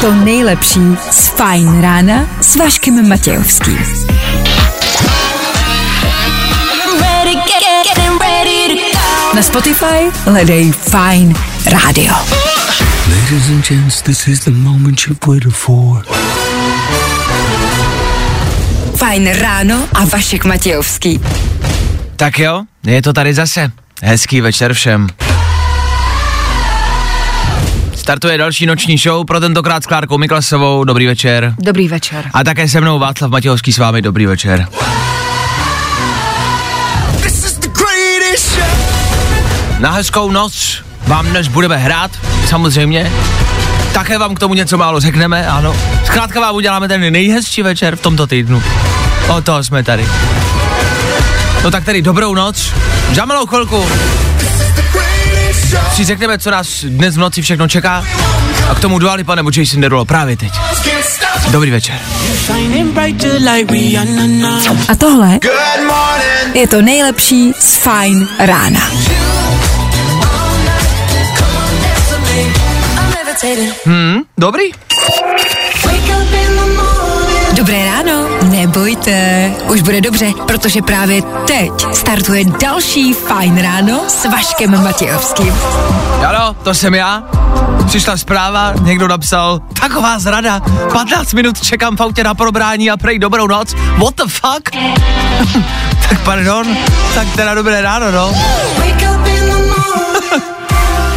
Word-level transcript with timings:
to 0.00 0.14
nejlepší 0.14 0.80
z 1.10 1.28
Fajn 1.28 1.80
rána 1.80 2.26
s 2.40 2.56
Vaškem 2.56 3.08
Matějovským. 3.08 3.78
Na 9.34 9.42
Spotify 9.42 10.10
hledej 10.24 10.72
Fajn 10.72 11.34
rádio. 11.66 12.14
Ladies 13.08 13.48
and 13.48 13.68
gents, 13.68 14.02
this 14.02 14.28
is 14.28 14.40
the 14.40 14.50
moment 14.50 15.00
you've 15.06 15.26
waited 15.26 15.52
for. 15.52 16.04
Fajn 18.96 19.32
ráno 19.32 19.88
a 19.94 20.04
Vašek 20.04 20.44
Matějovský. 20.44 21.20
Tak 22.16 22.38
jo, 22.38 22.62
je 22.86 23.02
to 23.02 23.12
tady 23.12 23.34
zase. 23.34 23.72
Hezký 24.02 24.40
večer 24.40 24.74
všem. 24.74 25.06
Startuje 27.94 28.38
další 28.38 28.66
noční 28.66 28.98
show, 28.98 29.26
pro 29.26 29.40
tentokrát 29.40 29.82
s 29.82 29.86
Klárkou 29.86 30.18
Miklasovou. 30.18 30.84
Dobrý 30.84 31.06
večer. 31.06 31.54
Dobrý 31.58 31.88
večer. 31.88 32.24
A 32.34 32.44
také 32.44 32.68
se 32.68 32.80
mnou 32.80 32.98
Václav 32.98 33.30
Matějovský 33.30 33.72
s 33.72 33.78
vámi. 33.78 34.02
Dobrý 34.02 34.26
večer. 34.26 34.68
Na 39.78 39.90
hezkou 39.90 40.30
noc 40.30 40.82
vám 41.06 41.26
dnes 41.26 41.48
budeme 41.48 41.76
hrát, 41.76 42.10
samozřejmě. 42.46 43.12
Také 43.92 44.18
vám 44.18 44.34
k 44.34 44.38
tomu 44.38 44.54
něco 44.54 44.78
málo 44.78 45.00
řekneme, 45.00 45.46
ano. 45.46 45.76
Zkrátka 46.04 46.40
vám 46.40 46.54
uděláme 46.54 46.88
ten 46.88 47.12
nejhezčí 47.12 47.62
večer 47.62 47.96
v 47.96 48.00
tomto 48.00 48.26
týdnu. 48.26 48.62
O 49.28 49.40
toho 49.40 49.64
jsme 49.64 49.82
tady. 49.82 50.06
No 51.68 51.72
tak 51.72 51.84
tedy 51.84 52.02
dobrou 52.02 52.34
noc. 52.34 52.72
Za 53.12 53.24
malou 53.24 53.46
chvilku 53.46 53.86
si 55.92 56.04
řekneme, 56.04 56.38
co 56.38 56.50
nás 56.50 56.84
dnes 56.84 57.14
v 57.14 57.18
noci 57.18 57.42
všechno 57.42 57.68
čeká. 57.68 58.04
A 58.70 58.74
k 58.74 58.80
tomu 58.80 58.98
Dua 58.98 59.16
pane 59.24 59.36
nebo 59.36 59.50
Jason 59.56 59.80
Derulo 59.80 60.04
právě 60.04 60.36
teď. 60.36 60.52
Dobrý 61.50 61.70
večer. 61.70 61.98
A 64.88 64.94
tohle 64.94 65.38
je 66.54 66.68
to 66.68 66.82
nejlepší 66.82 67.52
z 67.58 67.76
Fajn 67.76 68.28
rána. 68.38 68.80
Hmm, 73.86 74.20
dobrý. 74.38 74.64
Dobré 77.52 77.84
ráno, 77.84 77.97
nebojte, 78.78 79.52
už 79.68 79.82
bude 79.82 80.00
dobře, 80.00 80.32
protože 80.46 80.82
právě 80.82 81.22
teď 81.46 81.70
startuje 81.92 82.44
další 82.44 83.12
Fajn 83.12 83.62
ráno 83.62 84.00
s 84.08 84.24
Vaškem 84.24 84.82
Matějovským. 84.84 85.54
Ano, 86.26 86.56
to 86.62 86.74
jsem 86.74 86.94
já. 86.94 87.22
Přišla 87.86 88.16
zpráva, 88.16 88.72
někdo 88.80 89.08
napsal, 89.08 89.60
taková 89.80 90.18
zrada, 90.18 90.60
15 90.92 91.32
minut 91.32 91.60
čekám 91.60 91.96
v 91.96 92.00
autě 92.00 92.24
na 92.24 92.34
probrání 92.34 92.90
a 92.90 92.96
prej 92.96 93.18
dobrou 93.18 93.46
noc. 93.46 93.74
What 93.74 94.14
the 94.14 94.24
fuck? 94.26 94.70
tak 96.08 96.20
pardon, 96.24 96.76
tak 97.14 97.28
teda 97.36 97.54
dobré 97.54 97.80
ráno, 97.80 98.10
no. 98.10 98.32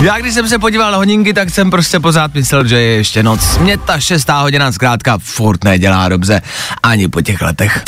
Já 0.01 0.19
když 0.19 0.33
jsem 0.33 0.49
se 0.49 0.59
podíval 0.59 0.91
na 0.91 0.97
hodinky, 0.97 1.33
tak 1.33 1.49
jsem 1.49 1.71
prostě 1.71 1.99
pořád 1.99 2.33
myslel, 2.33 2.67
že 2.67 2.81
je 2.81 2.95
ještě 2.95 3.23
noc. 3.23 3.57
Mě 3.57 3.77
ta 3.77 3.99
šestá 3.99 4.41
hodina 4.41 4.71
zkrátka 4.71 5.17
furt 5.17 5.63
nedělá 5.63 6.09
dobře, 6.09 6.41
ani 6.83 7.07
po 7.07 7.21
těch 7.21 7.41
letech. 7.41 7.83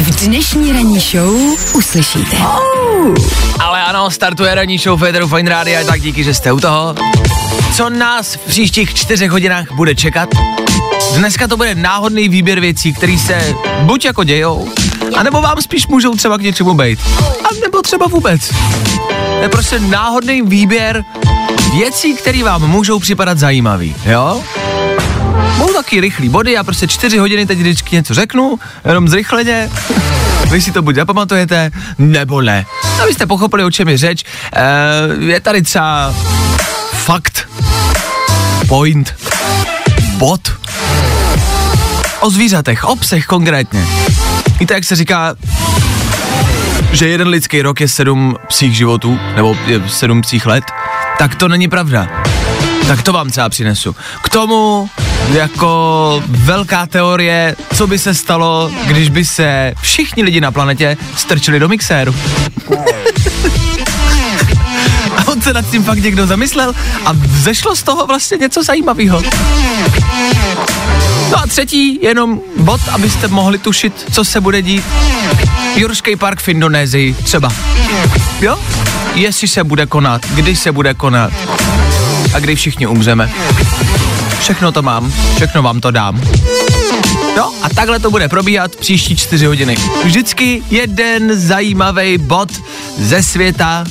V 0.00 0.26
dnešní 0.26 0.72
ranní 0.72 1.00
show 1.00 1.34
uslyšíte. 1.72 2.36
Ale 3.58 3.82
ano, 3.82 4.10
startuje 4.10 4.54
ranní 4.54 4.78
show 4.78 5.00
Federu 5.00 5.28
Fine 5.28 5.50
Radio, 5.50 5.86
tak 5.86 6.00
díky, 6.00 6.24
že 6.24 6.34
jste 6.34 6.52
u 6.52 6.60
toho. 6.60 6.94
Co 7.74 7.90
nás 7.90 8.34
v 8.34 8.38
příštích 8.38 8.94
čtyřech 8.94 9.30
hodinách 9.30 9.72
bude 9.72 9.94
čekat? 9.94 10.28
Dneska 11.16 11.48
to 11.48 11.56
bude 11.56 11.74
náhodný 11.74 12.28
výběr 12.28 12.60
věcí, 12.60 12.92
které 12.92 13.18
se 13.18 13.54
buď 13.82 14.04
jako 14.04 14.24
dějou, 14.24 14.68
anebo 15.16 15.40
vám 15.42 15.62
spíš 15.62 15.86
můžou 15.86 16.14
třeba 16.14 16.38
k 16.38 16.42
něčemu 16.42 16.74
být. 16.74 16.98
A 17.44 17.48
nebo 17.62 17.82
třeba 17.82 18.06
vůbec. 18.06 18.50
To 19.38 19.44
je 19.44 19.48
prostě 19.48 19.80
náhodný 19.80 20.42
výběr 20.42 21.04
věcí, 21.78 22.14
které 22.14 22.44
vám 22.44 22.70
můžou 22.70 22.98
připadat 22.98 23.38
zajímavý, 23.38 23.94
jo? 24.04 24.42
Budou 25.56 25.72
taky 25.72 26.00
rychlý 26.00 26.28
body, 26.28 26.52
já 26.52 26.64
prostě 26.64 26.86
čtyři 26.88 27.18
hodiny 27.18 27.46
teď 27.46 27.58
vždycky 27.58 27.96
něco 27.96 28.14
řeknu, 28.14 28.58
jenom 28.84 29.08
zrychleně. 29.08 29.70
Vy 30.50 30.60
si 30.60 30.72
to 30.72 30.82
buď 30.82 30.94
zapamatujete, 30.94 31.70
nebo 31.98 32.42
ne. 32.42 32.66
Abyste 33.02 33.26
pochopili, 33.26 33.64
o 33.64 33.70
čem 33.70 33.88
je 33.88 33.98
řeč. 33.98 34.24
E, 34.52 35.24
je 35.24 35.40
tady 35.40 35.62
třeba 35.62 36.14
fakt, 36.92 37.48
point, 38.68 39.14
bod, 40.16 40.40
o 42.20 42.30
zvířatech, 42.30 42.84
o 42.84 42.96
psech 42.96 43.26
konkrétně. 43.26 43.86
Víte, 44.60 44.74
jak 44.74 44.84
se 44.84 44.96
říká, 44.96 45.34
že 46.92 47.08
jeden 47.08 47.28
lidský 47.28 47.62
rok 47.62 47.80
je 47.80 47.88
sedm 47.88 48.36
psích 48.48 48.76
životů, 48.76 49.18
nebo 49.36 49.56
je 49.66 49.82
sedm 49.88 50.20
psích 50.20 50.46
let, 50.46 50.64
tak 51.18 51.34
to 51.34 51.48
není 51.48 51.68
pravda. 51.68 52.08
Tak 52.86 53.02
to 53.02 53.12
vám 53.12 53.30
třeba 53.30 53.48
přinesu. 53.48 53.96
K 54.22 54.28
tomu 54.28 54.90
jako 55.32 56.22
velká 56.28 56.86
teorie, 56.86 57.56
co 57.74 57.86
by 57.86 57.98
se 57.98 58.14
stalo, 58.14 58.70
když 58.86 59.08
by 59.08 59.24
se 59.24 59.74
všichni 59.80 60.22
lidi 60.22 60.40
na 60.40 60.52
planetě 60.52 60.96
strčili 61.16 61.58
do 61.58 61.68
mixéru. 61.68 62.14
a 65.16 65.28
on 65.28 65.42
se 65.42 65.52
nad 65.52 65.70
tím 65.70 65.84
fakt 65.84 65.98
někdo 65.98 66.26
zamyslel 66.26 66.74
a 67.04 67.12
vzešlo 67.12 67.76
z 67.76 67.82
toho 67.82 68.06
vlastně 68.06 68.36
něco 68.36 68.62
zajímavého. 68.62 69.22
No 71.30 71.38
a 71.38 71.46
třetí, 71.46 71.98
jenom 72.02 72.40
bod, 72.56 72.80
abyste 72.92 73.28
mohli 73.28 73.58
tušit, 73.58 74.06
co 74.12 74.24
se 74.24 74.40
bude 74.40 74.62
dít. 74.62 74.84
Jurský 75.78 76.16
park 76.16 76.40
v 76.40 76.48
Indonésii 76.48 77.14
třeba. 77.14 77.52
Jo? 78.40 78.58
Jestli 79.14 79.48
se 79.48 79.64
bude 79.64 79.86
konat, 79.86 80.26
kdy 80.26 80.56
se 80.56 80.72
bude 80.72 80.94
konat 80.94 81.32
a 82.34 82.38
kdy 82.38 82.56
všichni 82.56 82.86
umřeme. 82.86 83.30
Všechno 84.40 84.72
to 84.72 84.82
mám, 84.82 85.12
všechno 85.36 85.62
vám 85.62 85.80
to 85.80 85.90
dám. 85.90 86.20
No 87.36 87.52
a 87.62 87.68
takhle 87.68 87.98
to 87.98 88.10
bude 88.10 88.28
probíhat 88.28 88.76
příští 88.76 89.16
čtyři 89.16 89.46
hodiny. 89.46 89.76
Vždycky 90.04 90.62
jeden 90.70 91.40
zajímavý 91.40 92.18
bod 92.18 92.52
ze 92.98 93.22
světa 93.22 93.84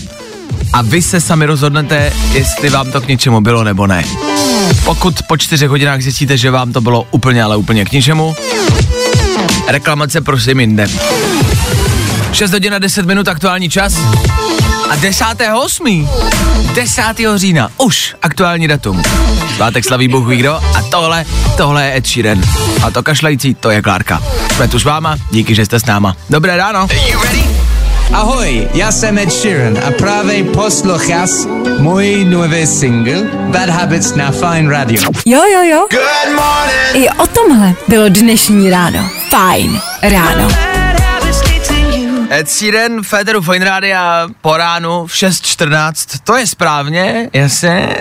a 0.73 0.81
vy 0.81 1.01
se 1.01 1.21
sami 1.21 1.45
rozhodnete, 1.45 2.13
jestli 2.33 2.69
vám 2.69 2.91
to 2.91 3.01
k 3.01 3.07
něčemu 3.07 3.41
bylo 3.41 3.63
nebo 3.63 3.87
ne. 3.87 4.03
Pokud 4.83 5.21
po 5.27 5.37
čtyřech 5.37 5.69
hodinách 5.69 6.01
zjistíte, 6.01 6.37
že 6.37 6.51
vám 6.51 6.73
to 6.73 6.81
bylo 6.81 7.07
úplně, 7.11 7.43
ale 7.43 7.57
úplně 7.57 7.85
k 7.85 7.91
ničemu, 7.91 8.35
reklamace 9.67 10.21
prosím 10.21 10.59
jinde. 10.59 10.87
6 12.37 12.51
hodin 12.51 12.73
a 12.73 12.79
10 12.79 13.05
minut 13.05 13.27
aktuální 13.27 13.69
čas 13.69 13.93
a 14.89 14.95
10.8. 14.95 16.09
10. 16.73 17.01
října 17.35 17.69
už 17.77 18.15
aktuální 18.21 18.67
datum. 18.67 19.01
Svátek 19.55 19.85
slaví 19.85 20.07
Bůh 20.07 20.27
ví 20.27 20.37
kdo 20.37 20.53
a 20.53 20.81
tohle, 20.91 21.25
tohle 21.57 21.85
je 21.85 21.97
Ed 21.97 22.07
Sheeran. 22.07 22.41
A 22.83 22.91
to 22.91 23.03
kašlající, 23.03 23.55
to 23.55 23.69
je 23.69 23.81
Klárka. 23.81 24.23
Jsme 24.55 24.67
tu 24.67 24.79
s 24.79 24.83
váma, 24.83 25.17
díky, 25.31 25.55
že 25.55 25.65
jste 25.65 25.79
s 25.79 25.85
náma. 25.85 26.15
Dobré 26.29 26.57
ráno. 26.57 26.87
Ahoj, 28.13 28.67
já 28.73 28.91
jsem 28.91 29.17
Ed 29.17 29.31
Sheeran 29.31 29.77
a 29.87 29.91
právě 29.91 30.43
posloucháš 30.43 31.29
můj 31.79 32.25
nový 32.25 32.67
single 32.67 33.23
Bad 33.51 33.69
Habits 33.69 34.15
na 34.15 34.31
Fine 34.31 34.71
Radio. 34.71 35.01
Jo, 35.25 35.41
jo, 35.53 35.63
jo. 35.63 35.87
I 36.93 37.09
o 37.09 37.27
tomhle 37.27 37.73
bylo 37.87 38.09
dnešní 38.09 38.69
ráno. 38.69 39.09
Fajn 39.29 39.81
ráno. 40.01 40.76
Ed 42.29 42.49
Sheeran, 42.49 43.03
Federu 43.03 43.41
Fine 43.41 43.65
Radio 43.65 43.99
po 44.41 44.57
ránu 44.57 45.07
v 45.07 45.12
6.14, 45.12 46.19
to 46.24 46.35
je 46.35 46.47
správně, 46.47 47.29
jasně. 47.33 47.95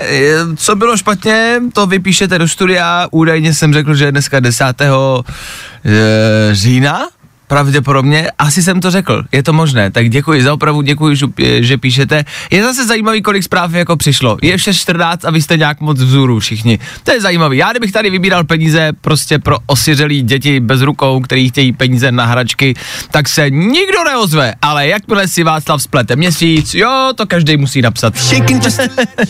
Co 0.57 0.77
bylo 0.77 0.97
špatně, 0.97 1.61
to 1.73 1.87
vypíšete 1.87 2.39
do 2.39 2.49
studia, 2.49 3.09
údajně 3.11 3.55
jsem 3.55 3.73
řekl, 3.75 3.95
že 3.95 4.05
je 4.05 4.13
dneska 4.13 4.41
10. 4.41 4.65
eh, 4.81 6.55
října, 6.55 7.09
pravděpodobně, 7.49 8.31
asi 8.39 8.63
jsem 8.63 8.81
to 8.81 8.91
řekl, 8.91 9.25
je 9.33 9.43
to 9.43 9.53
možné, 9.53 9.91
tak 9.91 10.11
děkuji 10.11 10.43
za 10.43 10.53
opravu, 10.53 10.83
děkuji, 10.83 11.17
že, 11.61 11.79
píšete. 11.79 12.25
Je 12.51 12.63
zase 12.63 12.87
zajímavý, 12.87 13.23
kolik 13.23 13.43
zpráv 13.43 13.73
jako 13.73 13.97
přišlo. 13.97 14.37
Je 14.43 14.57
6.14 14.57 15.19
a 15.25 15.31
vy 15.31 15.43
jste 15.43 15.57
nějak 15.57 15.81
moc 15.81 16.01
vzůru 16.01 16.39
všichni. 16.39 16.79
To 17.05 17.13
je 17.13 17.21
zajímavý. 17.21 17.59
Já 17.59 17.71
kdybych 17.71 17.93
tady 17.93 18.11
vybíral 18.11 18.45
peníze 18.45 18.93
prostě 19.01 19.39
pro 19.39 19.57
osiřelý 19.67 20.23
děti 20.23 20.61
bez 20.61 20.81
rukou, 20.81 21.21
který 21.21 21.49
chtějí 21.49 21.73
peníze 21.73 22.13
na 22.13 22.25
hračky, 22.25 22.75
tak 23.11 23.29
se 23.29 23.51
nikdo 23.51 24.05
neozve, 24.05 24.55
ale 24.63 24.89
jakmile 24.89 25.29
si 25.29 25.43
Václav 25.43 25.83
splete 25.83 26.17
měsíc, 26.17 26.75
jo, 26.75 27.13
to 27.15 27.27
každý 27.27 27.57
musí 27.57 27.83
napsat. 27.83 28.15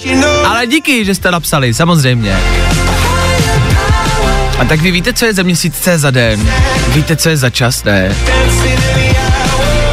ale 0.47 0.67
díky, 0.67 1.05
že 1.05 1.15
jste 1.15 1.31
napsali, 1.31 1.75
samozřejmě. 1.75 2.37
A 4.59 4.65
tak 4.65 4.81
vy 4.81 4.91
víte, 4.91 5.13
co 5.13 5.25
je 5.27 5.35
za 5.35 5.43
měsíc, 5.43 5.79
co 5.81 5.91
je 5.91 5.99
za 5.99 6.11
den? 6.11 6.49
Víte, 6.89 7.17
co 7.17 7.29
je 7.29 7.37
za 7.37 7.51
čas, 7.51 7.85
ne? 7.85 8.17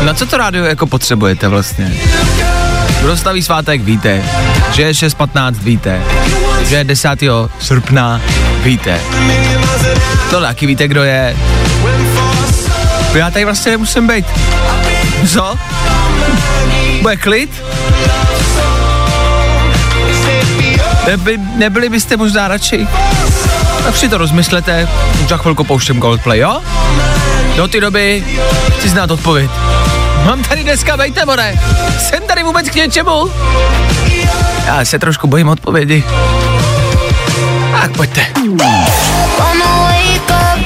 Na 0.01 0.13
co 0.13 0.25
to 0.25 0.37
rádio 0.37 0.65
jako 0.65 0.87
potřebujete 0.87 1.47
vlastně? 1.47 1.93
Kdo 3.01 3.17
slaví 3.17 3.43
svátek, 3.43 3.81
víte. 3.81 4.23
Že 4.71 4.81
je 4.81 4.91
6.15, 4.91 5.53
víte. 5.53 6.01
Že 6.67 6.75
je 6.75 6.83
10. 6.83 7.09
srpna, 7.59 8.21
víte. 8.63 8.99
To 10.29 10.41
taky 10.41 10.65
víte, 10.65 10.87
kdo 10.87 11.03
je. 11.03 11.37
Já 13.13 13.31
tady 13.31 13.45
vlastně 13.45 13.71
nemusím 13.71 14.07
být. 14.07 14.25
Co? 15.27 15.55
Bude 17.01 17.17
klid? 17.17 17.63
Neby, 21.07 21.39
nebyli 21.55 21.89
byste 21.89 22.17
možná 22.17 22.47
radši? 22.47 22.87
Tak 23.83 23.97
si 23.97 24.09
to 24.09 24.17
rozmyslete, 24.17 24.87
už 25.23 25.27
za 25.29 25.37
chvilku 25.37 25.63
pouštím 25.63 26.01
Coldplay, 26.01 26.39
jo? 26.39 26.61
Do 27.55 27.67
té 27.67 27.81
doby 27.81 28.23
chci 28.77 28.89
znát 28.89 29.11
odpověď. 29.11 29.51
Mám 30.25 30.43
tady 30.43 30.63
dneska, 30.63 30.95
vejte, 30.95 31.25
more. 31.25 31.55
Jsem 31.99 32.23
tady 32.27 32.43
vůbec 32.43 32.69
k 32.69 32.75
něčemu? 32.75 33.31
Já 34.65 34.85
se 34.85 34.99
trošku 34.99 35.27
bojím 35.27 35.47
odpovědi. 35.49 36.03
Tak 37.81 37.91
pojďte. 37.97 38.25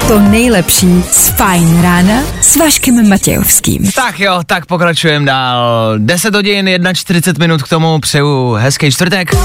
To 0.08 0.20
nejlepší 0.20 1.04
z 1.12 1.28
Fajn 1.30 1.82
rána 1.82 2.14
s 2.42 2.56
Vaškem 2.56 3.10
Matějovským. 3.10 3.92
Tak 3.92 4.20
jo, 4.20 4.40
tak 4.46 4.66
pokračujeme 4.66 5.26
dál. 5.26 5.96
10 5.98 6.36
hodin, 6.36 6.70
41 6.94 7.44
minut 7.44 7.64
k 7.64 7.68
tomu 7.68 8.00
přeju 8.00 8.52
hezký 8.52 8.92
čtvrtek. 8.92 9.36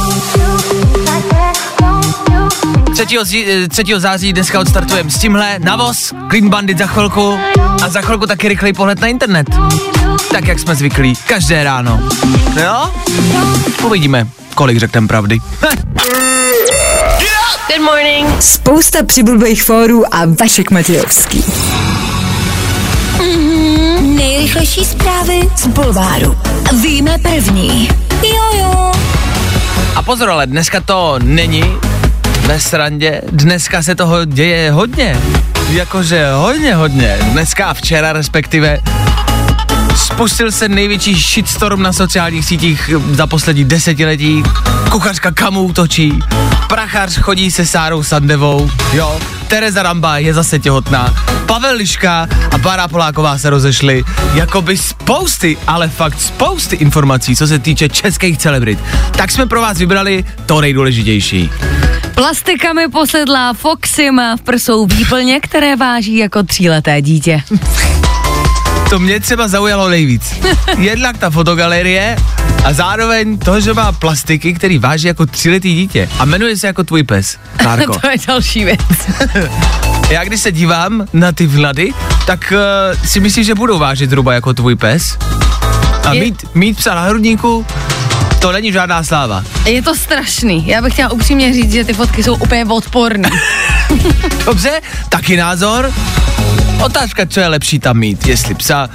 3. 3.07 3.19
zí- 3.25 3.47
3. 3.69 3.85
září 4.01 4.33
dneska 4.33 4.61
odstartujeme 4.61 5.11
s 5.11 5.19
tímhle 5.19 5.59
na 5.59 5.77
voz, 5.77 6.13
Clean 6.31 6.49
Bandit 6.49 6.79
za 6.79 6.87
chvilku 6.87 7.39
a 7.83 7.89
za 7.89 8.01
chvilku 8.01 8.27
taky 8.27 8.49
rychlej 8.49 8.73
pohled 8.73 9.01
na 9.01 9.07
internet. 9.07 9.47
Tak 10.33 10.47
jak 10.49 10.59
jsme 10.59 10.75
zvyklí, 10.75 11.15
každé 11.27 11.65
ráno. 11.65 12.01
Jo? 12.63 12.91
Uvidíme, 13.85 14.29
kolik 14.55 14.79
řekneme 14.79 15.09
pravdy. 15.09 15.39
Good 17.69 17.81
morning. 17.85 18.43
Spousta 18.43 19.03
přibulbých 19.03 19.63
fórů 19.63 20.15
a 20.15 20.19
Vašek 20.41 20.71
Matějovský. 20.71 21.45
Nejrychlejší 24.01 24.85
zprávy 24.85 25.51
z 25.57 25.67
Bulváru. 25.67 26.39
Víme 26.83 27.19
první. 27.19 27.89
Jo 28.23 28.59
jo. 28.61 28.93
A 29.97 30.03
pozor, 30.03 30.31
ale 30.31 30.47
dneska 30.47 30.81
to 30.81 31.19
není 31.23 31.65
ve 32.47 32.61
srandě, 32.61 33.21
dneska 33.33 33.83
se 33.83 33.94
toho 33.94 34.25
děje 34.25 34.71
hodně. 34.71 35.21
Jakože 35.71 36.31
hodně, 36.33 36.75
hodně. 36.75 37.19
Dneska 37.23 37.67
a 37.67 37.75
včera 37.75 38.12
respektive 38.12 38.79
spustil 39.97 40.53
se 40.53 40.69
největší 40.69 41.15
shitstorm 41.15 41.83
na 41.83 41.93
sociálních 41.93 42.44
sítích 42.44 42.91
za 43.12 43.27
poslední 43.27 43.65
desetiletí. 43.65 44.43
Kuchařka 44.91 45.31
Kamu 45.33 45.62
útočí, 45.62 46.19
prachař 46.69 47.19
chodí 47.19 47.50
se 47.50 47.67
Sárou 47.67 48.03
Sandevou, 48.03 48.71
jo. 48.93 49.21
Tereza 49.49 49.83
Ramba 49.83 50.19
je 50.19 50.35
zase 50.35 50.59
těhotná, 50.59 51.15
Pavel 51.47 51.77
Liška 51.77 52.29
a 52.50 52.59
Bára 52.59 52.89
Poláková 52.89 53.39
se 53.39 53.50
rozešli. 53.50 54.05
Jakoby 54.35 54.77
spousty, 54.77 55.56
ale 55.67 55.89
fakt 55.89 56.21
spousty 56.21 56.77
informací, 56.77 57.37
co 57.37 57.47
se 57.47 57.59
týče 57.59 57.89
českých 57.89 58.39
celebrit. 58.39 58.79
Tak 59.11 59.31
jsme 59.31 59.47
pro 59.47 59.61
vás 59.61 59.79
vybrali 59.79 60.25
to 60.47 60.61
nejdůležitější. 60.61 61.50
Plastikami 62.14 62.88
posedlá 62.88 63.53
Foxy 63.53 64.11
má 64.11 64.37
v 64.37 64.41
prsou 64.41 64.87
výplně, 64.87 65.41
které 65.41 65.76
váží 65.76 66.17
jako 66.17 66.43
tříleté 66.43 67.03
dítě. 67.03 67.43
To 68.91 68.99
mě 68.99 69.20
třeba 69.20 69.49
zaujalo 69.49 69.88
nejvíc. 69.88 70.35
Jednak 70.79 71.19
ta 71.19 71.31
fotogalerie 71.31 72.17
a 72.64 72.73
zároveň 72.73 73.38
to, 73.38 73.61
že 73.61 73.75
má 73.75 73.93
plastiky, 73.93 74.53
který 74.55 74.79
váží 74.79 75.06
jako 75.06 75.26
tříletý 75.26 75.75
dítě. 75.75 76.09
A 76.19 76.25
jmenuje 76.25 76.56
se 76.56 76.67
jako 76.67 76.85
tvůj 76.85 77.03
pes, 77.03 77.37
Klárko. 77.56 77.99
to 77.99 78.11
je 78.11 78.17
další 78.29 78.65
věc. 78.65 78.81
Já 80.11 80.25
když 80.25 80.41
se 80.41 80.53
dívám 80.53 81.06
na 81.12 81.32
ty 81.32 81.47
vlady, 81.47 81.93
tak 82.26 82.53
uh, 82.93 83.05
si 83.06 83.20
myslím, 83.20 83.44
že 83.44 83.55
budou 83.55 83.79
vážit 83.79 84.11
zhruba 84.11 84.35
jako 84.35 84.55
tvůj 84.55 84.75
pes. 84.76 85.19
A 86.05 86.12
Je- 86.12 86.20
mít, 86.20 86.44
mít 86.55 86.76
psa 86.76 86.94
na 86.94 87.03
hrudníku, 87.03 87.67
to 88.43 88.53
není 88.53 88.73
žádná 88.73 89.03
sláva. 89.03 89.44
Je 89.67 89.83
to 89.83 89.94
strašný. 89.94 90.67
Já 90.67 90.83
bych 90.83 90.93
chtěla 90.93 91.12
upřímně 91.12 91.53
říct, 91.53 91.73
že 91.73 91.85
ty 91.85 91.93
fotky 91.93 92.23
jsou 92.23 92.35
úplně 92.35 92.65
odporný. 92.65 93.31
Dobře, 94.44 94.81
taky 95.09 95.37
názor. 95.37 95.93
Otázka, 96.85 97.27
co 97.27 97.41
je 97.41 97.49
lepší 97.49 97.79
tam 97.79 97.99
mít, 97.99 98.27
jestli 98.27 98.55
psa 98.55 98.89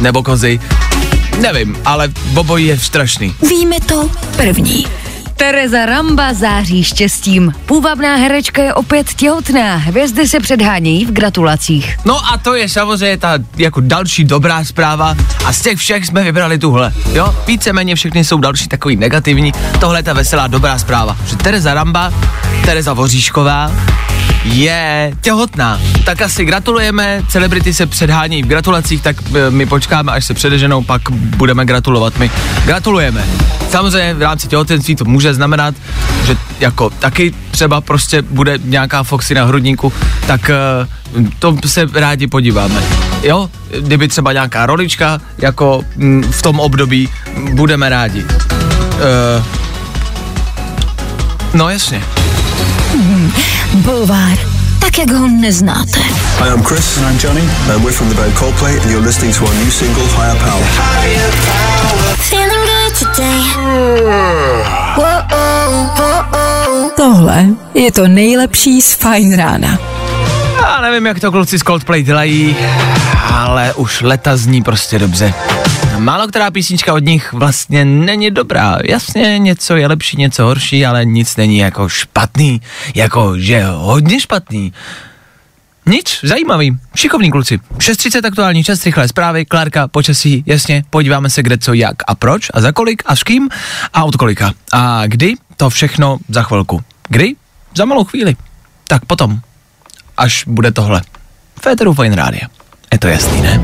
nebo 0.00 0.22
kozy. 0.22 0.60
Nevím, 1.40 1.76
ale 1.84 2.08
obojí 2.36 2.66
je 2.66 2.78
strašný. 2.78 3.34
Víme 3.48 3.80
to 3.80 4.10
první. 4.36 4.86
Tereza 5.36 5.86
Ramba 5.86 6.34
září 6.34 6.84
štěstím. 6.84 7.52
Půvabná 7.66 8.16
herečka 8.16 8.62
je 8.62 8.74
opět 8.74 9.14
těhotná. 9.14 9.76
Hvězdy 9.76 10.28
se 10.28 10.40
předhánějí 10.40 11.06
v 11.06 11.12
gratulacích. 11.12 11.96
No 12.04 12.32
a 12.32 12.38
to 12.38 12.54
je 12.54 12.68
samozřejmě 12.68 13.16
ta 13.16 13.38
jako 13.56 13.80
další 13.80 14.24
dobrá 14.24 14.64
zpráva 14.64 15.16
a 15.44 15.52
z 15.52 15.62
těch 15.62 15.78
všech 15.78 16.06
jsme 16.06 16.24
vybrali 16.24 16.58
tuhle. 16.58 16.92
Jo, 17.12 17.34
víceméně 17.46 17.94
všechny 17.94 18.24
jsou 18.24 18.38
další 18.38 18.68
takový 18.68 18.96
negativní. 18.96 19.52
Tohle 19.80 19.98
je 19.98 20.02
ta 20.02 20.12
veselá 20.12 20.46
dobrá 20.46 20.78
zpráva, 20.78 21.16
že 21.26 21.36
Tereza 21.36 21.74
Ramba, 21.74 22.12
Tereza 22.64 22.92
Voříšková 22.92 23.72
je 24.44 25.12
těhotná. 25.20 25.80
Tak 26.04 26.22
asi 26.22 26.44
gratulujeme, 26.44 27.22
celebrity 27.28 27.74
se 27.74 27.86
předhánějí 27.86 28.42
v 28.42 28.46
gratulacích, 28.46 29.02
tak 29.02 29.16
e, 29.34 29.50
my 29.50 29.66
počkáme, 29.66 30.12
až 30.12 30.24
se 30.24 30.34
předeženou, 30.34 30.82
pak 30.82 31.10
budeme 31.10 31.64
gratulovat 31.64 32.18
my. 32.18 32.30
Gratulujeme. 32.64 33.24
Samozřejmě 33.70 34.14
v 34.14 34.22
rámci 34.22 34.48
těhotenství 34.48 34.96
to 34.96 35.04
může 35.04 35.21
znamenat, 35.30 35.74
že 36.26 36.36
jako 36.60 36.90
taky 36.90 37.34
třeba 37.50 37.80
prostě 37.80 38.22
bude 38.22 38.58
nějaká 38.64 39.02
Foxy 39.02 39.34
na 39.34 39.44
hrudníku, 39.44 39.92
tak 40.26 40.50
e, 40.50 40.56
to 41.38 41.56
se 41.66 41.86
rádi 41.94 42.26
podíváme. 42.26 42.82
Jo, 43.22 43.50
kdyby 43.80 44.08
třeba 44.08 44.32
nějaká 44.32 44.66
rolička, 44.66 45.20
jako 45.38 45.82
mm, 45.96 46.32
v 46.32 46.42
tom 46.42 46.60
období, 46.60 47.08
budeme 47.52 47.88
rádi. 47.88 48.24
E, 48.24 49.42
no 51.54 51.68
jasně. 51.68 52.02
Bulvár. 53.74 54.38
Tak, 54.80 54.98
jak 54.98 55.10
ho 55.10 55.28
neznáte. 55.28 56.00
Hi, 56.38 56.48
I'm 56.48 56.62
Chris. 56.62 56.98
And 56.98 57.06
I'm 57.06 57.18
Johnny. 57.22 57.42
And 57.72 57.84
we're 57.84 57.92
from 57.92 58.08
the 58.08 58.14
band 58.14 58.34
Coldplay, 58.34 58.80
and 58.80 58.90
you're 58.90 59.06
listening 59.06 59.34
to 59.34 59.44
our 59.44 59.54
new 59.54 59.70
single, 59.70 60.04
Higher 60.04 60.36
Power. 60.38 60.64
Feeling 61.02 61.18
good 61.18 61.71
today. 63.04 63.42
Tohle 66.96 67.46
je 67.74 67.92
to 67.92 68.08
nejlepší 68.08 68.82
z 68.82 68.94
Fajn 68.94 69.36
rána. 69.36 69.78
Já 70.62 70.80
nevím, 70.80 71.06
jak 71.06 71.20
to 71.20 71.32
kluci 71.32 71.58
z 71.58 71.62
Coldplay 71.62 72.02
dělají, 72.02 72.56
ale 73.32 73.74
už 73.74 74.00
leta 74.00 74.36
zní 74.36 74.62
prostě 74.62 74.98
dobře. 74.98 75.34
Málo 75.98 76.28
která 76.28 76.50
písnička 76.50 76.94
od 76.94 77.04
nich 77.04 77.32
vlastně 77.32 77.84
není 77.84 78.30
dobrá. 78.30 78.78
Jasně, 78.84 79.38
něco 79.38 79.76
je 79.76 79.86
lepší, 79.86 80.16
něco 80.16 80.44
horší, 80.44 80.86
ale 80.86 81.04
nic 81.04 81.36
není 81.36 81.58
jako 81.58 81.88
špatný, 81.88 82.60
jako 82.94 83.32
že 83.36 83.64
hodně 83.64 84.20
špatný. 84.20 84.72
Nic, 85.86 86.20
zajímavý, 86.22 86.76
šikovní 86.94 87.30
kluci. 87.30 87.58
6.30 87.78 88.26
aktuální 88.26 88.64
čas, 88.64 88.84
rychlé 88.84 89.08
zprávy, 89.08 89.44
Klárka, 89.44 89.88
počasí, 89.88 90.44
jasně, 90.46 90.84
podíváme 90.90 91.30
se 91.30 91.42
kde, 91.42 91.58
co, 91.58 91.72
jak 91.72 91.96
a 92.06 92.14
proč 92.14 92.50
a 92.54 92.60
za 92.60 92.72
kolik 92.72 93.02
a 93.06 93.16
s 93.16 93.22
kým 93.22 93.48
a 93.94 94.04
od 94.04 94.16
kolika. 94.16 94.52
A 94.72 95.06
kdy, 95.06 95.34
to 95.56 95.70
všechno 95.70 96.18
za 96.28 96.42
chvilku. 96.42 96.82
Kdy? 97.08 97.34
Za 97.76 97.84
malou 97.84 98.04
chvíli. 98.04 98.36
Tak 98.86 99.04
potom 99.04 99.40
až 100.16 100.44
bude 100.46 100.72
tohle. 100.72 101.02
Féteru 101.60 101.94
Fine 101.94 102.16
Rádia. 102.16 102.48
Je 102.92 102.98
to 102.98 103.08
jasný, 103.08 103.42
ne? 103.42 103.60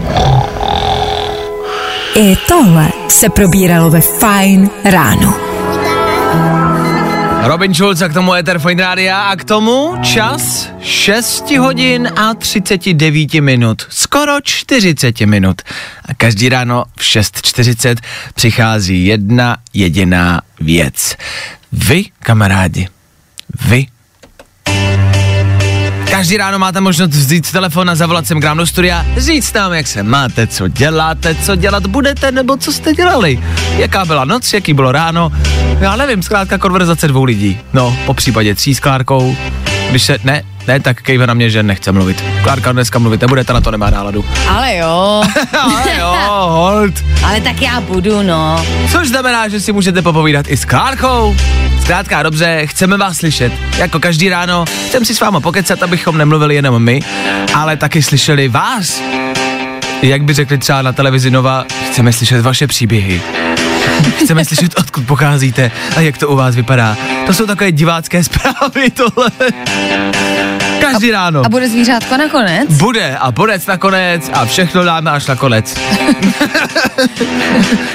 I 2.14 2.36
tohle 2.48 2.88
se 3.08 3.28
probíralo 3.28 3.90
ve 3.90 4.00
Fajn 4.00 4.70
ráno. 4.84 5.34
Robin 7.42 7.74
Schulz 7.74 8.02
a 8.02 8.08
k 8.08 8.14
tomu 8.14 8.34
Ether 8.34 8.58
Fine 8.58 8.82
Rádia 8.82 9.22
a 9.22 9.36
k 9.36 9.44
tomu 9.44 9.96
čas 10.02 10.68
6 10.80 11.50
hodin 11.50 12.08
a 12.16 12.34
39 12.34 13.34
minut. 13.34 13.86
Skoro 13.88 14.40
40 14.40 15.20
minut. 15.20 15.62
A 16.04 16.14
každý 16.14 16.48
ráno 16.48 16.84
v 16.96 17.02
6.40 17.02 17.96
přichází 18.34 19.06
jedna 19.06 19.56
jediná 19.74 20.40
věc. 20.60 21.16
Vy, 21.72 22.04
kamarádi, 22.20 22.88
vy 23.68 23.86
Každý 26.10 26.36
ráno 26.36 26.58
máte 26.58 26.80
možnost 26.80 27.10
vzít 27.10 27.52
telefon 27.52 27.90
a 27.90 27.94
zavolat 27.94 28.26
sem 28.26 28.40
k 28.40 28.44
nám 28.44 28.58
do 28.58 28.66
studia, 28.66 29.06
říct 29.16 29.52
nám, 29.52 29.72
jak 29.72 29.86
se 29.86 30.02
máte, 30.02 30.46
co 30.46 30.68
děláte, 30.68 31.34
co 31.34 31.56
dělat 31.56 31.86
budete, 31.86 32.32
nebo 32.32 32.56
co 32.56 32.72
jste 32.72 32.92
dělali. 32.94 33.40
Jaká 33.76 34.04
byla 34.04 34.24
noc, 34.24 34.52
jaký 34.52 34.74
bylo 34.74 34.92
ráno. 34.92 35.32
Já 35.80 35.96
nevím, 35.96 36.22
zkrátka 36.22 36.58
konverzace 36.58 37.08
dvou 37.08 37.24
lidí. 37.24 37.60
No, 37.72 37.96
po 38.06 38.14
případě 38.14 38.54
tří 38.54 38.74
s 38.74 38.80
Klárkou. 38.80 39.36
Když 39.90 40.02
se, 40.02 40.18
ne, 40.24 40.42
Ne, 40.68 40.80
tak 40.80 41.02
kejve 41.02 41.26
na 41.26 41.34
mě, 41.34 41.50
že 41.50 41.62
nechce 41.62 41.92
mluvit. 41.92 42.24
Klárka 42.42 42.72
dneska 42.72 42.98
mluvit 42.98 43.20
nebude, 43.20 43.44
ta 43.44 43.52
na 43.52 43.60
to 43.60 43.70
nemá 43.70 43.90
náladu. 43.90 44.24
Ale 44.48 44.76
jo. 44.76 45.22
Ale 45.60 45.96
jo, 45.98 46.14
hold. 46.48 46.94
Ale 47.24 47.40
tak 47.40 47.62
já 47.62 47.80
budu, 47.80 48.22
no. 48.22 48.64
Což 48.92 49.08
znamená, 49.08 49.48
že 49.48 49.60
si 49.60 49.72
můžete 49.72 50.02
popovídat 50.02 50.46
i 50.48 50.56
s 50.56 50.64
Klárkou. 50.64 51.36
Zkrátka 51.82 52.22
dobře, 52.22 52.66
chceme 52.66 52.96
vás 52.96 53.16
slyšet. 53.16 53.52
Jako 53.78 54.00
každý 54.00 54.28
ráno 54.28 54.64
chcem 54.86 55.04
si 55.04 55.14
s 55.14 55.20
váma 55.20 55.40
pokecat, 55.40 55.82
abychom 55.82 56.18
nemluvili 56.18 56.54
jenom 56.54 56.82
my, 56.82 57.00
ale 57.54 57.76
taky 57.76 58.02
slyšeli 58.02 58.48
vás. 58.48 59.02
Jak 60.02 60.24
by 60.24 60.34
řekli 60.34 60.58
třeba 60.58 60.82
na 60.82 60.92
televizi 60.92 61.30
Nova, 61.30 61.64
chceme 61.90 62.12
slyšet 62.12 62.42
vaše 62.42 62.66
příběhy. 62.66 63.22
Chceme 64.24 64.44
slyšet, 64.44 64.78
odkud 64.78 65.06
pocházíte 65.06 65.70
a 65.96 66.00
jak 66.00 66.18
to 66.18 66.28
u 66.28 66.36
vás 66.36 66.54
vypadá. 66.56 66.96
To 67.26 67.34
jsou 67.34 67.46
takové 67.46 67.72
divácké 67.72 68.24
zprávy, 68.28 68.90
tohle. 68.90 69.30
Každý 70.80 71.10
ráno. 71.10 71.42
A 71.44 71.48
bude 71.48 71.68
zvířátko 71.68 72.16
nakonec? 72.16 72.68
Bude 72.70 73.16
a 73.16 73.30
bodec 73.30 73.66
nakonec 73.66 74.30
a 74.32 74.46
všechno 74.46 74.84
dáme 74.84 75.10
až 75.10 75.26
nakonec. 75.26 75.74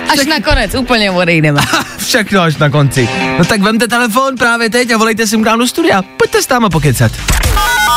Až 0.10 0.26
nakonec 0.26 0.76
úplně 0.76 1.12
odejdeme. 1.12 1.62
Všechno 1.98 2.42
až 2.42 2.58
na 2.58 2.70
konci. 2.70 3.10
No 3.40 3.46
tak 3.46 3.62
vemte 3.62 3.88
telefon 3.88 4.38
právě 4.38 4.70
teď 4.70 4.92
a 4.92 4.98
volejte 4.98 5.28
si 5.28 5.38
k 5.38 5.46
nám 5.46 5.60
do 5.60 5.68
studia. 5.68 6.02
Pojďte 6.02 6.42
s 6.42 6.50
náma 6.50 6.70
pokecat. 6.70 7.12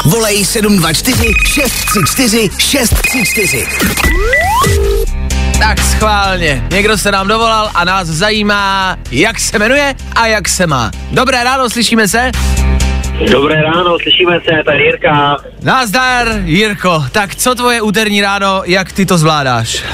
Volej 0.04 0.44
724 0.44 1.32
634 1.46 2.50
634. 2.58 3.66
Tak 5.58 5.78
schválně. 5.78 6.62
Někdo 6.72 6.98
se 6.98 7.12
nám 7.12 7.28
dovolal 7.28 7.70
a 7.74 7.84
nás 7.84 8.08
zajímá, 8.08 8.96
jak 9.10 9.38
se 9.38 9.58
jmenuje 9.58 9.94
a 10.16 10.26
jak 10.26 10.48
se 10.48 10.66
má. 10.66 10.90
Dobré 11.12 11.44
ráno, 11.44 11.70
slyšíme 11.70 12.08
se? 12.08 12.30
Dobré 13.30 13.62
ráno, 13.62 13.98
slyšíme 14.02 14.40
se, 14.40 14.62
tady 14.64 14.84
Jirka. 14.84 15.36
Nazdar, 15.62 16.28
Jirko. 16.44 17.04
Tak 17.12 17.34
co 17.34 17.54
tvoje 17.54 17.82
úterní 17.82 18.22
ráno, 18.22 18.62
jak 18.64 18.92
ty 18.92 19.06
to 19.06 19.18
zvládáš? 19.18 19.84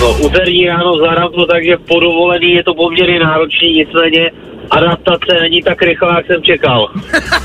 No, 0.00 0.12
úterní 0.12 0.68
ráno 0.68 0.96
zvládám 0.96 1.32
to 1.32 1.46
tak, 1.46 1.64
že 1.64 1.76
po 1.76 2.00
dovolený 2.00 2.52
je 2.52 2.64
to 2.64 2.74
poměrně 2.74 3.18
náročný, 3.18 3.72
nicméně 3.72 4.30
adaptace 4.70 5.34
není 5.40 5.62
tak 5.62 5.82
rychlá, 5.82 6.16
jak 6.16 6.26
jsem 6.26 6.42
čekal. 6.42 6.88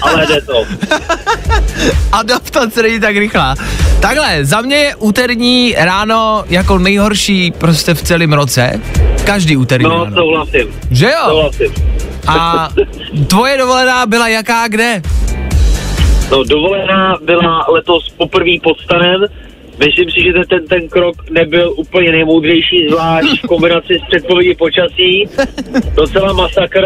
Ale 0.01 0.25
jde 0.27 0.41
to. 0.41 0.65
Adaptace 2.11 2.81
není 2.83 2.99
tak 2.99 3.17
rychlá. 3.17 3.55
Takhle, 4.01 4.45
za 4.45 4.61
mě 4.61 4.75
je 4.75 4.95
úterní 4.95 5.75
ráno 5.77 6.43
jako 6.49 6.77
nejhorší 6.77 7.51
prostě 7.51 7.93
v 7.93 8.01
celém 8.01 8.33
roce. 8.33 8.81
Každý 9.25 9.57
úterní 9.57 9.83
No, 9.89 10.03
ráno. 10.03 10.15
souhlasím. 10.15 10.67
Že 10.91 11.05
jo? 11.05 11.25
Souhlasím. 11.29 11.73
A 12.27 12.69
tvoje 13.27 13.57
dovolená 13.57 14.05
byla 14.05 14.27
jaká 14.27 14.67
kde? 14.67 15.01
No, 16.31 16.43
dovolená 16.43 17.17
byla 17.25 17.65
letos 17.69 18.09
poprvé 18.17 18.51
pod 18.63 18.79
stanem. 18.79 19.21
Myslím 19.85 20.11
si, 20.11 20.21
že 20.23 20.33
ten, 20.49 20.67
ten 20.67 20.89
krok 20.89 21.15
nebyl 21.29 21.73
úplně 21.77 22.11
nejmoudřejší, 22.11 22.87
zvlášť 22.89 23.43
v 23.43 23.47
kombinaci 23.47 23.93
s 23.99 24.07
předpovědí 24.09 24.55
počasí. 24.55 25.25
Docela 25.95 26.33
masakr, 26.33 26.81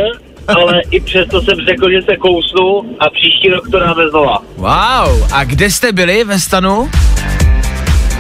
ale 0.48 0.82
i 0.92 1.00
přesto 1.00 1.42
jsem 1.42 1.58
řekl, 1.66 1.92
že 1.92 2.02
se 2.02 2.18
kousnu 2.18 2.96
a 3.00 3.10
příští 3.10 3.50
rok 3.50 3.70
to 3.72 3.80
dáme 3.80 4.10
znova. 4.10 4.38
Wow, 4.58 5.34
a 5.34 5.44
kde 5.44 5.70
jste 5.72 5.92
byli 5.92 6.24
ve 6.24 6.40
stanu? 6.40 6.90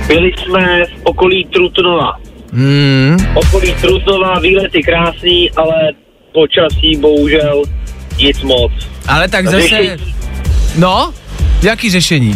Byli 0.07 0.31
jsme 0.37 0.85
v 0.85 0.89
okolí 1.03 1.45
Trutnova. 1.45 2.11
Hmm, 2.53 3.17
Okolí 3.35 3.73
Trutnova, 3.81 4.39
výlety 4.39 4.83
krásný, 4.83 5.51
ale 5.51 5.73
počasí 6.33 6.97
bohužel 6.99 7.63
nic 8.17 8.41
moc. 8.41 8.71
ale 9.07 9.27
tak 9.29 9.45
zase... 9.45 9.61
Řešení- 9.61 10.13
No, 10.79 11.13
jaký 11.63 11.89
řešení? 11.89 12.33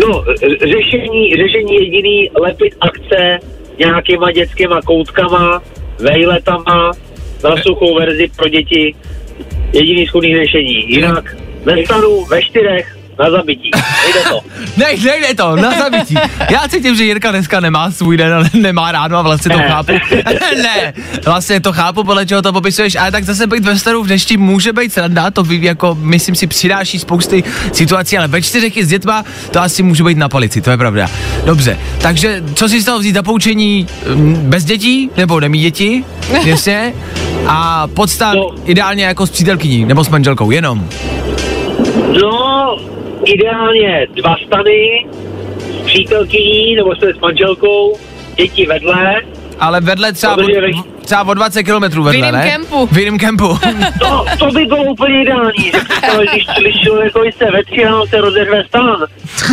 No, 0.00 0.24
řešení, 0.60 1.30
řešení 1.36 1.74
jediný, 1.74 2.30
lepit 2.42 2.74
akce 2.80 3.38
nějakýma 3.78 4.32
dětskýma 4.32 4.80
koutkama, 4.82 5.62
vejletama, 5.98 6.92
na 7.50 7.56
suchou 7.62 7.94
verzi 7.94 8.30
pro 8.36 8.48
děti. 8.48 8.94
Jediný 9.72 10.06
schudný 10.06 10.36
řešení. 10.36 10.90
Jinak 10.92 11.36
ve 11.64 11.84
stanu, 11.84 12.24
ve 12.24 12.42
čtyřech, 12.42 12.93
na 13.18 13.30
zabití. 13.30 13.70
Nejde 14.04 14.28
to. 14.30 14.40
Ne, 14.76 14.86
nejde 15.04 15.34
to, 15.36 15.56
na 15.56 15.70
zabití. 15.78 16.14
Já 16.50 16.68
cítím, 16.68 16.96
že 16.96 17.04
Jirka 17.04 17.30
dneska 17.30 17.60
nemá 17.60 17.90
svůj 17.90 18.16
den, 18.16 18.34
ale 18.34 18.50
nemá 18.54 18.92
ráno 18.92 19.18
a 19.18 19.22
vlastně 19.22 19.50
to 19.50 19.58
Ne. 19.58 19.68
chápu. 19.68 19.92
ne, 20.62 20.92
vlastně 21.24 21.60
to 21.60 21.72
chápu, 21.72 22.04
podle 22.04 22.26
čeho 22.26 22.42
to 22.42 22.52
popisuješ, 22.52 22.96
ale 22.96 23.10
tak 23.10 23.24
zase 23.24 23.46
být 23.46 23.64
ve 23.64 23.78
staru 23.78 24.02
v 24.02 24.06
dešti 24.06 24.36
může 24.36 24.72
být 24.72 24.92
sranda, 24.92 25.30
to 25.30 25.42
ví, 25.42 25.62
jako 25.62 25.96
myslím 26.00 26.34
si 26.34 26.46
přináší 26.46 26.98
spousty 26.98 27.44
situací, 27.72 28.18
ale 28.18 28.28
ve 28.28 28.42
čtyřech 28.42 28.84
s 28.84 28.88
dětma 28.88 29.24
to 29.50 29.60
asi 29.60 29.82
může 29.82 30.04
být 30.04 30.18
na 30.18 30.28
palici, 30.28 30.60
to 30.60 30.70
je 30.70 30.76
pravda. 30.76 31.06
Dobře, 31.44 31.78
takže 32.02 32.42
co 32.54 32.68
si 32.68 32.80
z 32.80 32.84
toho 32.84 32.98
vzít 32.98 33.14
za 33.14 33.22
poučení 33.22 33.86
mm, 34.14 34.34
bez 34.36 34.64
dětí, 34.64 35.10
nebo 35.16 35.40
nemí 35.40 35.60
děti, 35.60 36.04
jasně, 36.44 36.94
a 37.46 37.86
podstat 37.86 38.34
No. 38.34 38.50
ideálně 38.64 39.04
jako 39.04 39.26
s 39.26 39.30
přítelkyní, 39.30 39.84
nebo 39.84 40.04
s 40.04 40.08
manželkou, 40.08 40.50
jenom. 40.50 40.88
No, 42.22 42.76
ideálně 43.24 44.06
dva 44.14 44.36
stany, 44.46 45.06
s 45.58 45.86
přítelkyní, 45.86 46.76
nebo 46.76 46.96
se 46.96 47.12
s 47.14 47.18
manželkou, 47.20 47.98
děti 48.36 48.66
vedle, 48.66 49.14
Ale 49.60 49.80
vedle 49.80 50.12
třeba, 50.12 50.34
Protože 50.36 50.58
o, 50.58 50.60
ve- 50.60 51.04
třeba 51.04 51.22
o 51.26 51.34
20 51.34 51.62
kilometrů 51.62 52.02
vedle, 52.02 52.16
jiném 52.18 52.34
ne? 52.34 52.50
kempu. 52.50 52.86
V 52.86 52.98
jiném 52.98 53.18
kempu. 53.18 53.58
To, 53.98 54.24
to 54.38 54.46
by 54.50 54.64
bylo 54.64 54.82
úplně 54.84 55.22
ideální, 55.22 55.72
představit, 55.86 56.28
když, 56.32 56.44
když 56.60 56.76
člověkovi 56.84 57.30
se 57.32 57.44
ve 57.50 57.64
tři 57.64 57.84
ráno 57.84 58.06
se 58.06 58.20
rozerve 58.20 58.64
stan 58.64 58.96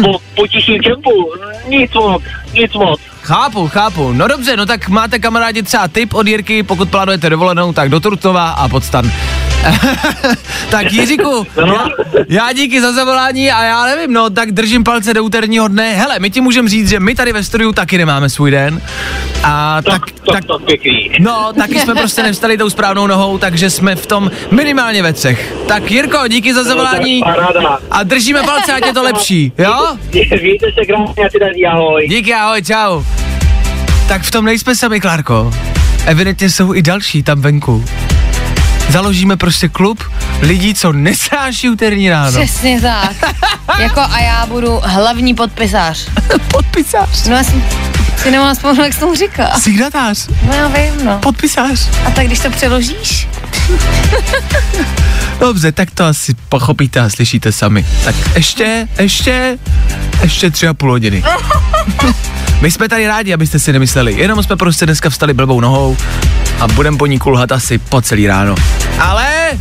po, 0.03 0.19
po 0.35 0.47
tichým 0.47 0.79
kempu, 0.81 1.31
nic 1.67 1.93
moc, 1.93 2.23
nic 2.53 2.73
moc. 2.73 2.99
chápu, 3.21 3.67
chápu. 3.67 4.11
No 4.13 4.27
dobře, 4.27 4.57
no 4.57 4.65
tak 4.65 4.89
máte 4.89 5.19
kamarádi 5.19 5.63
třeba 5.63 5.87
tip 5.87 6.13
od 6.13 6.27
Jirky, 6.27 6.63
pokud 6.63 6.89
plánujete 6.89 7.29
dovolenou, 7.29 7.73
tak 7.73 7.89
do 7.89 7.99
Trutnova 7.99 8.49
a 8.49 8.69
podstan. 8.69 9.11
tak 10.69 10.93
Jiříku, 10.93 11.47
No. 11.65 11.65
já, 11.65 11.87
já 12.29 12.53
díky 12.53 12.81
za 12.81 12.91
zavolání 12.91 13.51
a 13.51 13.63
já 13.63 13.85
nevím, 13.85 14.13
no 14.13 14.29
tak 14.29 14.51
držím 14.51 14.83
palce 14.83 15.13
do 15.13 15.23
úterního 15.23 15.67
dne. 15.67 15.93
Hele, 15.93 16.19
my 16.19 16.29
ti 16.29 16.41
můžeme 16.41 16.69
říct, 16.69 16.89
že 16.89 16.99
my 16.99 17.15
tady 17.15 17.33
ve 17.33 17.43
studiu 17.43 17.71
taky 17.73 17.97
nemáme 17.97 18.29
svůj 18.29 18.51
den. 18.51 18.81
A 19.43 19.81
Tak, 19.81 20.11
tak, 20.11 20.25
tak, 20.33 20.45
tak, 20.45 20.61
pěkný. 20.61 21.11
No, 21.19 21.53
taky 21.53 21.79
jsme 21.79 21.95
prostě 21.95 22.23
nevstali 22.23 22.57
tou 22.57 22.69
správnou 22.69 23.07
nohou, 23.07 23.37
takže 23.37 23.69
jsme 23.69 23.95
v 23.95 24.05
tom 24.05 24.31
minimálně 24.51 25.03
ve 25.03 25.13
třech. 25.13 25.53
Tak 25.67 25.91
Jirko, 25.91 26.27
díky 26.27 26.53
za 26.53 26.63
zavolání 26.63 27.21
No, 27.61 27.77
a 27.91 28.03
držíme 28.03 28.43
palce, 28.43 28.73
ať 28.73 28.85
je 28.85 28.93
to 28.93 29.03
lepší, 29.03 29.51
jo? 29.57 29.97
Mějte 30.41 30.65
se 30.73 30.85
krásně 30.85 31.67
ahoj. 31.67 32.07
Díky, 32.09 32.33
ahoj, 32.33 32.61
čau. 32.63 33.03
Tak 34.07 34.21
v 34.21 34.31
tom 34.31 34.45
nejsme 34.45 34.75
sami, 34.75 34.99
Klárko. 34.99 35.53
Evidentně 36.05 36.49
jsou 36.49 36.73
i 36.73 36.81
další 36.81 37.23
tam 37.23 37.41
venku. 37.41 37.85
Založíme 38.91 39.37
prostě 39.37 39.69
klub 39.69 40.03
lidí, 40.41 40.73
co 40.73 40.93
nesnáší 40.93 41.69
úterní 41.69 42.09
ráno. 42.09 42.31
Přesně 42.31 42.81
tak. 42.81 43.15
jako 43.79 43.99
a 43.99 44.19
já 44.19 44.45
budu 44.45 44.79
hlavní 44.83 45.35
podpisář. 45.35 46.07
Podpisář. 46.51 47.27
No 47.27 47.35
já 47.35 47.43
jsem 47.43 47.63
si 48.17 48.31
nemám 48.31 48.55
vzpomenout, 48.55 48.83
jak 48.83 48.93
se 48.93 48.99
tomu 48.99 49.15
říká. 49.15 49.59
Signatář. 49.59 50.27
No 50.47 50.53
já 50.53 50.67
vím, 50.67 51.05
no. 51.05 51.19
Podpisář. 51.19 51.89
A 52.05 52.11
tak 52.11 52.25
když 52.25 52.39
to 52.39 52.49
přeložíš? 52.49 53.27
Dobře, 55.39 55.71
tak 55.71 55.91
to 55.91 56.05
asi 56.05 56.33
pochopíte 56.49 56.99
a 56.99 57.09
slyšíte 57.09 57.51
sami. 57.51 57.85
Tak 58.03 58.15
ještě, 58.35 58.87
ještě, 58.99 59.57
ještě 60.21 60.51
tři 60.51 60.67
a 60.67 60.73
půl 60.73 60.91
hodiny. 60.91 61.23
My 62.61 62.71
jsme 62.71 62.89
tady 62.89 63.07
rádi, 63.07 63.33
abyste 63.33 63.59
si 63.59 63.73
nemysleli, 63.73 64.13
jenom 64.13 64.43
jsme 64.43 64.55
prostě 64.55 64.85
dneska 64.85 65.09
vstali 65.09 65.33
blbou 65.33 65.61
nohou 65.61 65.97
a 66.61 66.67
budem 66.67 66.97
po 66.97 67.05
ní 67.05 67.19
kulhat 67.19 67.51
asi 67.51 67.77
po 67.77 68.01
celý 68.01 68.27
ráno. 68.27 68.55
Ale 68.99 69.59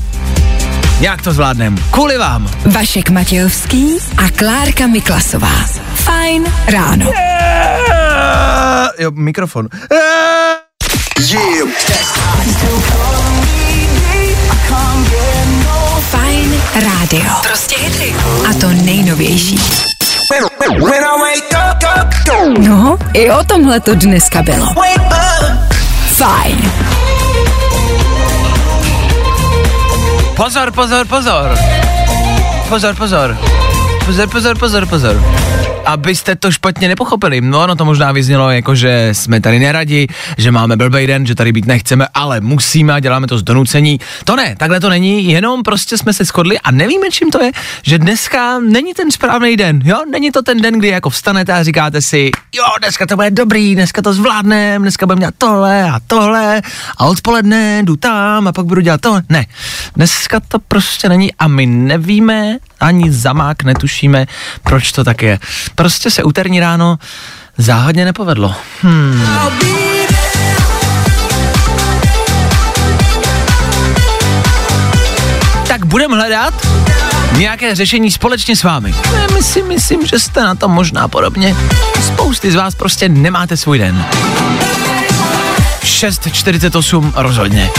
jak 1.00 1.22
to 1.22 1.32
zvládnem? 1.32 1.78
Kvůli 1.90 2.18
vám. 2.18 2.50
Vašek 2.66 3.10
Matějovský 3.10 3.98
a 4.16 4.30
Klárka 4.36 4.86
Miklasová. 4.86 5.52
Fajn 5.94 6.44
ráno. 6.68 7.08
Uh, 7.08 7.14
jo, 8.98 9.10
mikrofon. 9.10 9.68
Uh, 9.92 9.98
Fajn 16.10 16.62
rádio. 16.74 17.30
Prostě 17.42 17.76
hity. 17.78 18.14
A 18.50 18.54
to 18.60 18.68
nejnovější. 18.68 19.60
No, 22.58 22.98
i 23.12 23.30
o 23.30 23.44
tomhle 23.44 23.80
to 23.80 23.94
dneska 23.94 24.42
bylo. 24.42 24.66
Fajn. 26.20 26.56
pozor, 30.36 30.70
pozor, 30.72 31.06
pozor. 31.06 31.56
Pozor, 32.68 32.94
pozor. 32.94 33.36
Pozor, 34.04 34.28
pozor, 34.28 34.58
pozor, 34.58 34.86
pozor. 34.86 35.16
Abyste 35.86 36.36
to 36.36 36.52
špatně 36.52 36.88
nepochopili. 36.88 37.40
No, 37.40 37.62
ono 37.62 37.76
to 37.76 37.84
možná 37.84 38.12
vyznělo 38.12 38.50
jako, 38.50 38.74
že 38.74 39.08
jsme 39.12 39.40
tady 39.40 39.58
neradi, 39.58 40.06
že 40.38 40.50
máme 40.50 40.76
blbej 40.76 41.06
den, 41.06 41.26
že 41.26 41.34
tady 41.34 41.52
být 41.52 41.66
nechceme, 41.66 42.06
ale 42.14 42.40
musíme 42.40 42.92
a 42.92 43.00
děláme 43.00 43.26
to 43.26 43.38
z 43.38 43.42
donucení. 43.42 44.00
To 44.24 44.36
ne, 44.36 44.56
takhle 44.56 44.80
to 44.80 44.88
není, 44.88 45.28
jenom 45.28 45.62
prostě 45.62 45.98
jsme 45.98 46.12
se 46.12 46.24
shodli 46.24 46.58
a 46.58 46.70
nevíme, 46.70 47.10
čím 47.10 47.30
to 47.30 47.42
je, 47.42 47.50
že 47.82 47.98
dneska 47.98 48.58
není 48.58 48.94
ten 48.94 49.10
správný 49.10 49.56
den, 49.56 49.80
jo? 49.84 49.96
Není 50.10 50.30
to 50.30 50.42
ten 50.42 50.60
den, 50.60 50.78
kdy 50.78 50.88
jako 50.88 51.10
vstanete 51.10 51.52
a 51.52 51.62
říkáte 51.62 52.02
si, 52.02 52.30
jo, 52.54 52.64
dneska 52.78 53.06
to 53.06 53.16
bude 53.16 53.30
dobrý, 53.30 53.74
dneska 53.74 54.02
to 54.02 54.12
zvládnem, 54.12 54.82
dneska 54.82 55.06
budeme 55.06 55.20
dělat 55.20 55.34
tohle 55.38 55.82
a 55.82 56.00
tohle 56.06 56.62
a 56.96 57.04
odpoledne 57.06 57.82
jdu 57.82 57.96
tam 57.96 58.48
a 58.48 58.52
pak 58.52 58.66
budu 58.66 58.80
dělat 58.80 59.00
tohle. 59.00 59.22
Ne, 59.28 59.46
dneska 59.96 60.40
to 60.40 60.58
prostě 60.58 61.08
není 61.08 61.34
a 61.34 61.48
my 61.48 61.66
nevíme, 61.66 62.56
ani 62.80 63.12
zamák 63.12 63.62
netušíme, 63.62 64.26
proč 64.62 64.92
to 64.92 65.04
tak 65.04 65.22
je. 65.22 65.38
Prostě 65.80 66.10
se 66.10 66.22
úterní 66.22 66.60
ráno 66.60 66.98
záhadně 67.58 68.04
nepovedlo. 68.04 68.54
Hmm. 68.82 69.26
Tak 75.68 75.86
budeme 75.86 76.16
hledat 76.16 76.66
nějaké 77.36 77.74
řešení 77.74 78.10
společně 78.10 78.56
s 78.56 78.62
vámi. 78.62 78.94
Ne, 79.12 79.26
my 79.34 79.42
si 79.42 79.62
myslím, 79.62 80.06
že 80.06 80.18
jste 80.18 80.42
na 80.42 80.54
tom 80.54 80.70
možná 80.70 81.08
podobně. 81.08 81.56
Spousty 82.06 82.52
z 82.52 82.54
vás 82.54 82.74
prostě 82.74 83.08
nemáte 83.08 83.56
svůj 83.56 83.78
den. 83.78 84.06
6.48 85.82 87.12
rozhodně. 87.16 87.70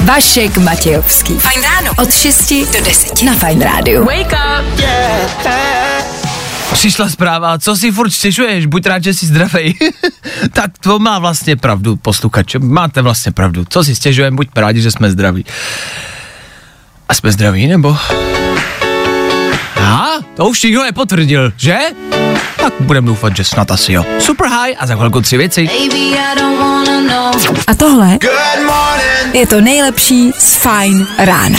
Vašek 0.00 0.58
Matějovský. 0.58 1.38
Fajn 1.38 1.62
ráno. 1.62 1.90
Od 1.98 2.14
6 2.14 2.52
do 2.52 2.84
10 2.84 3.22
na 3.22 3.34
Fajn 3.34 3.60
rádiu. 3.60 4.04
Wake 4.04 4.32
up. 4.32 4.43
Přišla 6.72 7.08
zpráva, 7.08 7.58
co 7.58 7.76
si 7.76 7.92
furt 7.92 8.10
stěžuješ, 8.10 8.66
buď 8.66 8.86
rád, 8.86 9.04
že 9.04 9.14
jsi 9.14 9.26
zdravej. 9.26 9.74
tak 10.52 10.70
to 10.80 10.98
má 10.98 11.18
vlastně 11.18 11.56
pravdu, 11.56 11.96
posluchač. 11.96 12.54
Máte 12.58 13.02
vlastně 13.02 13.32
pravdu. 13.32 13.64
Co 13.68 13.84
si 13.84 13.94
stěžujeme, 13.94 14.36
buď 14.36 14.48
rádi, 14.56 14.80
že 14.80 14.90
jsme 14.90 15.10
zdraví. 15.10 15.44
A 17.08 17.14
jsme 17.14 17.32
zdraví, 17.32 17.66
nebo? 17.66 17.96
A, 19.80 20.08
to 20.36 20.46
už 20.46 20.62
nikdo 20.62 20.82
nepotvrdil, 20.82 21.52
že? 21.56 21.78
Tak 22.56 22.72
budeme 22.80 23.06
doufat, 23.06 23.36
že 23.36 23.44
snad 23.44 23.70
asi 23.70 23.92
jo. 23.92 24.04
Super 24.18 24.48
high 24.48 24.76
a 24.78 24.86
za 24.86 24.96
chvilku 24.96 25.20
tři 25.20 25.36
věci. 25.36 25.64
Baby, 25.64 26.00
I 26.00 26.38
don't 26.38 26.58
wanna 26.58 27.00
know. 27.00 27.56
A 27.66 27.74
tohle 27.74 28.18
je 29.32 29.46
to 29.46 29.60
nejlepší 29.60 30.32
z 30.38 30.54
Fajn 30.54 31.06
rána. 31.18 31.58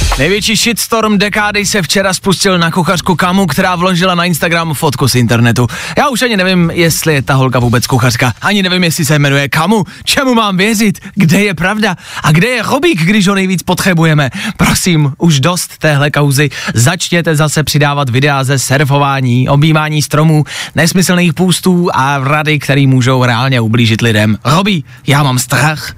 Největší 0.17 0.55
shitstorm 0.55 1.17
dekády 1.17 1.65
se 1.65 1.81
včera 1.81 2.13
spustil 2.13 2.57
na 2.57 2.71
kuchařku 2.71 3.15
Kamu, 3.15 3.47
která 3.47 3.75
vložila 3.75 4.15
na 4.15 4.25
Instagram 4.25 4.73
fotku 4.73 5.07
z 5.07 5.15
internetu. 5.15 5.67
Já 5.97 6.09
už 6.09 6.21
ani 6.21 6.37
nevím, 6.37 6.71
jestli 6.73 7.13
je 7.13 7.21
ta 7.21 7.33
holka 7.33 7.59
vůbec 7.59 7.87
kuchařka. 7.87 8.33
Ani 8.41 8.63
nevím, 8.63 8.83
jestli 8.83 9.05
se 9.05 9.19
jmenuje 9.19 9.49
Kamu. 9.49 9.83
Čemu 10.03 10.33
mám 10.33 10.57
věřit? 10.57 10.99
Kde 11.15 11.39
je 11.39 11.53
pravda? 11.53 11.95
A 12.23 12.31
kde 12.31 12.47
je 12.47 12.63
Chobík, 12.63 13.01
když 13.01 13.27
ho 13.27 13.35
nejvíc 13.35 13.63
potřebujeme? 13.63 14.29
Prosím, 14.57 15.13
už 15.17 15.39
dost 15.39 15.77
téhle 15.77 16.11
kauzy. 16.11 16.49
Začněte 16.73 17.35
zase 17.35 17.63
přidávat 17.63 18.09
videa 18.09 18.43
ze 18.43 18.59
surfování, 18.59 19.49
objímání 19.49 20.01
stromů, 20.01 20.43
nesmyslných 20.75 21.33
půstů 21.33 21.89
a 21.93 22.17
rady, 22.17 22.59
které 22.59 22.87
můžou 22.87 23.23
reálně 23.23 23.61
ublížit 23.61 24.01
lidem. 24.01 24.37
Robí, 24.45 24.85
já 25.07 25.23
mám 25.23 25.39
strach. 25.39 25.95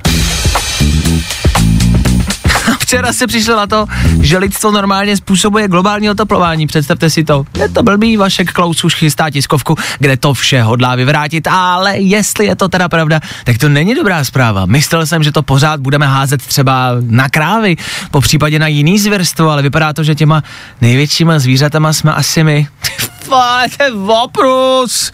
Včera 2.83 3.13
se 3.13 3.27
přišlo 3.27 3.55
na 3.55 3.67
to, 3.67 3.85
že 4.21 4.37
lidstvo 4.37 4.71
normálně 4.71 5.17
způsobuje 5.17 5.67
globální 5.67 6.09
oteplování. 6.09 6.67
Představte 6.67 7.09
si 7.09 7.23
to. 7.23 7.45
Je 7.57 7.69
to 7.69 7.83
blbý, 7.83 8.17
Vašek 8.17 8.51
Klaus 8.51 8.83
už 8.83 8.95
chystá 8.95 9.29
tiskovku, 9.29 9.75
kde 9.99 10.17
to 10.17 10.33
vše 10.33 10.61
hodlá 10.61 10.95
vyvrátit, 10.95 11.47
ale 11.47 11.97
jestli 11.97 12.45
je 12.45 12.55
to 12.55 12.69
teda 12.69 12.89
pravda, 12.89 13.19
tak 13.43 13.57
to 13.57 13.69
není 13.69 13.95
dobrá 13.95 14.23
zpráva. 14.23 14.65
Myslel 14.65 15.05
jsem, 15.05 15.23
že 15.23 15.31
to 15.31 15.43
pořád 15.43 15.79
budeme 15.79 16.07
házet 16.07 16.41
třeba 16.41 16.91
na 17.01 17.29
krávy, 17.29 17.75
po 18.11 18.21
případě 18.21 18.59
na 18.59 18.67
jiný 18.67 18.99
zvěrstvo, 18.99 19.49
ale 19.49 19.61
vypadá 19.61 19.93
to, 19.93 20.03
že 20.03 20.15
těma 20.15 20.43
největšíma 20.81 21.39
zvířatama 21.39 21.93
jsme 21.93 22.13
asi 22.13 22.43
my. 22.43 22.67
Vole, 23.27 23.67
to 23.77 23.83
je 23.83 23.91
oprus! 24.23 25.11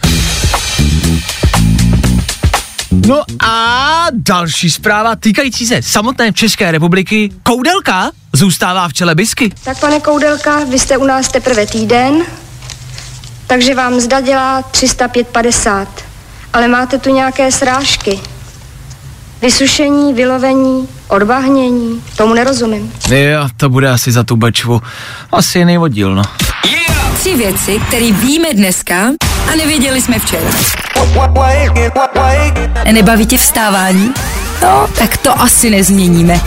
No 2.90 3.22
a 3.46 4.06
další 4.12 4.70
zpráva 4.70 5.16
týkající 5.16 5.66
se 5.66 5.82
samotné 5.82 6.32
České 6.32 6.72
republiky. 6.72 7.30
Koudelka 7.42 8.10
zůstává 8.32 8.88
v 8.88 8.92
čele 8.92 9.14
bisky. 9.14 9.52
Tak 9.64 9.80
pane 9.80 10.00
Koudelka, 10.00 10.64
vy 10.64 10.78
jste 10.78 10.96
u 10.96 11.04
nás 11.04 11.28
teprve 11.28 11.66
týden, 11.66 12.22
takže 13.46 13.74
vám 13.74 13.92
mzda 13.92 14.20
dělá 14.20 14.62
305,50. 14.62 15.86
Ale 16.52 16.68
máte 16.68 16.98
tu 16.98 17.14
nějaké 17.14 17.52
srážky. 17.52 18.20
Vysušení, 19.42 20.14
vylovení, 20.14 20.88
odbahnění, 21.08 22.02
tomu 22.16 22.34
nerozumím. 22.34 22.92
Jo, 23.10 23.48
to 23.56 23.68
bude 23.68 23.90
asi 23.90 24.12
za 24.12 24.24
tu 24.24 24.36
bečvu. 24.36 24.82
Asi 25.32 25.58
jiný 25.58 25.78
oddíl, 25.78 26.14
no. 26.14 26.22
Tři 27.18 27.36
věci, 27.36 27.80
které 27.88 28.12
víme 28.12 28.54
dneska 28.54 28.96
a 29.52 29.54
nevěděli 29.56 30.02
jsme 30.02 30.18
včera. 30.18 30.50
Nebaví 32.92 33.26
tě 33.26 33.38
vstávání? 33.38 34.14
No, 34.62 34.88
tak 34.98 35.16
to 35.16 35.40
asi 35.40 35.70
nezměníme. 35.70 36.40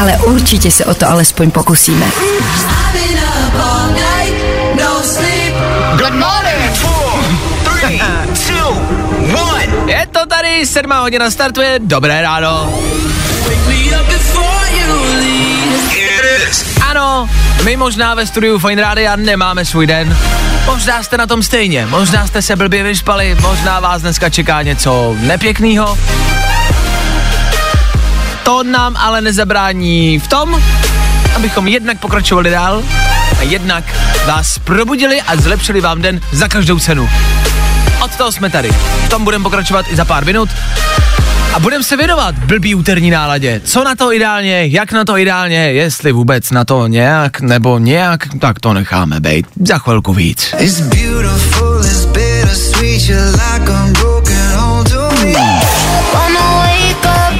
Ale 0.00 0.18
určitě 0.18 0.70
se 0.70 0.84
o 0.84 0.94
to 0.94 1.08
alespoň 1.10 1.50
pokusíme. 1.50 2.06
Je 9.86 10.06
to 10.10 10.26
tady, 10.26 10.66
sedmá 10.66 11.00
hodina 11.00 11.30
startuje, 11.30 11.78
dobré 11.78 12.22
ráno. 12.22 12.74
Ano, 16.90 17.28
my 17.64 17.76
možná 17.76 18.14
ve 18.14 18.26
studiu 18.26 18.58
Fine 18.58 18.82
Rádia 18.82 19.16
nemáme 19.16 19.64
svůj 19.64 19.86
den. 19.86 20.16
Možná 20.66 21.02
jste 21.02 21.18
na 21.18 21.26
tom 21.26 21.42
stejně, 21.42 21.86
možná 21.86 22.26
jste 22.26 22.42
se 22.42 22.56
blbě 22.56 22.82
vyšpali, 22.82 23.36
možná 23.40 23.80
vás 23.80 24.02
dneska 24.02 24.30
čeká 24.30 24.62
něco 24.62 25.16
nepěkného. 25.20 25.98
To 28.42 28.62
nám 28.62 28.96
ale 28.96 29.20
nezabrání 29.20 30.18
v 30.18 30.28
tom, 30.28 30.62
abychom 31.36 31.68
jednak 31.68 31.98
pokračovali 31.98 32.50
dál 32.50 32.82
a 33.38 33.42
jednak 33.42 33.84
vás 34.26 34.58
probudili 34.58 35.22
a 35.22 35.36
zlepšili 35.36 35.80
vám 35.80 36.02
den 36.02 36.20
za 36.32 36.48
každou 36.48 36.78
cenu. 36.78 37.08
Od 38.04 38.16
toho 38.16 38.32
jsme 38.32 38.50
tady. 38.50 38.70
V 39.06 39.08
tom 39.08 39.24
budeme 39.24 39.42
pokračovat 39.42 39.86
i 39.88 39.96
za 39.96 40.04
pár 40.04 40.24
minut. 40.24 40.48
A 41.54 41.58
budeme 41.58 41.84
se 41.84 41.96
věnovat 41.96 42.34
blbý 42.38 42.74
úterní 42.74 43.10
náladě. 43.10 43.60
Co 43.64 43.84
na 43.84 43.94
to 43.94 44.12
ideálně, 44.12 44.66
jak 44.66 44.92
na 44.92 45.04
to 45.04 45.18
ideálně, 45.18 45.56
jestli 45.56 46.12
vůbec 46.12 46.50
na 46.50 46.64
to 46.64 46.86
nějak 46.86 47.40
nebo 47.40 47.78
nějak, 47.78 48.28
tak 48.40 48.60
to 48.60 48.74
necháme 48.74 49.20
být. 49.20 49.46
Za 49.64 49.78
chvilku 49.78 50.12
víc. 50.12 50.54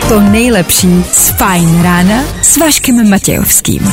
To 0.08 0.20
nejlepší 0.20 1.04
z 1.12 1.28
Fajn 1.28 1.82
rána 1.82 2.22
s 2.42 2.56
Vaškem 2.56 3.10
Matějovským. 3.10 3.92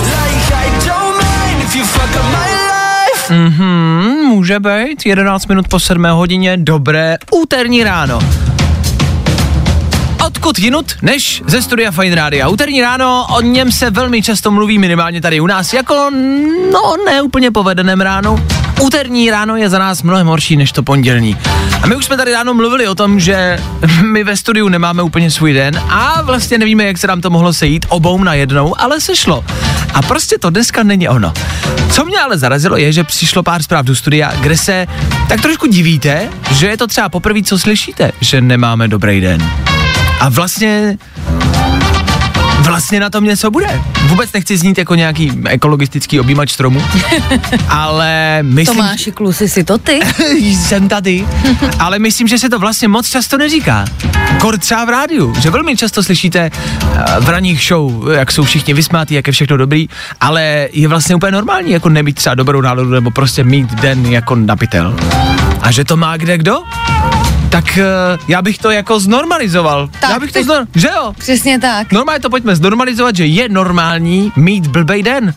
Mhm, 3.30 4.04
může 4.28 4.60
být. 4.60 5.06
11 5.06 5.46
minut 5.46 5.68
po 5.68 5.80
7 5.80 6.06
hodině, 6.06 6.58
dobré 6.58 7.18
úterní 7.32 7.84
ráno. 7.84 8.20
Odkud 10.26 10.60
jinut, 10.60 10.94
než 11.02 11.44
ze 11.48 11.62
studia 11.62 11.92
Fine 11.92 12.16
Rádia. 12.16 12.48
Úterní 12.48 12.82
ráno, 12.82 13.26
o 13.30 13.42
něm 13.42 13.72
se 13.72 13.90
velmi 13.90 14.22
často 14.22 14.52
mluví 14.52 14.80
minimálně 14.80 15.22
tady 15.22 15.40
u 15.40 15.48
nás, 15.48 15.74
jako 15.74 16.10
no 16.74 16.96
ne 17.06 17.22
úplně 17.22 17.52
povedeném 17.52 18.02
ránu. 18.02 18.46
Úterní 18.82 19.32
ráno 19.32 19.56
je 19.56 19.70
za 19.70 19.80
nás 19.80 20.04
mnohem 20.04 20.28
horší 20.28 20.58
než 20.58 20.72
to 20.72 20.84
pondělní. 20.84 21.38
A 21.84 21.88
my 21.88 21.96
už 21.96 22.06
jsme 22.06 22.18
tady 22.18 22.32
ráno 22.32 22.54
mluvili 22.54 22.88
o 22.88 22.96
tom, 22.96 23.20
že 23.20 23.60
my 24.02 24.24
ve 24.24 24.38
studiu 24.38 24.70
nemáme 24.70 25.04
úplně 25.04 25.32
svůj 25.32 25.54
den 25.54 25.82
a 25.90 26.22
vlastně 26.22 26.58
nevíme, 26.58 26.84
jak 26.84 26.98
se 26.98 27.08
nám 27.08 27.22
to 27.22 27.30
mohlo 27.30 27.54
sejít 27.54 27.86
obou 27.90 28.24
na 28.24 28.34
jednou, 28.34 28.82
ale 28.82 29.02
sešlo. 29.02 29.46
A 29.94 30.02
prostě 30.02 30.38
to 30.38 30.50
dneska 30.50 30.84
není 30.84 31.10
ono. 31.10 31.34
Co 31.92 32.06
mě 32.06 32.20
ale 32.20 32.38
zarazilo 32.38 32.78
je, 32.78 32.94
že 32.94 33.04
přišlo 33.04 33.44
pár 33.44 33.64
zpráv 33.64 33.86
do 33.86 33.96
studia, 33.96 34.32
kde 34.42 34.58
se 34.58 34.88
tak 35.30 35.42
trošku 35.42 35.68
divíte, 35.68 36.30
že 36.52 36.68
je 36.68 36.78
to 36.78 36.88
třeba 36.88 37.10
poprvé, 37.10 37.44
co 37.44 37.60
slyšíte, 37.60 38.12
že 38.22 38.42
nemáme 38.42 38.88
dobrý 38.88 39.22
den. 39.22 39.52
A 40.22 40.30
vlastně 40.30 40.98
vlastně 42.62 43.00
na 43.00 43.10
tom 43.10 43.24
něco 43.24 43.52
bude. 43.52 43.82
Vůbec 44.08 44.34
nechci 44.34 44.58
znít 44.58 44.78
jako 44.78 44.96
nějaký 44.96 45.32
ekologistický 45.46 46.20
objímač 46.20 46.52
stromu, 46.52 46.84
ale 47.68 48.40
myslím... 48.42 48.78
Tomáši 48.78 49.12
Klusy, 49.12 49.50
si 49.50 49.64
to 49.64 49.78
ty? 49.78 50.00
jsem 50.40 50.90
tady, 50.90 51.28
ale 51.80 52.00
myslím, 52.00 52.28
že 52.28 52.38
se 52.38 52.50
to 52.50 52.60
vlastně 52.60 52.88
moc 52.88 53.10
často 53.10 53.38
neříká. 53.38 53.86
Kor 54.40 54.58
třeba 54.58 54.86
v 54.86 54.90
rádiu, 54.90 55.34
že 55.40 55.50
velmi 55.50 55.78
často 55.78 56.04
slyšíte 56.04 56.52
eh, 56.52 57.20
v 57.20 57.30
raných 57.30 57.64
show, 57.64 58.10
jak 58.12 58.32
jsou 58.32 58.44
všichni 58.44 58.74
vysmátí, 58.74 59.14
jak 59.14 59.28
je 59.28 59.34
všechno 59.34 59.58
dobrý, 59.58 59.90
ale 60.22 60.70
je 60.74 60.88
vlastně 60.88 61.16
úplně 61.16 61.32
normální 61.32 61.72
jako 61.72 61.90
nemít 61.90 62.16
třeba 62.16 62.36
dobrou 62.36 62.62
náladu 62.62 62.90
nebo 62.90 63.12
prostě 63.12 63.44
mít 63.44 63.74
den 63.74 64.06
jako 64.06 64.36
napitel. 64.36 64.96
A 65.62 65.72
že 65.72 65.86
to 65.86 65.98
má 65.98 66.18
kde 66.18 66.38
kdo? 66.38 66.64
Tak 67.52 67.66
uh, 67.78 68.26
já 68.28 68.42
bych 68.42 68.58
to 68.58 68.72
jako 68.72 69.00
znormalizoval. 69.00 69.90
Tak, 70.00 70.10
já 70.10 70.20
bych 70.20 70.32
to 70.32 70.44
znor... 70.44 70.68
Že 70.76 70.90
jo? 70.96 71.14
Přesně 71.18 71.60
tak. 71.60 71.92
Normálně 71.92 72.20
to 72.20 72.30
pojďme 72.30 72.56
znormalizovat, 72.56 73.16
že 73.16 73.26
je 73.26 73.50
normální 73.50 74.32
mít 74.36 74.68
blbej 74.68 75.04
den. 75.04 75.34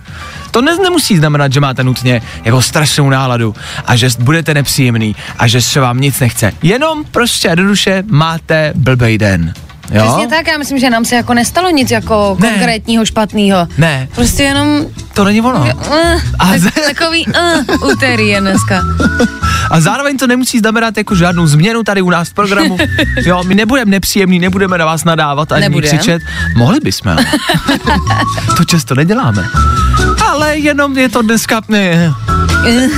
To 0.51 0.63
ne, 0.63 0.77
nemusí 0.83 1.17
znamenat, 1.17 1.53
že 1.53 1.61
máte 1.61 1.85
nutně 1.85 2.23
jako 2.45 2.63
strašnou 2.63 3.11
náladu 3.11 3.55
a 3.87 3.97
že 3.97 4.09
budete 4.19 4.55
nepříjemný 4.55 5.17
a 5.39 5.47
že 5.47 5.63
se 5.63 5.81
vám 5.81 6.01
nic 6.01 6.21
nechce. 6.21 6.53
Jenom 6.63 7.05
prostě 7.05 7.49
a 7.49 7.51
jednoduše 7.51 8.03
máte 8.07 8.73
blbej 8.77 9.19
den. 9.19 9.55
Jo? 9.93 10.03
Přesně 10.07 10.29
tak, 10.29 10.47
já 10.47 10.59
myslím, 10.59 10.79
že 10.79 10.91
nám 10.91 11.05
se 11.05 11.15
jako 11.17 11.35
nestalo 11.35 11.71
nic 11.71 11.91
jako 11.91 12.37
Ne. 12.41 12.51
konkrétního 12.51 13.05
špatného. 13.07 13.69
Ne, 13.79 14.09
Prostě 14.15 14.43
jenom 14.43 14.87
to 15.15 15.25
není 15.25 15.41
ono. 15.41 15.61
uh, 15.61 15.95
A 16.39 16.47
tak, 16.49 16.59
z- 16.61 16.71
takový 16.95 17.27
uh, 17.27 17.91
úterý 17.91 18.29
je 18.29 18.41
dneska. 18.41 18.83
A 19.71 19.81
zároveň 19.81 20.17
to 20.19 20.27
nemusí 20.27 20.59
znamenat 20.59 20.97
jako 20.97 21.15
žádnou 21.15 21.47
změnu 21.47 21.83
tady 21.83 22.03
u 22.03 22.11
nás 22.11 22.29
v 22.29 22.35
programu. 22.35 22.79
Jo, 23.27 23.43
my 23.47 23.55
nebudeme 23.55 23.91
nepříjemní, 23.91 24.39
nebudeme 24.39 24.79
na 24.79 24.85
vás 24.87 25.05
nadávat 25.05 25.53
ani 25.53 25.61
Nebudem. 25.63 25.89
křičet. 25.99 26.23
Mohli 26.57 26.81
bychom. 26.81 27.13
ale 27.13 27.25
to 28.57 28.65
často 28.65 28.95
neděláme. 28.95 29.45
Ale 30.31 30.57
jenom 30.59 30.99
je 30.99 31.09
to 31.09 31.23
dneska... 31.23 31.61
Ne. 31.69 32.13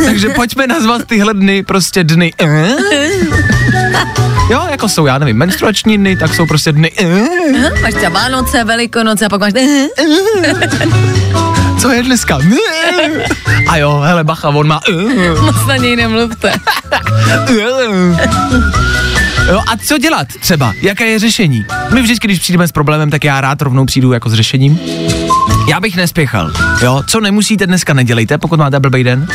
Takže 0.04 0.28
pojďme 0.28 0.66
nazvat 0.66 1.04
tyhle 1.04 1.34
dny 1.34 1.62
prostě 1.62 2.04
dny. 2.04 2.32
Jo, 4.50 4.66
jako 4.70 4.88
jsou, 4.88 5.06
já 5.06 5.18
nevím, 5.18 5.36
menstruační 5.36 5.98
dny, 5.98 6.16
tak 6.16 6.34
jsou 6.34 6.46
prostě 6.46 6.72
dny. 6.72 6.92
eh? 6.98 7.80
Máš 7.82 7.94
třeba 7.94 8.20
Vánoce, 8.20 8.64
Velikonoce 8.64 9.26
a 9.26 9.28
pak 9.28 9.40
máš... 9.40 9.52
Co 11.78 11.90
je 11.92 12.02
dneska? 12.02 12.38
A 13.68 13.76
jo, 13.76 14.00
hele, 14.04 14.24
bacha, 14.24 14.48
on 14.48 14.66
má... 14.66 14.80
Moc 15.40 15.66
na 15.68 15.76
něj 15.76 15.96
nemluvte. 15.96 16.52
Jo, 19.48 19.58
a 19.72 19.76
co 19.86 19.98
dělat 19.98 20.26
třeba? 20.40 20.72
Jaké 20.82 21.06
je 21.06 21.18
řešení? 21.18 21.66
My 21.92 22.02
vždycky, 22.02 22.26
když 22.26 22.38
přijdeme 22.38 22.68
s 22.68 22.72
problémem, 22.72 23.10
tak 23.10 23.24
já 23.24 23.40
rád 23.40 23.62
rovnou 23.62 23.84
přijdu 23.84 24.12
jako 24.12 24.30
s 24.30 24.34
řešením. 24.34 24.78
Já 25.68 25.80
bych 25.80 25.96
nespěchal, 25.96 26.52
jo, 26.82 27.02
co 27.06 27.20
nemusíte 27.20 27.66
dneska 27.66 27.94
nedělejte, 27.94 28.38
pokud 28.38 28.58
máte 28.58 28.80
blbej 28.80 29.04
den. 29.04 29.28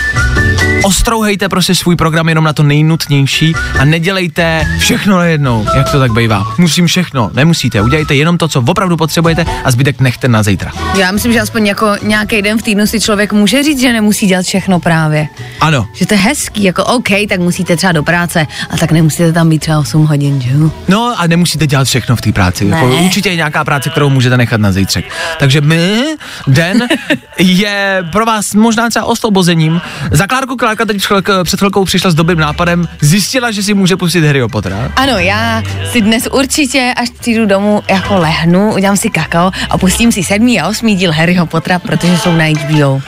Ostrouhejte 0.84 1.50
prostě 1.50 1.76
svůj 1.76 1.96
program 1.96 2.30
jenom 2.30 2.44
na 2.44 2.54
to 2.54 2.64
nejnutnější 2.64 3.54
a 3.80 3.86
nedělejte 3.86 4.68
všechno 4.80 5.18
najednou, 5.18 5.66
jak 5.76 5.92
to 5.92 6.00
tak 6.00 6.12
bývá. 6.14 6.48
Musím 6.58 6.88
všechno, 6.88 7.30
nemusíte, 7.34 7.82
udělejte 7.82 8.16
jenom 8.16 8.38
to, 8.38 8.48
co 8.48 8.62
opravdu 8.68 8.98
potřebujete 8.98 9.46
a 9.64 9.72
zbytek 9.72 10.00
nechte 10.00 10.28
na 10.28 10.44
zítra. 10.44 10.72
Já 11.00 11.12
myslím, 11.12 11.34
že 11.34 11.42
aspoň 11.42 11.66
jako 11.68 11.96
nějaký 12.02 12.42
den 12.42 12.58
v 12.58 12.62
týdnu 12.62 12.88
si 12.88 13.00
člověk 13.02 13.34
může 13.34 13.64
říct, 13.64 13.80
že 13.82 13.94
nemusí 13.94 14.28
dělat 14.28 14.46
všechno 14.46 14.80
právě. 14.80 15.28
Ano, 15.60 15.88
Že 15.94 16.06
to 16.06 16.14
je 16.14 16.20
hezký, 16.20 16.64
jako 16.64 16.84
OK, 16.84 17.10
tak 17.30 17.40
musíte 17.40 17.78
třeba 17.78 17.94
do 17.94 18.04
práce, 18.04 18.48
a 18.70 18.78
tak 18.78 18.92
nemusíte 18.92 19.34
tam 19.34 19.50
být 19.50 19.60
třeba 19.60 19.80
8 19.80 20.06
hodin, 20.06 20.42
že? 20.42 20.50
No 20.88 21.14
a 21.18 21.28
nemusíte 21.28 21.68
dělat 21.68 21.88
všechno 21.88 22.16
v 22.16 22.22
té 22.22 22.32
práci. 22.32 22.66
Jako 22.68 22.88
Ne. 22.88 22.96
určitě 22.96 23.30
je 23.30 23.36
nějaká 23.36 23.64
práce, 23.64 23.90
kterou 23.90 24.10
můžete 24.10 24.38
nechat 24.38 24.62
na 24.62 24.72
zítřek. 24.72 25.06
Takže 25.40 25.62
my, 25.62 26.04
den, 26.48 26.88
je 27.38 28.04
pro 28.12 28.26
vás 28.26 28.54
možná 28.54 28.90
třeba 28.90 29.06
osvobozením. 29.06 29.82
Za 30.12 30.28
Klárku 30.28 30.56
Klárka 30.76 30.86
teď 30.86 30.98
chvilk- 30.98 31.44
před 31.44 31.60
chvilkou 31.60 31.86
přišla 31.86 32.12
s 32.12 32.16
dobrým 32.16 32.40
nápadem, 32.40 32.88
zjistila, 33.02 33.52
že 33.52 33.64
si 33.64 33.74
může 33.74 33.96
pustit 33.98 34.26
Harryho 34.26 34.50
Pottera. 34.50 34.92
Ano, 34.96 35.18
já 35.18 35.64
si 35.92 36.02
dnes 36.02 36.28
určitě, 36.32 36.94
až 36.98 37.10
přijdu 37.20 37.46
domů, 37.46 37.84
jako 37.90 38.16
lehnu, 38.18 38.74
udělám 38.74 38.98
si 38.98 39.10
kakao 39.10 39.52
a 39.70 39.78
pustím 39.78 40.12
si 40.12 40.24
sedmý 40.24 40.62
a 40.62 40.68
osmý 40.68 40.96
díl 40.96 41.12
Harryho 41.12 41.46
Pottera, 41.46 41.80
protože 41.80 42.18
jsou 42.18 42.36
na 42.36 42.46
HBO. 42.46 43.02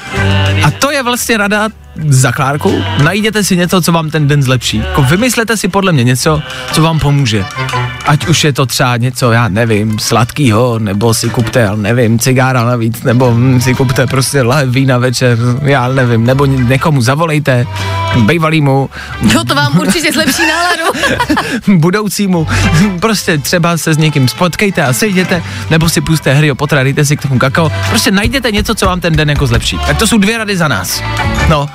A 0.63 0.71
to 0.71 0.91
je 0.91 1.03
vlastně 1.03 1.37
rada 1.37 1.69
za 2.07 2.31
Klárku. 2.31 2.83
Najděte 3.03 3.43
si 3.43 3.57
něco, 3.57 3.81
co 3.81 3.91
vám 3.91 4.09
ten 4.09 4.27
den 4.27 4.43
zlepší. 4.43 4.77
Jako 4.77 5.01
vymyslete 5.03 5.57
si 5.57 5.67
podle 5.67 5.91
mě 5.91 6.03
něco, 6.03 6.41
co 6.73 6.81
vám 6.81 6.99
pomůže. 6.99 7.45
Ať 8.07 8.27
už 8.27 8.43
je 8.43 8.53
to 8.53 8.65
třeba 8.65 8.97
něco, 8.97 9.31
já 9.31 9.47
nevím, 9.47 9.99
sladkýho, 9.99 10.79
nebo 10.79 11.13
si 11.13 11.29
kupte, 11.29 11.59
já 11.59 11.75
nevím, 11.75 12.19
cigára 12.19 12.63
navíc, 12.65 13.03
nebo 13.03 13.31
hm, 13.31 13.61
si 13.61 13.73
kupte 13.73 14.07
prostě 14.07 14.41
lahev 14.41 14.69
vína 14.69 14.97
večer, 14.97 15.37
já 15.61 15.87
nevím, 15.87 16.25
nebo 16.25 16.45
ně- 16.45 16.63
někomu 16.63 17.01
zavolejte, 17.01 17.65
bejvalýmu, 18.25 18.89
Jo, 19.33 19.43
to 19.43 19.55
vám 19.55 19.79
určitě 19.79 20.11
zlepší 20.13 20.41
náladu. 20.47 20.83
budoucímu, 21.79 22.47
prostě 22.99 23.37
třeba 23.37 23.77
se 23.77 23.93
s 23.93 23.97
někým 23.97 24.27
spotkejte 24.27 24.83
a 24.83 24.93
sejděte, 24.93 25.43
nebo 25.69 25.89
si 25.89 26.01
puste 26.01 26.33
hry 26.33 26.51
o 26.51 26.55
potra, 26.55 26.83
dejte 26.83 27.05
si 27.05 27.17
k 27.17 27.21
tomu 27.21 27.39
kakao, 27.39 27.71
prostě 27.89 28.11
najděte 28.11 28.51
něco, 28.51 28.75
co 28.75 28.85
vám 28.85 28.99
ten 29.01 29.15
den 29.15 29.29
jako 29.29 29.47
zlepší. 29.47 29.77
Tak 29.87 29.97
to 29.97 30.07
jsou 30.07 30.17
dvě 30.17 30.37
rady 30.37 30.57
za 30.57 30.67
nás. 30.67 31.01
No, 31.49 31.69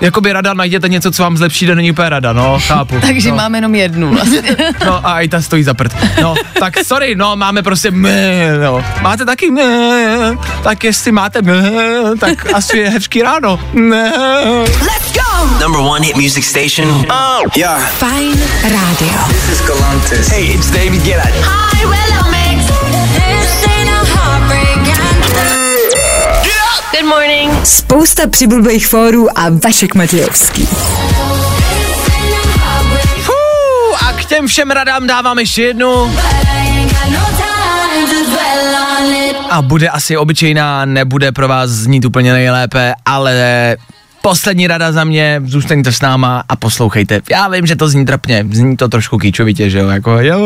Jakoby 0.00 0.32
rada, 0.32 0.54
najděte 0.54 0.88
něco, 0.88 1.10
co 1.10 1.22
vám 1.22 1.36
zlepší, 1.36 1.66
den 1.66 1.76
není 1.76 1.90
úplně 1.90 2.08
rada, 2.08 2.32
no, 2.32 2.58
chápu. 2.66 3.00
Takže 3.00 3.30
no. 3.30 3.36
máme 3.36 3.58
jenom 3.58 3.74
jednu 3.74 4.10
vlastně. 4.10 4.42
No 4.86 5.06
a 5.06 5.20
i 5.20 5.28
ta 5.28 5.42
stojí 5.42 5.62
za 5.62 5.74
prd. 5.74 5.96
No, 6.22 6.34
tak 6.58 6.74
sorry, 6.86 7.14
no, 7.14 7.36
máme 7.36 7.62
prostě 7.62 7.90
mé, 7.90 8.58
no. 8.58 8.84
Máte 9.02 9.24
taky 9.24 9.50
mé, 9.50 10.36
tak 10.62 10.84
jestli 10.84 11.12
máte 11.12 11.42
mé, 11.42 11.62
tak 12.20 12.52
asi 12.54 12.78
je 12.78 12.90
hezký 12.90 13.22
ráno. 13.22 13.60
Mé. 13.72 14.12
Number 15.60 15.80
one 15.80 16.06
hit 16.06 16.16
music 16.16 16.44
station. 16.44 16.88
Oh, 17.10 17.42
yeah. 17.56 17.78
Fajn 17.98 18.32
rádio. 18.62 19.18
This 19.28 19.48
is 19.48 19.60
Galantis. 19.66 20.28
Hey, 20.28 20.54
it's 20.54 20.70
David 20.70 21.02
Guetta. 21.02 21.28
Hi, 21.44 21.84
Willow 21.84 22.33
Good 27.00 27.08
morning. 27.08 27.66
Spousta 27.66 28.28
přibulbých 28.28 28.86
fórů 28.86 29.38
a 29.38 29.50
Vašek 29.64 29.94
Matějovský. 29.94 30.68
A 34.06 34.12
k 34.12 34.24
těm 34.24 34.46
všem 34.46 34.70
radám 34.70 35.06
dávám 35.06 35.38
ještě 35.38 35.62
jednu. 35.62 36.16
A 39.50 39.62
bude 39.62 39.88
asi 39.88 40.16
obyčejná, 40.16 40.84
nebude 40.84 41.32
pro 41.32 41.48
vás 41.48 41.70
znít 41.70 42.04
úplně 42.04 42.32
nejlépe, 42.32 42.92
ale 43.06 43.76
poslední 44.22 44.66
rada 44.66 44.92
za 44.92 45.04
mě, 45.04 45.42
zůstaňte 45.44 45.92
s 45.92 46.00
náma 46.00 46.42
a 46.48 46.56
poslouchejte. 46.56 47.20
Já 47.30 47.48
vím, 47.48 47.66
že 47.66 47.76
to 47.76 47.88
zní 47.88 48.06
trapně, 48.06 48.46
zní 48.52 48.76
to 48.76 48.88
trošku 48.88 49.18
kýčovitě, 49.18 49.70
že 49.70 49.78
jo, 49.78 49.88
jako 49.88 50.18
jo, 50.20 50.38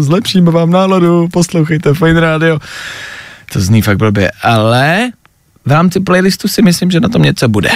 zlepšíme 0.00 0.50
vám 0.50 0.70
náladu, 0.70 1.28
poslouchejte 1.32 1.94
Fine 1.94 2.20
Radio. 2.20 2.58
To 3.52 3.60
zní 3.60 3.82
fakt 3.82 3.98
blbě, 3.98 4.30
ale 4.42 5.10
v 5.68 5.72
rámci 5.72 6.00
playlistu 6.00 6.48
si 6.48 6.62
myslím, 6.62 6.90
že 6.90 7.00
na 7.00 7.08
tom 7.08 7.22
něco 7.22 7.48
bude. 7.48 7.70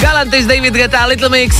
Galantis, 0.00 0.46
David 0.46 0.74
Guetta, 0.74 1.06
Little 1.06 1.28
Mix. 1.28 1.56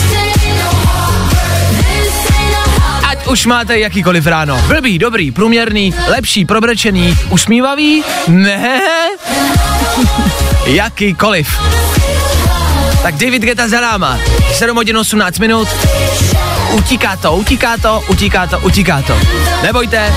Ať 3.08 3.26
už 3.26 3.46
máte 3.46 3.78
jakýkoliv 3.78 4.26
ráno. 4.26 4.62
Blbý, 4.68 4.98
dobrý, 4.98 5.30
průměrný, 5.30 5.94
lepší, 6.08 6.44
probrečený, 6.44 7.18
usmívavý? 7.30 8.04
Ne. 8.28 8.80
Jakýkoliv. 10.66 11.60
Tak 13.02 13.14
David 13.14 13.42
Guetta 13.42 13.68
za 13.68 13.80
náma. 13.80 14.18
7 14.52 14.76
hodin 14.76 14.98
18 14.98 15.38
minut. 15.38 15.68
Utíká 16.74 17.16
to, 17.16 17.32
utíká 17.36 17.76
to, 17.76 18.02
utíká 18.08 18.46
to, 18.46 18.58
utíká 18.58 19.02
to. 19.02 19.14
Nebojte, 19.62 20.12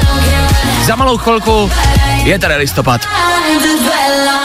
za 0.86 0.96
malou 0.96 1.18
chvilku 1.18 1.72
je 2.24 2.40
tady 2.40 2.56
listopad. 2.56 3.02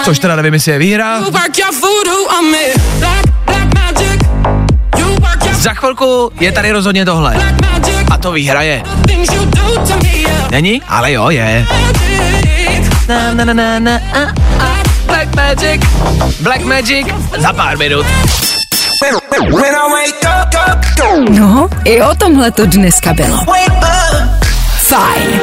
Což 0.05 0.18
teda 0.18 0.37
nevím, 0.37 0.55
jestli 0.55 0.72
je 0.72 0.79
výhra. 0.79 1.20
Za 5.53 5.75
chvilku 5.75 6.33
je 6.40 6.53
tady 6.53 6.70
rozhodně 6.72 7.05
tohle. 7.05 7.37
A 8.11 8.18
to 8.18 8.33
výhra 8.33 8.62
je. 8.62 8.83
Není? 10.51 10.83
Ale 10.88 11.12
jo, 11.12 11.31
je. 11.31 11.66
Na, 13.09 13.35
na, 13.35 13.44
na, 13.44 13.53
na, 13.53 13.79
na, 13.79 13.96
a, 13.96 14.20
a, 14.64 14.83
Black 15.07 15.37
Magic. 15.37 15.83
Black 16.40 16.64
Magic 16.64 17.07
za 17.38 17.53
pár 17.53 17.79
minut. 17.79 18.07
No, 21.31 21.68
i 21.85 22.03
o 22.03 22.14
tomhle 22.14 22.51
to 22.51 22.66
dneska 22.66 23.12
bylo. 23.14 23.38
Fajn. 24.77 25.40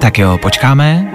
Tak 0.00 0.18
jo, 0.18 0.38
počkáme. 0.38 1.13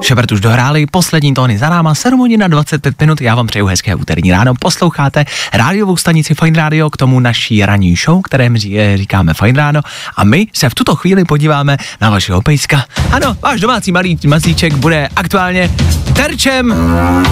Šepard 0.00 0.32
už 0.32 0.40
dohráli, 0.40 0.86
poslední 0.86 1.34
tóny 1.34 1.58
za 1.58 1.68
náma, 1.68 1.94
7 1.94 2.20
hodin 2.20 2.40
na 2.40 2.48
25 2.48 3.00
minut, 3.00 3.20
já 3.20 3.34
vám 3.34 3.46
přeju 3.46 3.66
hezké 3.66 3.94
úterní 3.94 4.32
ráno, 4.32 4.54
posloucháte 4.60 5.24
rádiovou 5.52 5.96
stanici 5.96 6.34
Fine 6.34 6.58
Radio 6.58 6.90
k 6.90 6.96
tomu 6.96 7.20
naší 7.20 7.66
ranní 7.66 7.96
show, 7.96 8.22
které 8.22 8.50
říkáme 8.94 9.34
Fine 9.34 9.58
Ráno 9.58 9.80
a 10.16 10.24
my 10.24 10.46
se 10.52 10.70
v 10.70 10.74
tuto 10.74 10.96
chvíli 10.96 11.24
podíváme 11.24 11.76
na 12.00 12.10
vašeho 12.10 12.42
pejska. 12.42 12.84
Ano, 13.12 13.36
váš 13.42 13.60
domácí 13.60 13.92
malý 13.92 14.18
mazíček 14.26 14.74
bude 14.74 15.08
aktuálně 15.16 15.70
terčem 16.12 16.74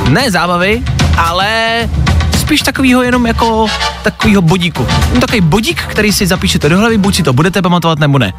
ne 0.09 0.31
zábavy, 0.31 0.83
ale 1.17 1.81
spíš 2.39 2.63
takovýho 2.63 3.03
jenom 3.03 3.27
jako 3.27 3.67
takovýho 4.03 4.43
bodíku. 4.43 4.87
Takový 5.21 5.41
bodík, 5.41 5.83
který 5.83 6.13
si 6.13 6.27
zapíšete 6.27 6.69
do 6.69 6.79
hlavy, 6.79 6.99
buď 6.99 7.17
si 7.17 7.23
to 7.23 7.33
budete 7.33 7.63
pamatovat 7.63 7.99
nebo 7.99 8.19
ne. 8.19 8.33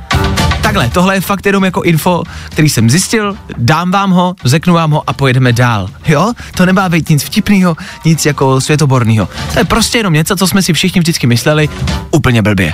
Takhle, 0.67 0.89
tohle 0.89 1.15
je 1.15 1.21
fakt 1.21 1.45
jenom 1.45 1.63
jako 1.63 1.81
info, 1.81 2.23
který 2.49 2.69
jsem 2.69 2.89
zjistil, 2.89 3.37
dám 3.57 3.91
vám 3.91 4.11
ho, 4.11 4.35
řeknu 4.45 4.73
vám 4.73 4.91
ho 4.91 5.03
a 5.07 5.13
pojedeme 5.13 5.53
dál. 5.53 5.89
Jo? 6.07 6.33
To 6.55 6.65
nemá 6.65 6.89
být 6.89 7.09
nic 7.09 7.23
vtipného, 7.23 7.77
nic 8.05 8.25
jako 8.25 8.61
světoborného. 8.61 9.29
To 9.53 9.59
je 9.59 9.65
prostě 9.65 9.97
jenom 9.97 10.13
něco, 10.13 10.35
co 10.35 10.47
jsme 10.47 10.61
si 10.61 10.73
všichni 10.73 11.01
vždycky 11.01 11.27
mysleli 11.27 11.69
úplně 12.11 12.41
blbě. 12.41 12.73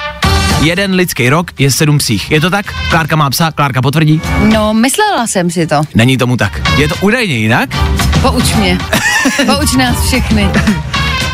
Jeden 0.62 0.94
lidský 0.94 1.30
rok 1.30 1.52
je 1.60 1.72
sedm 1.72 1.98
psích. 1.98 2.32
Je 2.32 2.42
to 2.42 2.50
tak? 2.50 2.74
Klárka 2.90 3.16
má 3.16 3.30
psa, 3.30 3.52
Klárka 3.52 3.82
potvrdí? 3.82 4.22
No, 4.54 4.74
myslela 4.74 5.28
jsem 5.28 5.52
si 5.52 5.68
to. 5.68 5.82
Není 5.96 6.18
tomu 6.18 6.38
tak. 6.38 6.78
Je 6.78 6.88
to 6.88 6.96
údajně 7.02 7.38
jinak? 7.38 7.70
Pouč 8.22 8.54
mě. 8.54 8.78
Pouč 9.46 9.74
nás 9.76 10.08
všechny. 10.08 10.50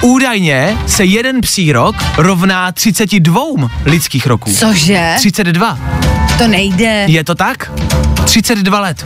Údajně 0.01 0.77
se 0.87 1.05
jeden 1.05 1.41
psí 1.41 1.71
rok 1.71 1.95
rovná 2.17 2.71
32 2.71 3.41
lidských 3.85 4.27
roků. 4.27 4.53
Cože? 4.53 5.13
32. 5.17 6.08
To 6.39 6.47
nejde. 6.47 7.05
Je 7.07 7.23
to 7.23 7.35
tak? 7.35 7.71
32 8.25 8.79
let. 8.79 9.05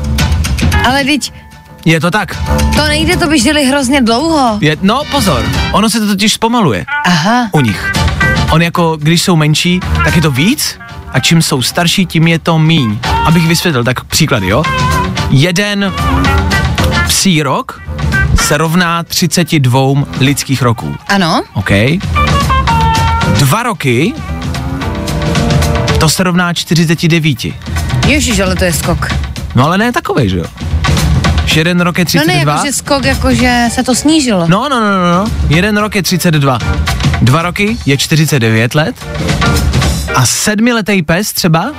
Ale 0.86 1.04
teď... 1.04 1.34
Je 1.86 2.00
to 2.00 2.12
tak. 2.12 2.38
To 2.76 2.88
nejde, 2.88 3.18
to 3.18 3.28
by 3.28 3.40
žili 3.40 3.66
hrozně 3.66 4.02
dlouho. 4.02 4.58
Je, 4.62 4.78
no 4.82 5.02
pozor, 5.12 5.46
ono 5.72 5.90
se 5.90 6.00
to 6.00 6.08
totiž 6.08 6.34
zpomaluje. 6.34 6.86
Aha. 7.06 7.50
U 7.52 7.60
nich. 7.60 7.92
On 8.52 8.62
jako, 8.62 8.98
když 8.98 9.22
jsou 9.22 9.36
menší, 9.36 9.80
tak 10.04 10.16
je 10.16 10.22
to 10.22 10.32
víc 10.32 10.80
a 11.12 11.20
čím 11.20 11.42
jsou 11.42 11.62
starší, 11.62 12.06
tím 12.06 12.28
je 12.28 12.40
to 12.40 12.60
míň. 12.60 13.00
Abych 13.26 13.48
vysvětlil, 13.48 13.84
tak 13.84 14.04
příklady, 14.04 14.48
jo? 14.48 14.64
Jeden 15.30 15.94
psí 17.08 17.44
rok 17.44 17.82
se 18.42 18.58
rovná 18.58 19.04
32 19.04 19.82
lidských 20.20 20.62
roků. 20.62 20.96
Ano. 21.08 21.44
OK. 21.54 21.70
Dva 23.40 23.64
roky 23.64 24.14
to 26.04 26.10
se 26.10 26.24
rovná 26.24 26.54
49. 26.54 27.38
Ježíš, 28.08 28.40
ale 28.40 28.56
to 28.56 28.64
je 28.64 28.74
skok. 28.74 29.08
No 29.56 29.66
ale 29.66 29.78
ne 29.78 29.92
takovej, 29.92 30.30
že 30.30 30.38
jo? 30.38 30.46
Jeden 31.56 31.82
rok 31.82 31.98
je 31.98 32.06
32. 32.06 32.28
No 32.28 32.34
ne, 32.34 32.52
jakože 32.52 32.74
skok, 32.74 33.06
jakože 33.06 33.68
se 33.72 33.84
to 33.84 33.96
snížilo. 33.96 34.48
No, 34.48 34.70
no, 34.70 34.80
no, 34.80 34.90
no, 34.92 35.12
no. 35.14 35.32
Jeden 35.50 35.78
rok 35.78 35.96
je 35.96 36.04
32. 36.04 36.60
Dva 37.22 37.42
roky 37.42 37.78
je 37.86 37.98
49 37.98 38.76
let. 38.76 38.96
A 40.16 40.26
sedmiletý 40.26 41.02
pes 41.02 41.34
třeba, 41.34 41.72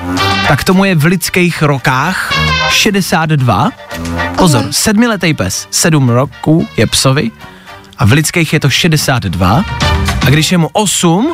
tak 0.48 0.64
tomu 0.64 0.84
je 0.84 0.94
v 0.94 1.04
lidských 1.04 1.62
rokách 1.62 2.32
62. 2.70 3.70
Pozor, 4.36 4.60
okay. 4.60 4.72
sedmiletý 4.72 5.34
pes, 5.34 5.68
sedm 5.70 6.08
roků 6.08 6.68
je 6.76 6.86
psovi 6.86 7.30
a 7.98 8.04
v 8.04 8.12
lidských 8.12 8.52
je 8.52 8.60
to 8.60 8.70
62. 8.70 9.64
A 10.26 10.30
když 10.30 10.52
je 10.52 10.58
mu 10.58 10.68
8, 10.72 11.32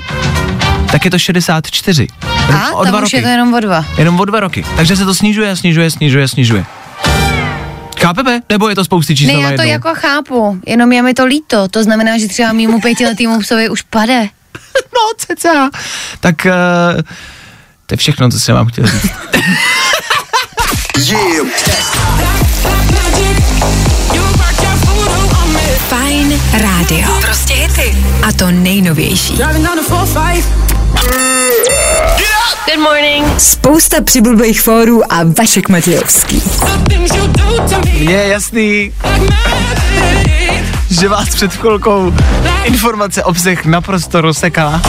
tak 0.92 1.05
je 1.05 1.11
to 1.11 1.18
64. 1.18 2.07
A, 2.55 2.72
o 2.72 2.85
dva 2.85 3.00
roky. 3.00 3.16
je 3.16 3.22
to 3.22 3.29
jenom 3.29 3.55
o 3.55 3.61
dva. 3.61 3.85
Jenom 3.98 4.20
o 4.20 4.24
dva 4.24 4.40
roky. 4.40 4.64
Takže 4.76 4.96
se 4.96 5.05
to 5.05 5.14
snižuje, 5.14 5.57
snižuje, 5.57 5.90
snižuje, 5.90 6.29
snižuje. 6.29 6.64
Chápeme? 8.00 8.42
Nebo 8.48 8.68
je 8.68 8.74
to 8.74 8.85
spousty 8.85 9.16
čísel 9.16 9.37
Ne, 9.37 9.50
já 9.50 9.57
to 9.57 9.62
jako 9.62 9.94
chápu, 9.94 10.61
jenom 10.66 10.92
je 10.92 11.03
mi 11.03 11.14
to 11.14 11.26
líto. 11.26 11.68
To 11.68 11.83
znamená, 11.83 12.18
že 12.18 12.29
třeba 12.29 12.53
mýmu 12.53 12.81
pětiletýmu 12.81 13.40
psovi 13.40 13.68
už 13.68 13.83
pade. 13.83 14.20
no, 14.94 15.00
ceca. 15.16 15.70
Tak 16.20 16.46
uh, 16.46 17.03
to 17.87 17.92
je 17.92 17.96
všechno, 17.96 18.31
co 18.31 18.40
jsem 18.40 18.55
vám 18.55 18.66
chtěl 18.66 18.87
říct. 18.87 19.12
Fajn 25.90 26.40
rádio. 26.53 27.09
Prostě 27.20 27.55
hity. 27.55 27.96
A 28.29 28.33
to 28.33 28.50
nejnovější. 28.50 29.37
Good 32.66 32.79
morning. 32.79 33.26
Spousta 33.38 33.96
přibulbých 34.05 34.62
fórů 34.62 35.12
a 35.12 35.16
Vašek 35.38 35.68
Matějovský. 35.68 36.42
Je 37.92 38.26
jasný, 38.29 38.92
že 40.90 41.09
vás 41.09 41.29
před 41.29 41.55
chvilkou 41.55 42.14
informace 42.64 43.24
obsah 43.24 43.64
naprosto 43.64 44.20
rozsekala. 44.20 44.83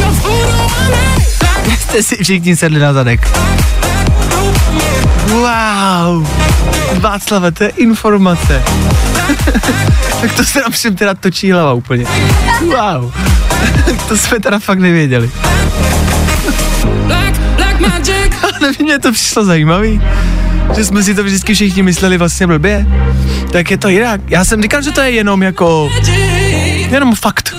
Jste 1.80 2.04
si 2.04 2.24
všichni 2.24 2.56
sedli 2.56 2.80
na 2.80 2.94
zadek. 2.94 3.30
Wow. 5.28 6.28
Václave, 7.00 7.52
to 7.52 7.64
je 7.64 7.70
informace. 7.70 8.64
tak 10.22 10.34
to 10.36 10.44
se 10.44 10.62
nám 10.62 10.72
všem 10.72 10.96
teda 10.96 11.14
točí 11.14 11.52
hlava 11.52 11.74
úplně. 11.74 12.06
Wow. 12.62 13.14
to 14.08 14.18
jsme 14.18 14.40
teda 14.40 14.60
fakt 14.60 14.80
nevěděli. 14.80 15.32
Ale 18.44 18.72
mě 18.80 19.00
to 19.00 19.12
přišlo 19.12 19.46
zajímavý, 19.46 20.02
že 20.76 20.86
jsme 20.86 21.04
si 21.04 21.16
to 21.16 21.24
vždycky 21.24 21.54
všichni 21.54 21.84
mysleli 21.84 22.18
vlastně 22.18 22.48
blbě. 22.48 22.86
Tak 23.52 23.72
je 23.72 23.78
to 23.78 23.90
jinak. 23.90 24.22
Já 24.28 24.46
jsem 24.46 24.62
říkal, 24.62 24.82
že 24.82 24.92
to 24.92 25.02
je 25.02 25.12
jenom 25.12 25.44
jako, 25.44 25.90
jenom 26.90 27.16
fakt. 27.16 27.56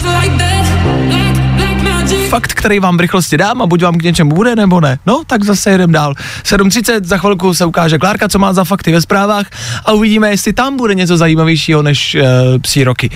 Fakt, 2.32 2.52
který 2.52 2.80
vám 2.80 2.96
v 2.96 3.00
rychlosti 3.00 3.36
dám 3.36 3.62
a 3.62 3.66
buď 3.66 3.82
vám 3.82 3.94
k 3.94 4.02
něčemu 4.02 4.30
bude, 4.30 4.56
nebo 4.56 4.80
ne. 4.80 4.98
No, 5.06 5.22
tak 5.26 5.44
zase 5.44 5.70
jedem 5.70 5.92
dál. 5.92 6.14
7.30, 6.44 7.04
za 7.04 7.18
chvilku 7.18 7.54
se 7.54 7.64
ukáže 7.64 7.98
Klárka, 7.98 8.28
co 8.28 8.38
má 8.38 8.52
za 8.52 8.64
fakty 8.64 8.92
ve 8.92 9.00
zprávách 9.00 9.46
a 9.84 9.92
uvidíme, 9.92 10.30
jestli 10.30 10.52
tam 10.52 10.76
bude 10.76 10.94
něco 10.94 11.16
zajímavějšího 11.16 11.82
než 11.82 12.14
uh, 12.14 12.22
psí 12.60 12.84
roky. 12.84 13.10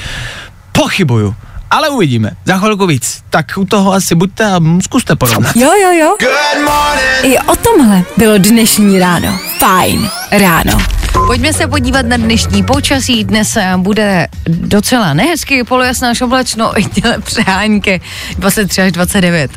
Pochybuju 0.73 1.35
ale 1.71 1.89
uvidíme. 1.89 2.31
Za 2.45 2.59
chvilku 2.59 2.87
víc. 2.87 3.23
Tak 3.31 3.47
u 3.57 3.65
toho 3.65 3.93
asi 3.93 4.15
buďte 4.15 4.45
a 4.45 4.61
zkuste 4.83 5.17
porovnat. 5.17 5.57
Jo, 5.57 5.71
jo, 5.83 5.93
jo. 5.93 6.17
I 7.23 7.39
o 7.39 7.57
tomhle 7.57 8.03
bylo 8.17 8.39
dnešní 8.39 8.99
ráno. 8.99 9.39
Fajn 9.59 10.11
ráno. 10.31 10.96
Pojďme 11.27 11.53
se 11.53 11.67
podívat 11.67 12.07
na 12.07 12.17
dnešní 12.17 12.63
počasí. 12.63 13.25
Dnes 13.25 13.57
eh, 13.57 13.73
bude 13.77 14.29
docela 14.49 15.15
nehezky, 15.15 15.65
polojasná 15.65 16.11
až 16.11 16.21
oblačno, 16.21 16.81
i 16.81 16.85
těle 16.85 17.19
přehánky 17.19 18.01
23 18.39 18.83
až 18.83 18.93
29. 18.93 19.51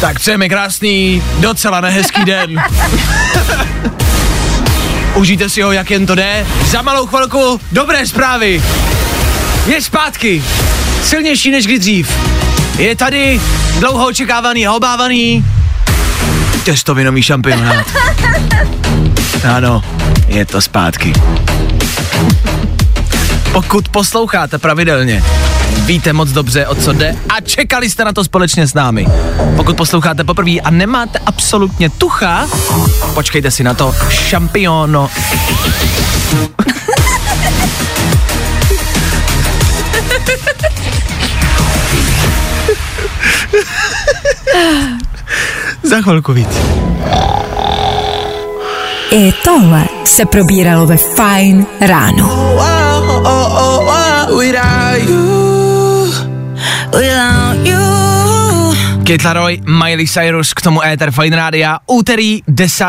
Tak 0.00 0.18
přejeme 0.18 0.48
krásný, 0.48 1.22
docela 1.38 1.80
nehezký 1.80 2.24
den. 2.24 2.62
Užijte 5.14 5.48
si 5.48 5.62
ho, 5.62 5.72
jak 5.72 5.90
jen 5.90 6.06
to 6.06 6.14
jde. 6.14 6.46
Za 6.66 6.82
malou 6.82 7.06
chvilku 7.06 7.60
dobré 7.72 8.06
zprávy. 8.06 8.62
Je 9.66 9.82
zpátky. 9.82 10.42
Silnější 11.02 11.50
než 11.50 11.66
kdy 11.66 11.78
dřív. 11.78 12.08
Je 12.78 12.96
tady 12.96 13.40
dlouho 13.78 14.06
očekávaný 14.06 14.66
a 14.66 14.72
obávaný 14.72 15.44
testovinový 16.64 17.22
šampionát. 17.22 17.86
Ano, 19.56 19.84
je 20.26 20.44
to 20.44 20.60
zpátky. 20.60 21.12
Pokud 23.52 23.88
posloucháte 23.88 24.58
pravidelně, 24.58 25.24
víte 25.84 26.12
moc 26.12 26.30
dobře, 26.30 26.66
o 26.66 26.74
co 26.74 26.92
jde 26.92 27.16
a 27.28 27.40
čekali 27.40 27.90
jste 27.90 28.04
na 28.04 28.12
to 28.12 28.24
společně 28.24 28.66
s 28.66 28.74
námi. 28.74 29.06
Pokud 29.56 29.76
posloucháte 29.76 30.24
poprvé 30.24 30.50
a 30.50 30.70
nemáte 30.70 31.18
absolutně 31.26 31.90
tucha, 31.90 32.48
počkejte 33.14 33.50
si 33.50 33.64
na 33.64 33.74
to. 33.74 33.94
Šampiono. 34.08 35.10
Za 45.82 46.02
chvilku 46.02 46.32
víc. 46.32 46.48
I 49.10 49.32
tohle 49.44 49.84
se 50.04 50.24
probíralo 50.24 50.86
ve 50.86 50.96
Fine 50.96 51.64
ráno. 51.80 52.28
Oh, 52.32 53.26
oh, 53.26 53.48
Kid 59.08 59.24
Laroi, 59.24 59.60
Miley 59.64 60.06
Cyrus, 60.06 60.54
k 60.54 60.60
tomu 60.60 60.82
Ether 60.82 61.10
Fine 61.10 61.36
Rádia, 61.36 61.78
úterý 61.86 62.42
10. 62.48 62.84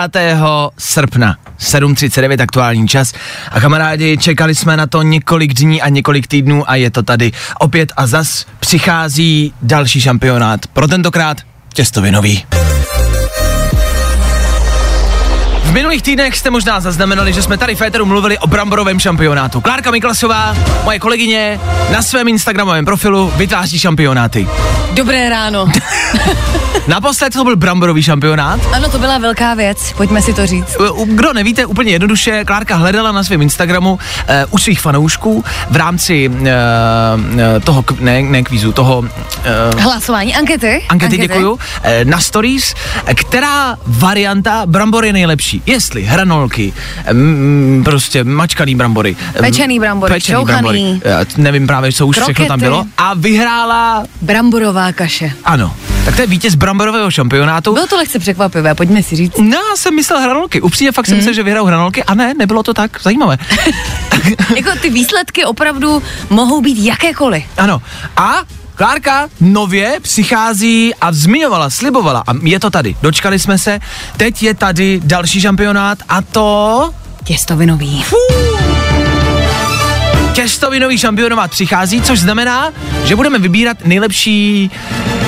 srpna, 0.77 1.35
7.39 1.59 2.41
aktuální 2.41 2.87
čas. 2.87 3.13
A 3.51 3.59
kamarádi, 3.59 4.17
čekali 4.17 4.55
jsme 4.55 4.77
na 4.77 4.87
to 4.87 5.01
několik 5.01 5.53
dní 5.53 5.81
a 5.81 5.89
několik 5.89 6.27
týdnů 6.27 6.69
a 6.69 6.75
je 6.75 6.91
to 6.91 7.03
tady 7.03 7.31
opět 7.59 7.91
a 7.97 8.07
zas 8.07 8.45
přichází 8.59 9.53
další 9.61 10.01
šampionát. 10.01 10.67
Pro 10.67 10.87
tentokrát 10.87 11.37
těstovinový. 11.79 12.43
V 15.69 15.73
minulých 15.73 16.01
týdnech 16.01 16.37
jste 16.37 16.49
možná 16.49 16.79
zaznamenali, 16.79 17.33
že 17.33 17.41
jsme 17.41 17.57
tady 17.57 17.75
v 17.75 17.77
Féteru 17.77 18.05
mluvili 18.05 18.37
o 18.37 18.47
bramborovém 18.47 18.99
šampionátu. 18.99 19.61
Klárka 19.61 19.91
Miklasová, 19.91 20.55
moje 20.83 20.99
kolegyně, 20.99 21.59
na 21.91 22.01
svém 22.01 22.27
Instagramovém 22.27 22.85
profilu 22.85 23.33
vytváří 23.35 23.79
šampionáty. 23.79 24.47
Dobré 24.93 25.29
ráno. 25.29 25.67
Naposled 26.87 27.33
to 27.33 27.43
byl 27.43 27.55
bramborový 27.55 28.03
šampionát. 28.03 28.59
Ano, 28.73 28.89
to 28.89 28.99
byla 28.99 29.17
velká 29.17 29.53
věc, 29.53 29.93
pojďme 29.97 30.21
si 30.21 30.33
to 30.33 30.45
říct. 30.47 30.77
Kdo 31.05 31.33
nevíte, 31.33 31.65
úplně 31.65 31.91
jednoduše, 31.91 32.45
Klárka 32.45 32.75
hledala 32.75 33.11
na 33.11 33.23
svém 33.23 33.41
Instagramu 33.41 33.93
uh, 33.93 33.99
u 34.49 34.57
svých 34.57 34.81
fanoušků 34.81 35.43
v 35.69 35.75
rámci 35.75 36.29
uh, 36.29 36.35
uh, 36.35 36.49
toho, 37.63 37.83
ne, 37.99 38.21
ne 38.21 38.43
kvízu, 38.43 38.71
toho 38.71 38.99
uh, 38.99 39.05
Hlasování, 39.81 40.35
ankety? 40.35 40.85
ankety, 40.89 41.17
děkuju, 41.17 41.59
eh, 41.83 42.05
na 42.05 42.19
stories, 42.19 42.75
která 43.13 43.77
varianta 43.87 44.65
brambor 44.65 45.05
je 45.05 45.13
nejlepší. 45.13 45.58
Jestli 45.65 46.03
hranolky, 46.03 46.73
mm, 47.13 47.81
prostě 47.85 48.23
mačkaný 48.23 48.75
brambory. 48.75 49.15
Pečený 49.39 49.79
brambory, 49.79 50.13
pečený 50.13 50.35
čouchaný. 50.39 50.45
brambory, 50.45 51.01
eh, 51.05 51.25
nevím 51.41 51.67
právě, 51.67 51.91
co 51.93 52.07
už 52.07 52.15
všechno 52.19 52.45
tam 52.45 52.59
Krokety. 52.59 52.65
bylo. 52.65 52.85
A 52.97 53.13
vyhrála, 53.13 54.03
Bramborová 54.21 54.91
kaše. 54.91 55.31
ano, 55.45 55.75
tak 56.05 56.15
to 56.15 56.21
je 56.21 56.27
vítěz 56.27 56.55
bramborového 56.55 57.11
šampionátu. 57.11 57.73
Bylo 57.73 57.87
to 57.87 57.95
lehce 57.97 58.19
překvapivé, 58.19 58.75
pojďme 58.75 59.03
si 59.03 59.15
říct. 59.15 59.37
No, 59.37 59.57
já 59.69 59.75
jsem 59.75 59.95
myslel 59.95 60.19
hranolky. 60.21 60.61
Upřímně 60.61 60.91
fakt 60.91 61.05
jsem 61.05 61.13
Hmm. 61.13 61.17
myslel, 61.19 61.33
že 61.35 61.43
vyhrajou 61.43 61.65
hranolky 61.65 62.03
a 62.03 62.13
ne, 62.15 62.33
nebylo 62.33 62.63
to 62.63 62.73
tak. 62.73 63.01
Zajímavé. 63.01 63.37
jako 64.55 64.69
ty 64.81 64.89
výsledky 64.89 65.45
opravdu 65.45 66.03
mohou 66.29 66.61
být 66.61 66.77
jakékoliv. 66.85 67.43
Ano. 67.57 67.81
A 68.17 68.33
Klárka 68.79 69.29
nově 69.41 69.99
přichází 70.01 70.95
a 71.01 71.11
zmiňovala, 71.11 71.69
slibovala 71.69 72.23
a 72.27 72.31
je 72.43 72.59
to 72.59 72.69
tady. 72.69 72.95
Dočkali 73.01 73.39
jsme 73.39 73.57
se. 73.57 73.79
Teď 74.17 74.43
je 74.43 74.53
tady 74.53 75.01
další 75.03 75.41
šampionát 75.41 75.97
a 76.09 76.21
to... 76.21 76.93
Těstovinový. 77.23 78.05
Těstovinový 80.33 80.97
šampionát 80.97 81.51
přichází, 81.51 82.01
což 82.01 82.19
znamená, 82.19 82.71
že 83.03 83.15
budeme 83.15 83.39
vybírat 83.39 83.77
nejlepší, 83.85 84.71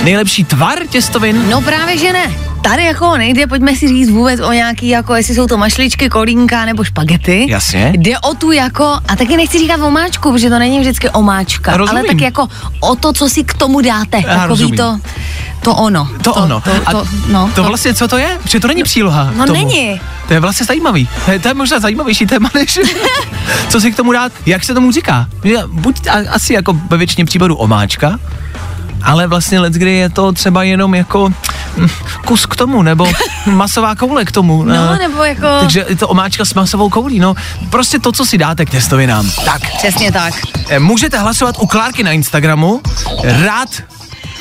nejlepší 0.03 0.43
tvar 0.43 0.87
těstovin. 0.89 1.49
No 1.49 1.61
právě, 1.61 1.97
že 1.97 2.13
ne. 2.13 2.50
Tady 2.61 2.83
jako 2.83 3.17
nejde, 3.17 3.47
pojďme 3.47 3.75
si 3.75 3.87
říct 3.87 4.09
vůbec 4.09 4.39
o 4.39 4.51
nějaký, 4.51 4.87
jako 4.87 5.15
jestli 5.15 5.35
jsou 5.35 5.47
to 5.47 5.57
mašličky, 5.57 6.09
kolínka 6.09 6.65
nebo 6.65 6.83
špagety. 6.83 7.45
Jasně. 7.49 7.93
Jde 7.97 8.19
o 8.19 8.33
tu 8.33 8.51
jako, 8.51 8.83
a 9.07 9.15
taky 9.15 9.37
nechci 9.37 9.59
říkat 9.59 9.81
omáčku, 9.81 10.31
protože 10.31 10.49
to 10.49 10.59
není 10.59 10.79
vždycky 10.79 11.09
omáčka, 11.09 11.77
Rozumím. 11.77 11.97
ale 11.97 12.07
tak 12.07 12.21
jako 12.21 12.47
o 12.79 12.95
to, 12.95 13.13
co 13.13 13.29
si 13.29 13.43
k 13.43 13.53
tomu 13.53 13.81
dáte. 13.81 14.17
Já 14.17 14.21
Takový 14.23 14.47
rozumím. 14.47 14.77
to, 14.77 14.99
to 15.61 15.75
ono. 15.75 16.09
To, 16.21 16.33
ono. 16.33 16.61
To, 16.61 16.71
a 16.85 16.91
to, 16.91 17.07
no, 17.31 17.51
to 17.55 17.63
vlastně, 17.63 17.93
co 17.93 18.07
to 18.07 18.17
je? 18.17 18.37
Protože 18.43 18.59
to 18.59 18.67
není 18.67 18.83
příloha. 18.83 19.33
No 19.37 19.45
tomu. 19.45 19.59
není. 19.59 20.01
To 20.27 20.33
je 20.33 20.39
vlastně 20.39 20.65
zajímavý. 20.65 21.09
To 21.25 21.31
je, 21.31 21.39
to 21.39 21.47
je 21.47 21.53
možná 21.53 21.79
zajímavější 21.79 22.25
téma, 22.25 22.49
než 22.55 22.79
co 23.69 23.81
si 23.81 23.91
k 23.91 23.95
tomu 23.95 24.11
dát, 24.11 24.31
jak 24.45 24.63
se 24.63 24.73
tomu 24.73 24.91
říká. 24.91 25.27
Buď 25.67 26.07
a, 26.07 26.13
asi 26.29 26.53
jako 26.53 26.73
ve 26.89 26.97
většině 26.97 27.25
případů 27.25 27.55
omáčka, 27.55 28.19
ale 29.03 29.27
vlastně 29.27 29.59
let, 29.59 29.73
kdy 29.73 29.91
je 29.91 30.09
to 30.09 30.31
třeba 30.31 30.63
jenom 30.63 30.95
jako 30.95 31.29
hm, 31.77 31.87
kus 32.25 32.45
k 32.45 32.55
tomu, 32.55 32.81
nebo 32.81 33.07
masová 33.45 33.95
koule 33.95 34.25
k 34.25 34.31
tomu. 34.31 34.63
No, 34.63 34.73
Eh, 34.93 34.97
nebo 34.97 35.23
jako... 35.23 35.47
Takže 35.59 35.85
je 35.89 35.95
to 35.95 36.07
omáčka 36.07 36.45
s 36.45 36.53
masovou 36.53 36.89
koulí, 36.89 37.19
no. 37.19 37.35
Prostě 37.69 37.99
to, 37.99 38.11
co 38.11 38.25
si 38.25 38.37
dáte 38.37 38.65
k 38.65 38.69
testovinám. 38.69 39.31
Tak, 39.45 39.61
Přesně 39.77 40.11
tak. 40.11 40.33
eh, 40.69 40.79
můžete 40.79 41.17
hlasovat 41.19 41.55
u 41.59 41.67
Klárky 41.67 42.03
na 42.03 42.11
Instagramu. 42.11 42.81
Rád 43.23 43.69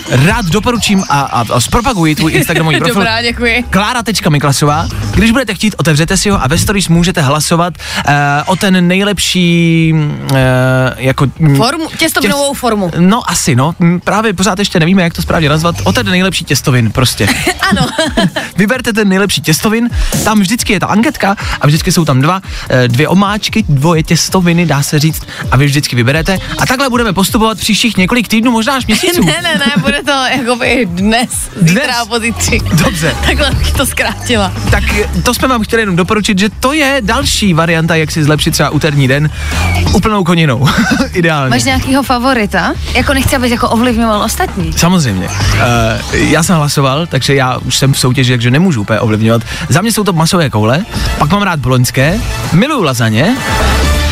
Rád 0.08 0.46
doporučím 0.46 1.04
a, 1.08 1.20
a, 1.20 1.44
a 1.52 1.60
zpropaguji 1.60 2.14
tvůj 2.14 2.32
Instagramový 2.32 2.76
profil. 2.78 2.94
Dobrá, 2.94 3.22
děkuji. 3.22 3.64
Klára.miklasová. 3.70 4.88
Když 5.14 5.30
budete 5.30 5.54
chtít, 5.54 5.74
otevřete 5.78 6.16
si 6.16 6.30
ho 6.30 6.42
a 6.44 6.46
ve 6.48 6.58
stories 6.58 6.88
můžete 6.88 7.20
hlasovat 7.22 7.74
uh, 8.08 8.12
o 8.46 8.56
ten 8.56 8.88
nejlepší 8.88 9.92
uh, 9.94 10.38
jako... 10.96 11.26
mm, 11.38 11.56
Formu, 11.56 11.88
těstovinovou 11.98 12.54
formu. 12.54 12.90
No 12.98 13.30
asi, 13.30 13.56
no. 13.56 13.74
Mm, 13.78 14.00
Právě 14.00 14.32
pořád 14.32 14.58
ještě 14.58 14.80
nevíme, 14.80 15.02
jak 15.02 15.14
to 15.14 15.22
správně 15.22 15.48
nazvat. 15.48 15.76
O 15.84 15.92
ten 15.92 16.06
nejlepší 16.06 16.44
těstovin 16.44 16.90
prostě. 16.92 17.28
Ano. 17.70 17.86
Vyberte 18.56 18.92
ten 18.92 19.08
nejlepší 19.08 19.40
těstovin, 19.40 19.90
tam 20.24 20.40
vždycky 20.40 20.72
je 20.72 20.80
ta 20.80 20.86
anketka 20.86 21.36
a 21.60 21.66
vždycky 21.66 21.92
jsou 21.92 22.04
tam 22.04 22.20
dva, 22.20 22.40
eh, 22.68 22.88
dvě 22.88 23.08
omáčky, 23.08 23.64
dvoje 23.68 24.02
těstoviny, 24.02 24.66
dá 24.66 24.82
se 24.82 24.98
říct, 24.98 25.22
a 25.50 25.56
vy 25.56 25.66
vždycky 25.66 25.96
vyberete. 25.96 26.38
A 26.58 26.66
takhle 26.66 26.90
budeme 26.90 27.12
postupovat 27.12 27.58
příštích 27.58 27.96
několik 27.96 28.28
týdnů, 28.28 28.50
možná 28.50 28.74
až 28.74 28.86
měsíců. 28.86 29.24
ne, 29.24 29.40
ne, 29.42 29.54
ne, 29.58 29.82
bude 29.90 30.02
to 30.02 30.24
jakoby 30.38 30.86
dnes, 30.90 31.30
zítra 31.56 31.94
a 32.02 32.04
pozítří. 32.04 32.58
Dobře. 32.84 33.16
Takhle 33.26 33.50
bych 33.50 33.72
to 33.72 33.86
zkrátila. 33.86 34.52
Tak 34.70 34.84
eh, 34.94 35.22
to 35.22 35.34
jsme 35.34 35.48
vám 35.48 35.62
chtěli 35.62 35.82
jenom 35.82 35.96
doporučit, 35.96 36.38
že 36.38 36.48
to 36.48 36.72
je 36.72 36.98
další 37.00 37.54
varianta, 37.54 37.94
jak 37.94 38.10
si 38.10 38.24
zlepšit 38.24 38.50
třeba 38.50 38.70
úterní 38.70 39.08
den 39.08 39.30
úplnou 39.92 40.24
koninou. 40.24 40.68
Ideálně. 41.12 41.50
Máš 41.50 41.64
nějakýho 41.64 42.02
favorita? 42.02 42.74
Jako 42.94 43.14
nechci, 43.14 43.36
abys 43.36 43.50
jako 43.50 43.68
ovlivňoval 43.68 44.22
ostatní. 44.22 44.72
Samozřejmě. 44.72 45.28
Uh, 45.28 45.58
já 46.12 46.42
jsem 46.42 46.56
hlasoval, 46.56 47.06
takže 47.06 47.34
já 47.34 47.58
už 47.58 47.78
jsem 47.78 47.92
v 47.92 47.98
soutěži, 47.98 48.32
takže 48.32 48.50
nemůžu 48.50 48.80
úplně 48.80 49.00
ovlivňovat. 49.00 49.42
Za 49.68 49.80
mě 49.80 49.92
jsou 49.92 50.04
to 50.04 50.12
masové 50.12 50.50
koule, 50.50 50.84
pak 51.18 51.30
mám 51.30 51.42
rád 51.42 51.60
boloňské, 51.60 52.20
miluju 52.52 52.82
lazaně, 52.82 53.36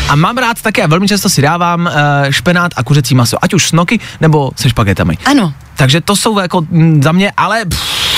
a 0.09 0.15
mám 0.15 0.37
rád 0.37 0.61
také, 0.61 0.87
velmi 0.87 1.07
často 1.07 1.29
si 1.29 1.41
dávám 1.41 1.85
uh, 1.85 1.91
špenát 2.29 2.71
a 2.75 2.83
kuřecí 2.83 3.15
maso, 3.15 3.37
ať 3.41 3.53
už 3.53 3.67
s 3.67 3.71
noky 3.71 3.99
nebo 4.21 4.51
se 4.55 4.69
špagetami. 4.69 5.17
Ano. 5.25 5.53
Takže 5.79 6.01
to 6.01 6.15
jsou 6.15 6.39
jako 6.39 6.61
mm, 6.61 7.03
za 7.03 7.11
mě, 7.11 7.31
ale 7.37 7.65
pff, 7.65 8.08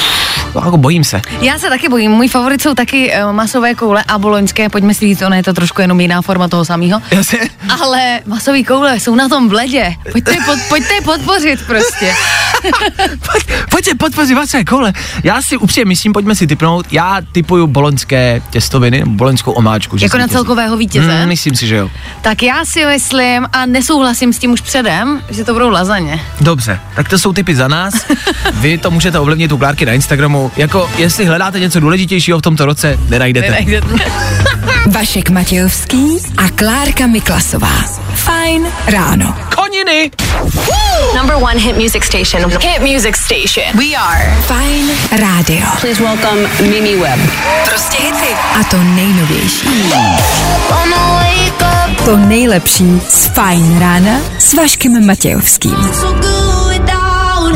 jako 0.55 0.77
bojím 0.77 1.03
se. 1.03 1.21
Já 1.41 1.59
se 1.59 1.69
taky 1.69 1.89
bojím. 1.89 2.11
Můj 2.11 2.27
favorit 2.27 2.61
jsou 2.61 2.73
taky 2.73 3.13
uh, 3.25 3.31
masové 3.33 3.75
koule 3.75 4.03
a 4.07 4.19
boloňské. 4.19 4.69
Pojďme 4.69 4.93
si 4.93 5.05
říct, 5.05 5.21
ono 5.21 5.35
je 5.35 5.43
to 5.43 5.53
trošku 5.53 5.81
jenom 5.81 5.99
jiná 5.99 6.21
forma 6.21 6.47
toho 6.47 6.65
samého. 6.65 7.01
Ale 7.81 8.19
masové 8.25 8.63
koule 8.63 8.99
jsou 8.99 9.15
na 9.15 9.29
tom 9.29 9.49
v 9.49 9.53
ledě. 9.53 9.95
Pojďte 10.11 10.35
pod, 10.45 10.59
pojďte 10.69 10.93
podpořit 11.03 11.59
prostě. 11.67 12.13
Pojď, 13.31 13.43
pojďte 13.69 13.95
podpořit 13.95 14.33
vaše 14.35 14.63
koule. 14.63 14.93
Já 15.23 15.41
si 15.41 15.57
upřímně 15.57 15.85
myslím, 15.85 16.13
pojďme 16.13 16.35
si 16.35 16.47
typnout, 16.47 16.85
já 16.91 17.17
typuju 17.31 17.67
boloňské 17.67 18.41
těstoviny, 18.49 19.03
boloňskou 19.05 19.51
omáčku. 19.51 19.97
že 19.97 20.05
jako 20.05 20.17
na 20.17 20.27
celkového 20.27 20.77
vítěze. 20.77 21.21
Mm, 21.21 21.27
myslím 21.27 21.55
si, 21.55 21.67
že 21.67 21.75
jo. 21.75 21.89
Tak 22.21 22.43
já 22.43 22.65
si 22.65 22.85
myslím 22.85 23.47
a 23.53 23.65
nesouhlasím 23.65 24.33
s 24.33 24.39
tím 24.39 24.51
už 24.51 24.61
předem, 24.61 25.21
že 25.29 25.43
to 25.43 25.53
budou 25.53 25.69
lazaně. 25.69 26.21
Dobře, 26.41 26.79
tak 26.95 27.09
to 27.09 27.19
jsou 27.19 27.33
typy 27.33 27.55
za 27.55 27.67
nás. 27.67 27.93
Vy 28.53 28.77
to 28.77 28.91
můžete 28.91 29.19
ovlivnit 29.19 29.51
u 29.51 29.57
Klárky 29.57 29.85
na 29.85 29.93
Instagramu. 29.93 30.40
Jako, 30.57 30.89
jestli 30.97 31.25
hledáte 31.25 31.59
něco 31.59 31.79
důležitějšího 31.79 32.39
v 32.39 32.41
tomto 32.41 32.65
roce, 32.65 32.99
nenajdete. 33.09 33.47
Nenajdete. 33.47 33.87
Vašek 34.91 35.29
Matějovský 35.29 36.17
a 36.37 36.49
Klárka 36.49 37.07
Miklasová. 37.07 37.83
Fajn 38.15 38.67
ráno. 38.87 39.35
Koniny! 39.55 40.11
Number 41.17 41.35
one 41.35 41.59
hit 41.59 41.77
music 41.77 42.03
station. 42.03 42.51
Hit 42.61 42.81
music 42.93 43.15
station. 43.17 43.77
We 43.77 43.95
are 43.95 44.35
Fajn 44.41 44.89
rádio. 45.11 45.65
Please 45.81 46.03
welcome 46.03 46.49
Mimi 46.61 46.95
Webb. 46.95 47.19
Prostě 47.69 47.97
hity. 48.03 48.33
A 48.59 48.63
to 48.63 48.77
nejnovější. 48.83 49.67
To 52.05 52.17
nejlepší 52.17 53.01
z 53.09 53.25
Fajn 53.25 53.79
rána 53.79 54.19
s 54.39 54.53
Vaškem 54.53 55.05
Matějovským. 55.05 55.75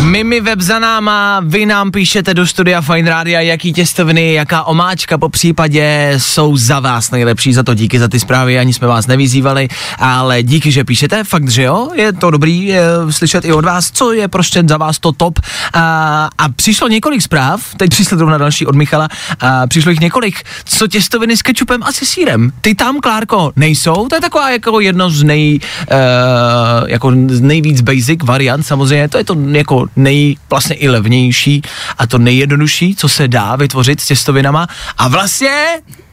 Mimi 0.02 0.42
web 0.42 0.62
za 0.62 0.80
náma, 0.80 1.42
vy 1.46 1.66
nám 1.66 1.92
píšete 1.92 2.34
do 2.34 2.48
studia 2.48 2.82
Fine 2.82 3.10
Rádia, 3.10 3.42
jaký 3.42 3.74
těstoviny, 3.74 4.34
jaká 4.34 4.64
omáčka 4.64 5.18
po 5.18 5.30
případě 5.30 6.14
jsou 6.18 6.58
za 6.58 6.80
vás 6.80 7.12
nejlepší, 7.12 7.54
za 7.54 7.64
to 7.64 7.74
díky 7.74 8.00
za 8.00 8.08
ty 8.08 8.20
zprávy, 8.20 8.60
ani 8.60 8.74
jsme 8.74 8.88
vás 8.88 9.08
nevyzývali, 9.08 9.68
ale 10.00 10.44
díky, 10.44 10.72
že 10.72 10.84
píšete, 10.84 11.24
fakt, 11.24 11.50
že 11.50 11.64
jo, 11.64 11.90
je 11.96 12.14
to 12.14 12.32
dobrý 12.32 12.66
je, 12.66 12.84
slyšet 13.10 13.46
i 13.46 13.54
od 13.54 13.66
vás, 13.66 13.92
co 13.92 14.14
je 14.14 14.28
prostě 14.28 14.64
za 14.70 14.78
vás 14.78 15.00
to 15.00 15.12
top. 15.12 15.40
A, 15.74 16.30
a 16.38 16.50
přišlo 16.50 16.88
několik 16.88 17.22
zpráv, 17.22 17.62
teď 17.78 17.90
přišlo 17.90 18.18
zrovna 18.18 18.38
další 18.38 18.66
od 18.66 18.76
Michala, 18.76 19.08
a 19.40 19.68
přišlo 19.68 19.92
jich 19.92 20.00
několik, 20.00 20.44
co 20.66 20.88
těstoviny 20.88 21.38
s 21.38 21.42
kečupem 21.42 21.84
a 21.84 21.92
se 21.92 22.06
sírem. 22.06 22.52
Ty 22.62 22.76
tam, 22.76 23.00
Klárko, 23.00 23.52
nejsou, 23.56 24.08
to 24.08 24.16
je 24.16 24.22
taková 24.22 24.50
jako 24.50 24.80
jedno 24.80 25.10
z 25.10 25.24
nej, 25.24 25.60
uh, 25.92 26.90
jako 26.90 27.12
nejvíc 27.40 27.82
basic 27.82 28.24
variant, 28.24 28.66
samozřejmě, 28.66 29.10
to 29.10 29.18
je 29.18 29.24
to 29.24 29.36
jako 29.52 29.85
nej, 29.96 30.36
vlastně 30.50 30.76
i 30.76 30.90
levnější 30.90 31.62
a 31.98 32.08
to 32.08 32.18
nejjednodušší, 32.18 32.96
co 32.96 33.10
se 33.10 33.28
dá 33.28 33.56
vytvořit 33.56 34.02
s 34.02 34.06
těstovinama 34.06 34.68
a 34.98 35.08
vlastně 35.08 35.66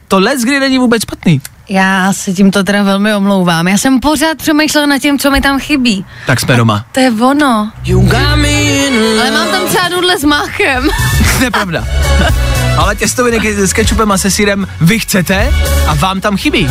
to 0.07 0.19
let, 0.19 0.39
kdy 0.43 0.59
není 0.59 0.77
vůbec 0.77 1.01
špatný. 1.01 1.41
Já 1.69 2.13
se 2.13 2.33
tímto 2.33 2.63
teda 2.63 2.83
velmi 2.83 3.15
omlouvám. 3.15 3.67
Já 3.67 3.77
jsem 3.77 3.99
pořád 3.99 4.37
přemýšlela 4.37 4.85
nad 4.87 4.99
tím, 4.99 5.19
co 5.19 5.31
mi 5.31 5.41
tam 5.41 5.59
chybí. 5.59 6.05
Tak 6.27 6.39
jsme 6.39 6.57
doma. 6.57 6.85
To 6.91 6.99
je 6.99 7.11
ono. 7.11 7.71
Ale 9.21 9.31
mám 9.31 9.47
tam 9.47 9.67
třeba 9.67 9.89
nudle 9.89 10.19
s 10.19 10.23
máchem. 10.23 10.83
to 11.37 11.43
je 11.43 11.51
pravda. 11.51 11.87
Ale 12.77 12.95
těstoviny 12.95 13.67
s 13.67 13.73
kečupem 13.73 14.11
a 14.11 14.17
se 14.17 14.31
sírem 14.31 14.67
vy 14.81 14.99
chcete 14.99 15.53
a 15.87 15.93
vám 15.93 16.21
tam 16.21 16.37
chybí. 16.37 16.69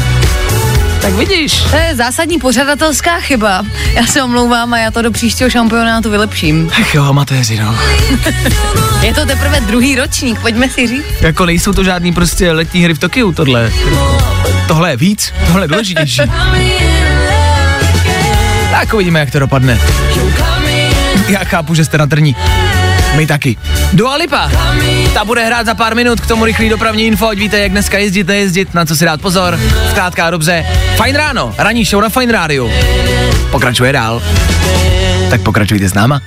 Tak 1.02 1.14
vidíš. 1.14 1.62
To 1.70 1.76
je 1.76 1.96
zásadní 1.96 2.38
pořadatelská 2.38 3.20
chyba. 3.20 3.64
Já 3.94 4.06
se 4.06 4.22
omlouvám 4.22 4.74
a 4.74 4.78
já 4.78 4.90
to 4.90 5.02
do 5.02 5.10
příštího 5.10 5.50
šampionátu 5.50 6.10
vylepším. 6.10 6.70
Ach 6.80 6.94
jo, 6.94 7.04
amatéři, 7.04 7.60
no. 7.60 7.78
Je 9.02 9.14
to 9.14 9.26
teprve 9.26 9.60
druhý 9.60 9.96
ročník, 9.96 10.40
pojďme 10.40 10.68
si 10.68 10.86
říct. 10.86 11.04
Jako 11.20 11.46
nejsou 11.46 11.72
to 11.72 11.84
žádný 11.84 12.12
prostě 12.12 12.52
letní 12.52 12.84
hry 12.84 12.94
v 12.94 12.98
Tokiu, 12.98 13.32
tohle. 13.32 13.72
Tohle 14.68 14.90
je 14.90 14.96
víc, 14.96 15.32
tohle 15.46 15.64
je 15.64 15.68
důležitější. 15.68 16.22
Tak 18.70 18.94
uvidíme, 18.94 19.20
jak 19.20 19.30
to 19.30 19.38
dopadne. 19.38 19.80
Já 21.28 21.44
chápu, 21.44 21.74
že 21.74 21.84
jste 21.84 21.98
na 21.98 22.06
trní. 22.06 22.36
My 23.16 23.26
taky. 23.26 23.56
Dua 23.92 24.16
Lipa. 24.16 24.50
Ta 25.14 25.24
bude 25.24 25.44
hrát 25.44 25.66
za 25.66 25.74
pár 25.74 25.94
minut, 25.94 26.20
k 26.20 26.26
tomu 26.26 26.44
rychlý 26.44 26.68
dopravní 26.68 27.06
info, 27.06 27.28
ať 27.28 27.38
víte, 27.38 27.58
jak 27.58 27.70
dneska 27.70 27.98
jezdit, 27.98 28.26
nejezdit, 28.26 28.74
na 28.74 28.84
co 28.84 28.96
si 28.96 29.04
dát 29.04 29.20
pozor. 29.20 29.60
Zkrátka 29.90 30.30
dobře. 30.30 30.66
Fajn 30.96 31.16
ráno, 31.16 31.54
ranní 31.58 31.84
show 31.84 32.02
na 32.02 32.08
Fajn 32.08 32.30
rádiu. 32.30 32.70
Pokračuje 33.50 33.92
dál. 33.92 34.22
Tak 35.30 35.40
pokračujte 35.40 35.88
s 35.88 35.94
náma. 35.94 36.20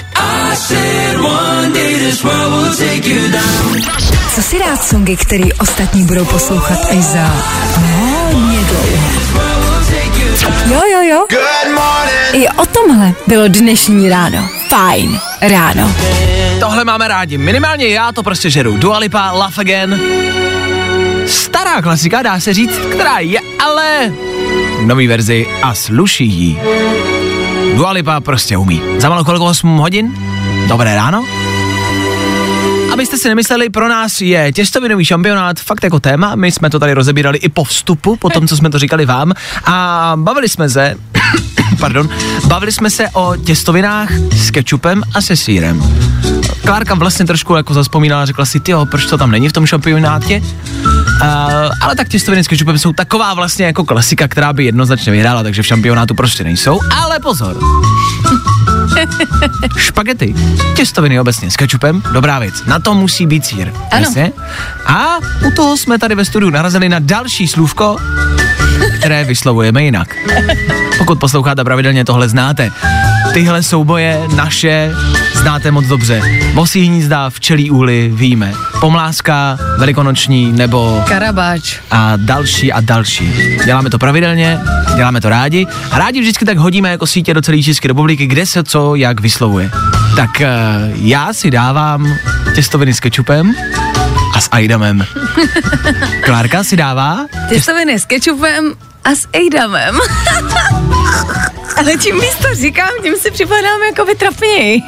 Co 4.36 4.41
si 4.41 4.59
rád 4.59 4.83
songy, 4.83 5.15
který 5.15 5.53
ostatní 5.53 6.03
budou 6.03 6.25
poslouchat 6.25 6.79
až 6.91 6.97
za 6.97 7.43
hodně 8.31 8.59
dlouho. 8.59 9.25
Jo, 10.65 10.81
jo, 10.91 11.01
jo. 11.01 11.25
I 12.33 12.47
o 12.47 12.65
tomhle 12.65 13.13
bylo 13.27 13.47
dnešní 13.47 14.09
ráno. 14.09 14.49
Fajn 14.69 15.19
ráno. 15.41 15.95
Tohle 16.60 16.84
máme 16.86 17.08
rádi. 17.08 17.38
Minimálně 17.38 17.88
já 17.88 18.12
to 18.12 18.24
prostě 18.24 18.49
žeru. 18.49 18.78
Dua 18.78 18.97
Lipa, 18.97 19.32
Laugh 19.32 19.60
Again. 19.60 19.99
Stará 21.28 21.82
klasika, 21.82 22.22
dá 22.22 22.39
se 22.39 22.53
říct, 22.53 22.78
která 22.78 23.20
je 23.20 23.39
ale 23.66 24.14
v 24.80 24.86
nový 24.86 25.08
verzi 25.08 25.47
a 25.62 25.74
sluší 25.74 26.26
jí. 26.26 26.60
Dua 27.76 27.91
Lipa 27.91 28.20
prostě 28.20 28.58
umí. 28.58 28.82
Za 28.99 29.10
malou 29.10 29.24
kolik 29.24 29.41
8 29.41 29.78
hodin? 29.78 30.14
Dobré 30.68 30.95
ráno. 30.95 31.26
Abyste 32.93 33.18
si 33.18 33.30
nemysleli, 33.30 33.70
pro 33.70 33.89
nás 33.89 34.22
je 34.22 34.53
těstovinový 34.53 35.06
šampionát 35.06 35.60
fakt 35.60 35.84
jako 35.84 35.99
téma. 35.99 36.36
My 36.36 36.51
jsme 36.51 36.70
to 36.70 36.80
tady 36.80 36.93
rozebírali 36.93 37.38
i 37.38 37.49
po 37.49 37.64
vstupu, 37.64 38.16
po 38.16 38.30
tom, 38.30 38.47
co 38.47 38.58
jsme 38.58 38.70
to 38.70 38.80
říkali 38.80 39.06
vám. 39.06 39.34
A 39.66 40.14
bavili 40.16 40.49
jsme 40.49 40.70
se, 40.70 40.95
pardon, 41.80 42.10
bavili 42.45 42.72
jsme 42.72 42.89
se 42.89 43.10
o 43.10 43.36
těstovinách 43.36 44.12
s 44.34 44.51
kečupem 44.51 45.03
a 45.14 45.22
se 45.22 45.36
sírem. 45.36 45.84
Klárka 46.66 46.95
vlastně 46.95 47.26
trošku 47.26 47.55
jako 47.55 47.74
zaspomínala, 47.74 48.26
řekla 48.26 48.45
si, 48.45 48.59
tyjo, 48.59 48.86
proč 48.86 49.05
to 49.05 49.18
tam 49.18 49.32
není 49.32 49.49
v 49.49 49.53
tom 49.53 49.66
šampionátě? 49.66 50.41
Uh, 50.41 51.28
ale 51.82 51.95
tak 51.95 52.09
těstoviny 52.09 52.43
s 52.43 52.47
kečupem 52.47 52.78
jsou 52.78 52.93
taková 52.93 53.34
vlastně 53.34 53.66
jako 53.66 53.84
klasika, 53.84 54.28
která 54.28 54.53
by 54.53 54.66
jednoznačně 54.66 55.11
vyhrála, 55.11 55.43
takže 55.43 55.61
v 55.61 55.66
šampionátu 55.66 56.16
prostě 56.16 56.43
nejsou. 56.43 56.80
Ale 57.01 57.20
pozor. 57.20 57.57
Špagety, 59.78 60.36
těstoviny 60.76 61.20
obecně 61.20 61.51
s 61.51 61.55
kečupem, 61.55 62.03
dobrá 62.11 62.39
věc. 62.39 62.63
Na 62.68 62.80
to 62.80 62.93
musí 62.93 63.26
být 63.26 63.45
sír. 63.45 63.74
Ano. 63.91 64.01
Jasně? 64.01 64.32
A 64.86 65.18
u 65.47 65.51
toho 65.51 65.78
jsme 65.78 65.99
tady 65.99 66.16
ve 66.16 66.26
studiu 66.26 66.51
narazili 66.51 66.89
na 66.89 66.99
další 66.99 67.47
slůvko, 67.47 67.97
které 69.06 69.24
vyslovujeme 69.24 69.84
jinak. 69.84 70.16
Pokud 70.97 71.20
posloucháte 71.20 71.64
pravidelně, 71.64 72.06
tohle 72.06 72.30
znáte. 72.30 72.72
Tyhle 73.34 73.64
souboje 73.64 74.22
naše 74.36 74.91
znáte 75.34 75.72
moc 75.72 75.86
dobře. 75.86 76.22
Vosí 76.53 76.86
hnízda, 76.86 77.30
včelí 77.30 77.72
úly, 77.72 78.12
víme. 78.14 78.53
Pomlázka, 78.80 79.58
velikonoční 79.78 80.51
nebo 80.51 81.03
Karabáč. 81.08 81.80
a 81.91 82.14
další 82.16 82.74
a 82.74 82.82
další. 82.82 83.34
Děláme 83.66 83.89
to 83.89 83.99
pravidelně, 83.99 84.60
děláme 84.95 85.22
to 85.22 85.30
rádi 85.30 85.68
a 85.91 85.99
rádi 85.99 86.22
vždycky 86.22 86.45
tak 86.45 86.58
hodíme 86.58 86.91
jako 86.91 87.08
sítě 87.08 87.34
do 87.34 87.41
celé 87.41 87.64
České 87.64 87.88
republiky, 87.88 88.28
kde 88.28 88.45
se 88.45 88.64
co 88.64 88.95
jak 88.95 89.22
vyslovuje. 89.22 89.72
Tak 90.16 90.30
uh, 90.41 90.45
já 90.93 91.34
si 91.34 91.51
dávám 91.51 92.16
těstoviny 92.56 92.93
s 92.93 92.99
kečupem 92.99 93.56
a 94.36 94.41
s 94.41 94.49
ajdamem. 94.51 95.06
Klárka 96.22 96.64
si 96.64 96.78
dává 96.78 97.26
Těstoviny 97.49 97.99
s 97.99 98.06
kečupem 98.06 98.74
a 99.06 99.16
s 99.16 99.28
ejdamem. 99.34 99.99
Ale 101.78 101.97
čím 101.97 102.22
víc 102.22 102.36
to 102.36 102.56
říkám, 102.56 102.89
tím 103.03 103.16
si 103.16 103.32
připadám 103.32 103.82
jako 103.89 104.06
vytrapněji. 104.06 104.82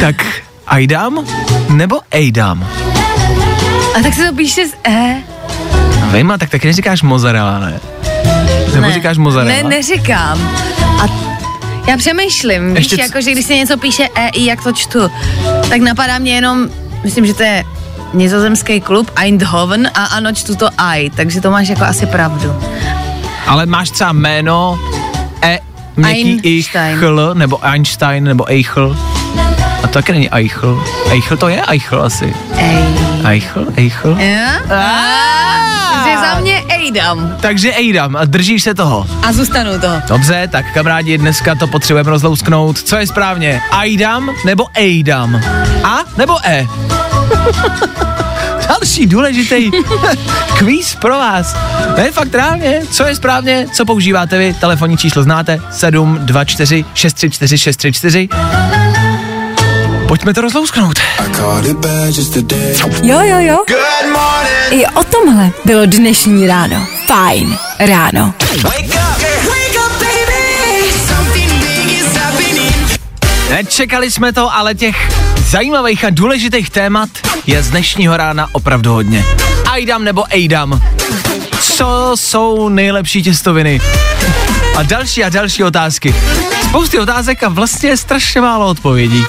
tak 0.00 0.26
ajdam 0.66 1.26
nebo 1.68 2.00
ejdam? 2.10 2.68
A 3.98 4.02
tak 4.02 4.14
se 4.14 4.24
to 4.30 4.36
píše 4.36 4.66
z 4.68 4.72
E. 4.88 5.16
Vejma, 6.10 6.38
tak 6.38 6.50
taky 6.50 6.66
neříkáš 6.66 7.02
mozzarella, 7.02 7.58
ne? 7.58 7.80
Nebo 8.74 8.86
ne. 8.86 8.92
říkáš 8.92 9.18
mozzarella? 9.18 9.62
Ne, 9.62 9.76
neříkám. 9.76 10.56
A 11.00 11.06
já 11.88 11.96
přemýšlím, 11.96 12.76
Ještě 12.76 12.96
víš, 12.96 13.04
c- 13.04 13.08
jako, 13.08 13.20
že 13.24 13.32
když 13.32 13.46
se 13.46 13.54
něco 13.54 13.76
píše 13.76 14.08
E, 14.14 14.28
I, 14.28 14.44
jak 14.46 14.62
to 14.62 14.72
čtu, 14.72 15.10
tak 15.68 15.80
napadá 15.80 16.18
mě 16.18 16.34
jenom, 16.34 16.68
myslím, 17.04 17.26
že 17.26 17.34
to 17.34 17.42
je 17.42 17.64
nizozemský 18.16 18.80
klub 18.80 19.10
Eindhoven 19.16 19.90
a 19.94 20.04
ano, 20.04 20.32
čtu 20.32 20.54
to 20.56 20.68
I, 20.78 21.10
takže 21.10 21.40
to 21.40 21.50
máš 21.50 21.68
jako 21.68 21.84
asi 21.84 22.06
pravdu. 22.06 22.56
Ale 23.46 23.66
máš 23.66 23.90
třeba 23.90 24.12
jméno 24.12 24.78
E, 25.42 25.58
měkký 25.96 26.40
Einstein. 26.44 26.94
Eichl, 26.94 27.34
nebo 27.34 27.64
Einstein, 27.64 28.24
nebo 28.24 28.50
Eichl. 28.50 28.96
A 29.82 29.86
to 29.86 29.88
taky 29.88 30.12
není 30.12 30.30
Eichl. 30.30 30.84
Eichl 31.10 31.36
to 31.36 31.48
je 31.48 31.62
Eichl 31.66 32.02
asi. 32.02 32.34
Ej. 32.56 32.84
Eichl, 33.24 33.66
Eichl. 33.76 34.16
Ja? 34.18 34.48
Takže 35.92 36.18
za 36.20 36.40
mě 36.40 36.62
Ejdam. 36.68 37.36
Takže 37.40 37.72
Ejdam, 37.74 38.16
a 38.16 38.24
držíš 38.24 38.62
se 38.62 38.74
toho. 38.74 39.06
A 39.22 39.32
zůstanu 39.32 39.80
toho. 39.80 40.02
Dobře, 40.08 40.48
tak 40.52 40.64
kamarádi, 40.74 41.18
dneska 41.18 41.54
to 41.54 41.66
potřebujeme 41.66 42.10
rozlousknout. 42.10 42.78
Co 42.78 42.96
je 42.96 43.06
správně? 43.06 43.62
Aidam 43.70 44.30
nebo 44.44 44.66
Ejdam? 44.74 45.40
A 45.84 45.98
nebo 46.16 46.38
E? 46.44 46.66
Další 48.68 49.06
důležitý 49.06 49.70
kvíz 50.58 50.94
pro 50.94 51.18
vás. 51.18 51.56
Ne, 51.96 52.12
fakt 52.12 52.34
reálně, 52.34 52.82
co 52.90 53.04
je 53.06 53.14
správně, 53.14 53.66
co 53.72 53.84
používáte 53.84 54.38
vy, 54.38 54.54
telefonní 54.60 54.96
číslo 54.96 55.22
znáte, 55.22 55.60
724 55.70 56.84
634 56.94 57.58
634. 57.58 58.28
Pojďme 60.08 60.34
to 60.34 60.40
rozlousknout. 60.40 60.98
Jo, 63.02 63.20
jo, 63.20 63.38
jo. 63.38 63.64
I 64.70 64.86
o 64.86 65.04
tomhle 65.04 65.50
bylo 65.64 65.86
dnešní 65.86 66.46
ráno. 66.46 66.86
Fajn 67.06 67.58
ráno. 67.78 68.34
Nečekali 73.50 74.10
jsme 74.10 74.32
to, 74.32 74.54
ale 74.54 74.74
těch 74.74 75.25
zajímavých 75.46 76.04
a 76.04 76.10
důležitých 76.10 76.70
témat 76.70 77.08
je 77.46 77.62
z 77.62 77.70
dnešního 77.70 78.16
rána 78.16 78.48
opravdu 78.52 78.92
hodně. 78.92 79.24
Ajdam 79.70 80.04
nebo 80.04 80.24
Ejdam. 80.30 80.82
Co 81.60 82.12
jsou 82.14 82.68
nejlepší 82.68 83.22
těstoviny? 83.22 83.80
A 84.76 84.82
další 84.82 85.24
a 85.24 85.28
další 85.28 85.64
otázky. 85.64 86.14
Spousty 86.62 86.98
otázek 86.98 87.42
a 87.42 87.48
vlastně 87.48 87.96
strašně 87.96 88.40
málo 88.40 88.66
odpovědí. 88.66 89.24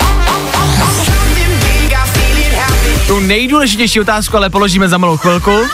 Tu 3.08 3.20
nejdůležitější 3.20 4.00
otázku 4.00 4.38
ale 4.38 4.50
položíme 4.50 4.90
za 4.90 4.98
malou 4.98 5.18
chvilku. 5.18 5.68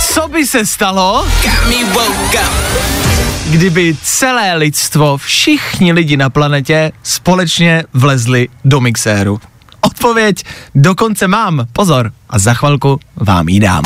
Co 0.00 0.28
by 0.28 0.46
se 0.46 0.66
stalo, 0.66 1.26
kdyby 3.50 3.96
celé 4.02 4.56
lidstvo, 4.56 5.16
všichni 5.16 5.92
lidi 5.92 6.16
na 6.16 6.30
planetě 6.30 6.92
společně 7.02 7.84
vlezli 7.92 8.48
do 8.64 8.80
mixéru? 8.80 9.40
Odpověď 9.80 10.44
dokonce 10.74 11.28
mám, 11.28 11.66
pozor, 11.72 12.12
a 12.30 12.38
za 12.38 12.54
chvilku 12.54 13.00
vám 13.16 13.48
ji 13.48 13.60
dám. 13.60 13.82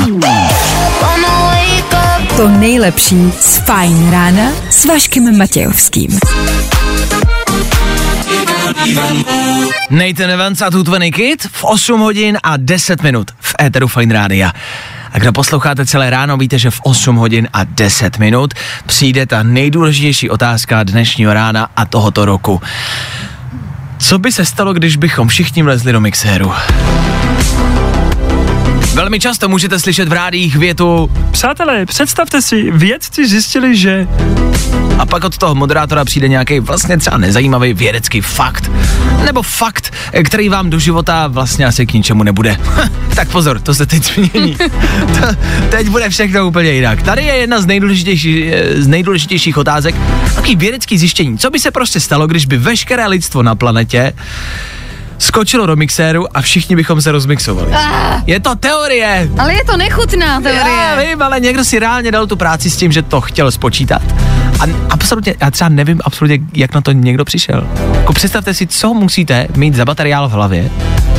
To 2.37 2.49
nejlepší 2.49 3.33
z 3.41 3.57
Fajn 3.57 4.11
rána 4.11 4.51
s 4.71 4.85
Vaškem 4.85 5.39
Matějovským. 5.39 6.19
Nathan 9.91 10.31
Evans 10.31 10.63
a 10.63 10.71
Tutvený 10.71 11.13
Kid 11.13 11.43
v 11.53 11.65
8 11.65 12.01
hodin 12.01 12.39
a 12.43 12.57
10 12.57 13.03
minut 13.03 13.31
v 13.41 13.55
éteru 13.63 13.89
Fine 13.89 14.15
Rádia. 14.15 14.53
A 15.13 15.19
kdo 15.19 15.33
posloucháte 15.33 15.87
celé 15.87 16.11
ráno, 16.11 16.37
víte, 16.37 16.59
že 16.59 16.71
v 16.71 16.81
8 16.83 17.17
hodin 17.17 17.49
a 17.53 17.65
10 17.65 18.19
minut 18.19 18.55
přijde 18.87 19.27
ta 19.27 19.43
nejdůležitější 19.43 20.31
otázka 20.31 20.83
dnešního 20.83 21.35
rána 21.35 21.69
a 21.77 21.85
tohoto 21.85 22.25
roku. 22.25 22.63
Co 23.99 24.19
by 24.19 24.33
se 24.33 24.45
stalo, 24.45 24.73
když 24.73 24.97
bychom 24.97 25.29
všichni 25.29 25.63
vlezli 25.63 25.93
do 25.93 26.01
mixéru? 26.01 26.53
Velmi 28.95 29.21
často 29.21 29.49
můžete 29.49 29.79
slyšet 29.79 30.09
v 30.09 30.13
rádích 30.13 30.57
větu 30.57 31.11
Přátelé, 31.31 31.87
představte 31.87 32.43
si, 32.43 32.71
vědci 32.71 33.29
zjistili, 33.29 33.77
že... 33.77 34.09
a 34.99 35.07
pak 35.07 35.25
od 35.25 35.39
toho 35.39 35.55
moderátora 35.55 36.05
přijde 36.05 36.29
nějaký 36.29 36.61
vlastně 36.61 36.99
třeba 36.99 37.17
nezajímavý 37.17 37.75
vědecký 37.75 38.21
fakt. 38.21 38.71
Nebo 39.25 39.43
fakt, 39.43 39.93
který 40.25 40.49
vám 40.49 40.71
do 40.71 40.79
života 40.79 41.27
vlastně 41.27 41.67
asi 41.67 41.87
k 41.87 41.93
ničemu 41.93 42.23
nebude. 42.23 42.57
tak 43.15 43.29
pozor, 43.29 43.61
to 43.61 43.75
se 43.75 43.87
teď 43.87 44.05
změní. 44.05 44.57
to, 45.21 45.27
teď 45.71 45.89
bude 45.89 46.09
všechno 46.09 46.47
úplně 46.47 46.71
jinak. 46.71 47.03
Tady 47.03 47.23
je 47.23 47.35
jedna 47.35 47.61
z 47.61 47.67
nejdůležitějších, 47.67 48.53
z 48.77 48.87
nejdůležitějších 48.87 49.59
otázek. 49.59 49.95
Taký 50.35 50.57
vědecký 50.57 50.99
zjištění. 50.99 51.39
Co 51.39 51.51
by 51.51 51.61
se 51.61 51.71
prostě 51.71 52.01
stalo, 52.01 52.27
když 52.27 52.47
by 52.47 52.57
veškeré 52.57 53.07
lidstvo 53.07 53.43
na 53.43 53.55
planetě 53.55 54.13
skočilo 55.21 55.67
do 55.67 55.77
mixéru 55.77 56.37
a 56.37 56.41
všichni 56.41 56.77
bychom 56.77 57.01
se 57.01 57.13
rozmixovali. 57.13 57.73
Ah, 57.73 58.23
Je 58.27 58.41
to 58.41 58.55
teorie. 58.55 59.29
ale 59.39 59.55
je 59.55 59.65
to 59.65 59.77
nechutná 59.77 60.41
teorie. 60.41 60.77
Já 60.77 60.97
vím, 61.01 61.23
ale 61.23 61.41
někdo 61.41 61.65
si 61.65 61.79
reálně 61.79 62.13
dal 62.13 62.27
tu 62.27 62.37
práci 62.37 62.71
s 62.71 62.77
tím, 62.77 62.93
že 62.93 63.03
to 63.03 63.21
chtěl 63.21 63.51
spočítat. 63.51 64.03
A 64.61 64.65
absolutně, 64.91 65.35
já 65.41 65.51
třeba 65.51 65.69
nevím 65.69 66.01
absolutně, 66.05 66.39
jak 66.55 66.75
na 66.75 66.81
to 66.81 66.93
někdo 66.93 67.25
přišel. 67.25 67.67
Jako 67.95 68.13
představte 68.13 68.55
si, 68.55 68.67
co 68.67 68.95
musíte 68.95 69.47
mít 69.57 69.75
za 69.75 69.85
materiál 69.85 70.29
v 70.29 70.33
hlavě, 70.33 70.71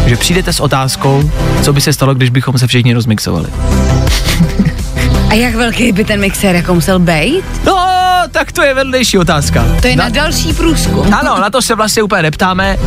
že 0.06 0.16
přijdete 0.18 0.54
s 0.54 0.60
otázkou, 0.60 1.32
co 1.64 1.74
by 1.74 1.82
se 1.82 1.94
stalo, 1.94 2.14
když 2.14 2.30
bychom 2.30 2.58
se 2.58 2.68
všichni 2.68 2.94
rozmixovali. 2.94 3.48
A 5.30 5.34
jak 5.34 5.56
velký 5.56 5.92
by 5.92 6.04
ten 6.04 6.20
mixér 6.20 6.56
jako 6.56 6.74
musel 6.74 7.00
být? 7.00 7.44
No, 7.66 7.88
tak 8.32 8.52
to 8.52 8.62
je 8.62 8.74
vedlejší 8.74 9.18
otázka. 9.18 9.66
To 9.82 9.88
je 9.88 9.96
na, 9.96 10.04
na 10.04 10.10
další 10.10 10.54
průzkum. 10.54 11.14
Ano, 11.14 11.40
na 11.40 11.50
to 11.50 11.62
se 11.62 11.76
vlastně 11.76 12.04
úplně 12.04 12.22
neptáme. 12.22 12.78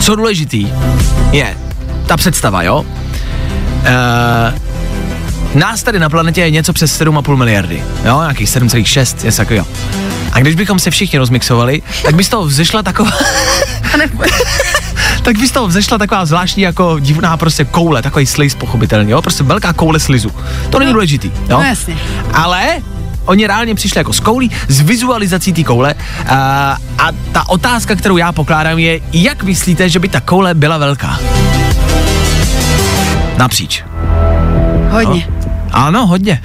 Co 0.00 0.16
důležitý 0.16 0.72
je 1.32 1.56
ta 2.06 2.16
představa, 2.16 2.62
jo? 2.62 2.80
Uh, 2.80 4.58
nás 5.54 5.82
tady 5.82 5.98
na 5.98 6.08
planetě 6.08 6.40
je 6.40 6.50
něco 6.50 6.72
přes 6.72 7.00
7,5 7.00 7.36
miliardy, 7.36 7.84
jo, 8.04 8.20
nějakých 8.20 8.48
7,6, 8.48 9.26
je 9.26 9.32
takový, 9.32 9.56
jo. 9.56 9.66
A 10.32 10.40
když 10.40 10.54
bychom 10.54 10.78
se 10.78 10.90
všichni 10.90 11.18
rozmixovali, 11.18 11.82
tak 12.02 12.14
by 12.14 12.24
z 12.24 12.28
toho 12.28 12.44
vzešla 12.44 12.82
taková... 12.82 13.10
tak 15.22 15.38
by 15.38 15.48
z 15.48 15.52
toho 15.52 15.66
vzešla 15.66 15.98
taková 15.98 16.26
zvláštní 16.26 16.62
jako 16.62 16.98
divná 16.98 17.36
prostě 17.36 17.64
koule, 17.64 18.02
takový 18.02 18.26
sliz 18.26 18.54
pochopitelně, 18.54 19.12
jo, 19.12 19.22
prostě 19.22 19.44
velká 19.44 19.72
koule 19.72 20.00
slizu. 20.00 20.32
To 20.70 20.78
není 20.78 20.92
důležitý, 20.92 21.28
jo. 21.28 21.58
No 21.58 21.62
jasně. 21.62 21.96
Ale 22.34 22.62
oni 23.24 23.46
reálně 23.46 23.74
přišli 23.74 23.98
jako 24.00 24.12
s 24.12 24.20
koulí, 24.20 24.50
s 24.68 24.80
vizualizací 24.80 25.52
té 25.52 25.64
koule 25.64 25.94
a, 26.28 26.76
a 26.98 27.08
ta 27.32 27.48
otázka, 27.48 27.94
kterou 27.96 28.16
já 28.16 28.32
pokládám 28.32 28.78
je, 28.78 29.00
jak 29.12 29.42
myslíte, 29.42 29.88
že 29.88 29.98
by 29.98 30.08
ta 30.08 30.20
koule 30.20 30.54
byla 30.54 30.78
velká? 30.78 31.18
Napříč. 33.38 33.84
Hodně. 34.90 35.28
Ano, 35.72 36.06
hodně. 36.06 36.42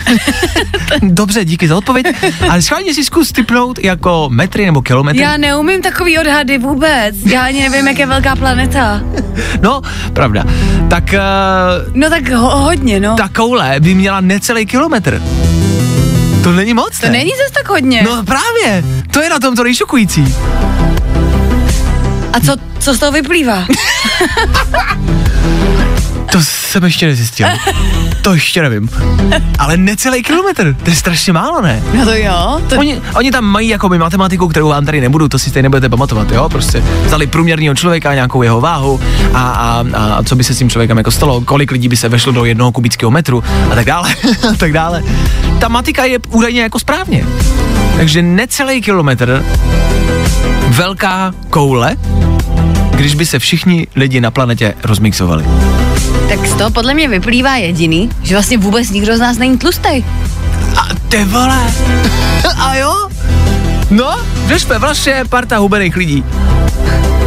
Dobře, 1.01 1.45
díky 1.45 1.67
za 1.67 1.77
odpověď. 1.77 2.05
Ale 2.49 2.61
schválně 2.61 2.93
si 2.93 3.03
zkus 3.03 3.31
typnout 3.31 3.79
jako 3.79 4.27
metry 4.31 4.65
nebo 4.65 4.81
kilometry. 4.81 5.21
Já 5.21 5.37
neumím 5.37 5.81
takový 5.81 6.19
odhady 6.19 6.57
vůbec. 6.57 7.15
Já 7.25 7.41
ani 7.45 7.69
nevím, 7.69 7.87
jak 7.87 7.99
je 7.99 8.05
velká 8.05 8.35
planeta. 8.35 9.01
No, 9.61 9.81
pravda. 10.13 10.43
Tak 10.89 11.03
uh, 11.13 11.93
No 11.93 12.09
tak 12.09 12.29
ho- 12.31 12.57
hodně, 12.57 12.99
no. 12.99 13.15
ta 13.15 13.29
koule 13.29 13.75
by 13.79 13.93
měla 13.95 14.21
necelý 14.21 14.65
kilometr. 14.65 15.21
To 16.47 16.53
není 16.53 16.73
moc, 16.73 16.99
To 16.99 17.05
ne? 17.05 17.11
není 17.11 17.31
zase 17.31 17.51
tak 17.53 17.69
hodně. 17.69 18.03
No 18.03 18.23
právě, 18.23 18.83
to 19.11 19.21
je 19.21 19.29
na 19.29 19.39
tom 19.39 19.55
to 19.55 19.63
nejšokující. 19.63 20.35
A 22.33 22.39
co, 22.45 22.55
co 22.79 22.93
z 22.93 22.99
toho 22.99 23.11
vyplývá? 23.11 23.65
To 26.31 26.41
jsem 26.41 26.83
ještě 26.83 27.05
nezjistil. 27.05 27.47
To 28.21 28.33
ještě 28.33 28.61
nevím. 28.61 28.89
Ale 29.59 29.77
necelý 29.77 30.23
kilometr, 30.23 30.75
to 30.83 30.89
je 30.89 30.95
strašně 30.95 31.33
málo, 31.33 31.61
ne? 31.61 31.83
No 31.97 32.05
to 32.05 32.13
jo. 32.13 32.61
To... 32.69 32.77
Oni, 32.79 33.01
oni 33.15 33.31
tam 33.31 33.45
mají 33.45 33.67
jako 33.67 33.89
by 33.89 33.97
matematiku, 33.97 34.47
kterou 34.47 34.69
vám 34.69 34.85
tady 34.85 35.01
nebudu, 35.01 35.27
to 35.29 35.39
si 35.39 35.49
stejně 35.49 35.63
nebudete 35.63 35.89
pamatovat, 35.89 36.31
jo? 36.31 36.49
Prostě 36.49 36.83
vzali 37.05 37.27
průměrného 37.27 37.75
člověka, 37.75 38.13
nějakou 38.13 38.41
jeho 38.41 38.61
váhu 38.61 38.99
a, 39.33 39.41
a, 39.41 39.85
a, 39.93 40.23
co 40.23 40.35
by 40.35 40.43
se 40.43 40.53
s 40.53 40.57
tím 40.57 40.69
člověkem 40.69 40.97
jako 40.97 41.11
stalo, 41.11 41.41
kolik 41.41 41.71
lidí 41.71 41.87
by 41.87 41.97
se 41.97 42.09
vešlo 42.09 42.31
do 42.31 42.45
jednoho 42.45 42.71
kubického 42.71 43.11
metru 43.11 43.43
a 43.71 43.75
tak 43.75 43.85
dále, 43.85 44.15
a 44.53 44.53
tak 44.57 44.73
dále. 44.73 45.03
Ta 45.59 45.67
matika 45.67 46.03
je 46.03 46.19
údajně 46.29 46.61
jako 46.61 46.79
správně. 46.79 47.25
Takže 47.97 48.21
necelý 48.21 48.81
kilometr, 48.81 49.45
velká 50.67 51.33
koule, 51.49 51.95
když 52.91 53.15
by 53.15 53.25
se 53.25 53.39
všichni 53.39 53.87
lidi 53.95 54.21
na 54.21 54.31
planetě 54.31 54.73
rozmixovali. 54.83 55.45
Tak 56.29 56.45
z 56.45 56.53
toho 56.53 56.69
podle 56.71 56.93
mě 56.93 57.07
vyplývá 57.07 57.55
jediný, 57.55 58.09
že 58.23 58.35
vlastně 58.35 58.57
vůbec 58.57 58.89
nikdo 58.89 59.17
z 59.17 59.19
nás 59.19 59.37
není 59.37 59.57
tlustý. 59.57 60.05
A 60.77 60.87
ty 61.09 61.23
vole. 61.23 61.73
A 62.57 62.75
jo? 62.75 63.09
No, 63.89 64.17
že 64.47 64.59
jsme 64.59 64.79
vlastně 64.79 65.23
parta 65.29 65.57
hubených 65.57 65.95
lidí. 65.95 66.23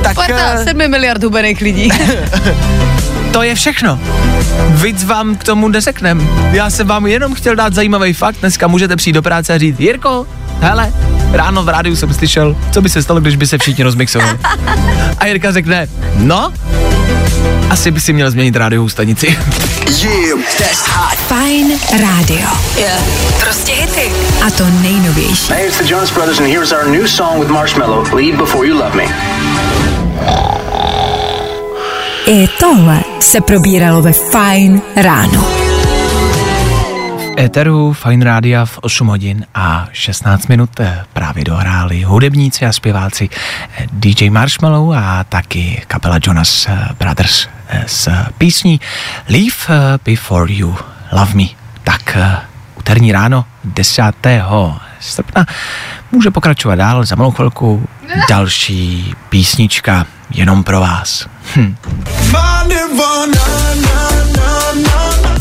Tak 0.02 0.14
Parta 0.14 0.52
eh, 0.52 0.64
7 0.64 0.90
miliard 0.90 1.22
hubených 1.22 1.60
lidí. 1.60 1.88
to 3.32 3.42
je 3.42 3.54
všechno. 3.54 4.00
Víc 4.68 5.04
vám 5.04 5.36
k 5.36 5.44
tomu 5.44 5.68
neřeknem. 5.68 6.28
Já 6.52 6.70
jsem 6.70 6.86
vám 6.86 7.06
jenom 7.06 7.34
chtěl 7.34 7.56
dát 7.56 7.74
zajímavý 7.74 8.12
fakt. 8.12 8.36
Dneska 8.40 8.66
můžete 8.66 8.96
přijít 8.96 9.12
do 9.12 9.22
práce 9.22 9.54
a 9.54 9.58
říct, 9.58 9.80
Jirko, 9.80 10.26
hele, 10.60 10.92
ráno 11.32 11.62
v 11.62 11.68
rádiu 11.68 11.96
jsem 11.96 12.14
slyšel, 12.14 12.56
co 12.70 12.82
by 12.82 12.88
se 12.88 13.02
stalo, 13.02 13.20
když 13.20 13.36
by 13.36 13.46
se 13.46 13.58
všichni 13.58 13.84
rozmixovali. 13.84 14.38
A 15.18 15.26
Jirka 15.26 15.52
řekne, 15.52 15.88
no, 16.16 16.52
asi 17.70 17.90
by 17.90 18.00
si 18.00 18.12
měl 18.12 18.30
změnit 18.30 18.56
rádiovou 18.56 18.88
stanici. 18.88 19.38
Fajn 21.28 21.78
rádio. 22.00 22.48
Prostě 23.40 23.72
hity. 23.72 24.12
A 24.46 24.50
to 24.50 24.64
nejnovější. 24.82 25.52
Hey, 25.52 25.66
it's 25.66 25.78
the 25.78 25.92
Jonas 25.92 26.10
Brothers, 26.10 26.38
and 26.38 26.48
here's 26.48 26.72
our 26.72 26.88
new 26.88 27.06
song 27.06 27.40
with 27.40 27.48
Marshmello, 27.48 28.14
Leave 28.14 28.36
Before 28.36 28.66
You 28.66 28.74
Love 28.74 28.96
Me. 28.96 29.04
I 32.26 32.48
tohle 32.60 33.00
se 33.20 33.40
probíralo 33.40 34.02
ve 34.02 34.12
Fajn 34.12 34.82
ráno. 34.96 35.69
Eteru 37.40 37.92
Fine 37.92 38.24
Rádia 38.24 38.64
v 38.64 38.78
8 38.78 39.06
hodin 39.06 39.46
a 39.54 39.88
16 39.92 40.46
minut 40.46 40.80
eh, 40.80 41.04
právě 41.12 41.44
dohráli 41.44 42.02
hudebníci 42.02 42.66
a 42.66 42.72
zpěváci 42.72 43.28
eh, 43.78 43.86
DJ 43.92 44.30
Marshmallow 44.30 44.92
a 44.92 45.24
taky 45.24 45.82
kapela 45.86 46.18
Jonas 46.22 46.66
eh, 46.68 46.88
Brothers 46.98 47.48
s 47.86 48.08
písní 48.38 48.80
Leave 49.28 49.98
Before 50.04 50.52
You 50.52 50.76
Love 51.12 51.34
Me. 51.34 51.44
Tak 51.84 52.16
úterní 52.78 53.12
ráno 53.12 53.44
10. 53.64 54.02
srpna 55.00 55.46
může 56.12 56.30
pokračovat 56.30 56.74
dál 56.74 57.04
za 57.04 57.16
malou 57.16 57.30
chvilku 57.30 57.88
další 58.28 59.14
písnička 59.28 60.06
jenom 60.30 60.64
pro 60.64 60.80
vás. 60.80 61.26
Hm. 61.56 61.76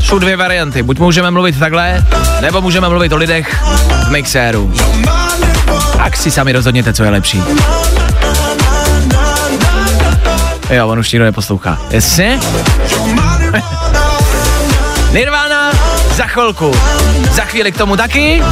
Jsou 0.10 0.20
dvě 0.20 0.38
varianty. 0.38 0.84
Buď 0.84 1.00
můžeme 1.00 1.32
mluvit 1.32 1.60
takhle, 1.60 2.06
nebo 2.42 2.62
můžeme 2.62 2.90
mluvit 2.90 3.12
o 3.12 3.16
lidech 3.16 3.64
v 4.08 4.10
mixéru. 4.10 4.74
Tak 5.98 6.18
si 6.18 6.32
sami 6.32 6.52
rozhodněte, 6.52 6.94
co 6.94 7.04
je 7.04 7.10
lepší. 7.10 7.44
Jo, 10.70 10.88
on 10.88 11.00
už 11.00 11.12
nikdo 11.12 11.26
neposlouchá. 11.26 11.78
Jasně? 11.90 12.40
Nirvana 15.12 15.72
za 16.16 16.28
chvilku. 16.28 16.76
Za 17.32 17.46
chvíli 17.46 17.72
k 17.72 17.78
tomu 17.78 17.98
taky. 17.98 18.44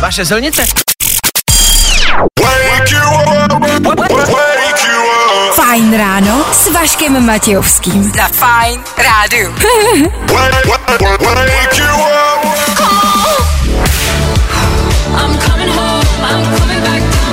Vaše 0.00 0.24
silnice. 0.24 0.85
Vaškem 6.86 7.26
Matějovským. 7.26 8.02
Za 8.02 8.28
Fajn 8.28 8.80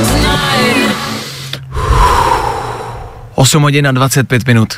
tonight. 0.08 1.62
8 3.36 3.62
hodin 3.62 3.88
a 3.88 3.92
25 3.92 4.48
minut. 4.48 4.74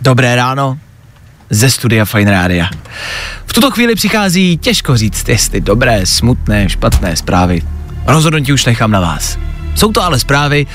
Dobré 0.00 0.36
ráno 0.36 0.78
ze 1.50 1.70
studia 1.70 2.04
Fine 2.04 2.30
Rádia. 2.30 2.70
V 3.46 3.52
tuto 3.52 3.70
chvíli 3.70 3.94
přichází 3.94 4.58
těžko 4.58 4.96
říct, 4.96 5.28
jestli 5.28 5.60
dobré, 5.60 6.06
smutné, 6.06 6.68
špatné 6.68 7.16
zprávy. 7.16 7.62
Rozhodnutí 8.06 8.52
už 8.52 8.64
nechám 8.64 8.90
na 8.90 9.00
vás. 9.00 9.38
Jsou 9.74 9.92
to 9.92 10.02
ale 10.02 10.18
zprávy, 10.18 10.66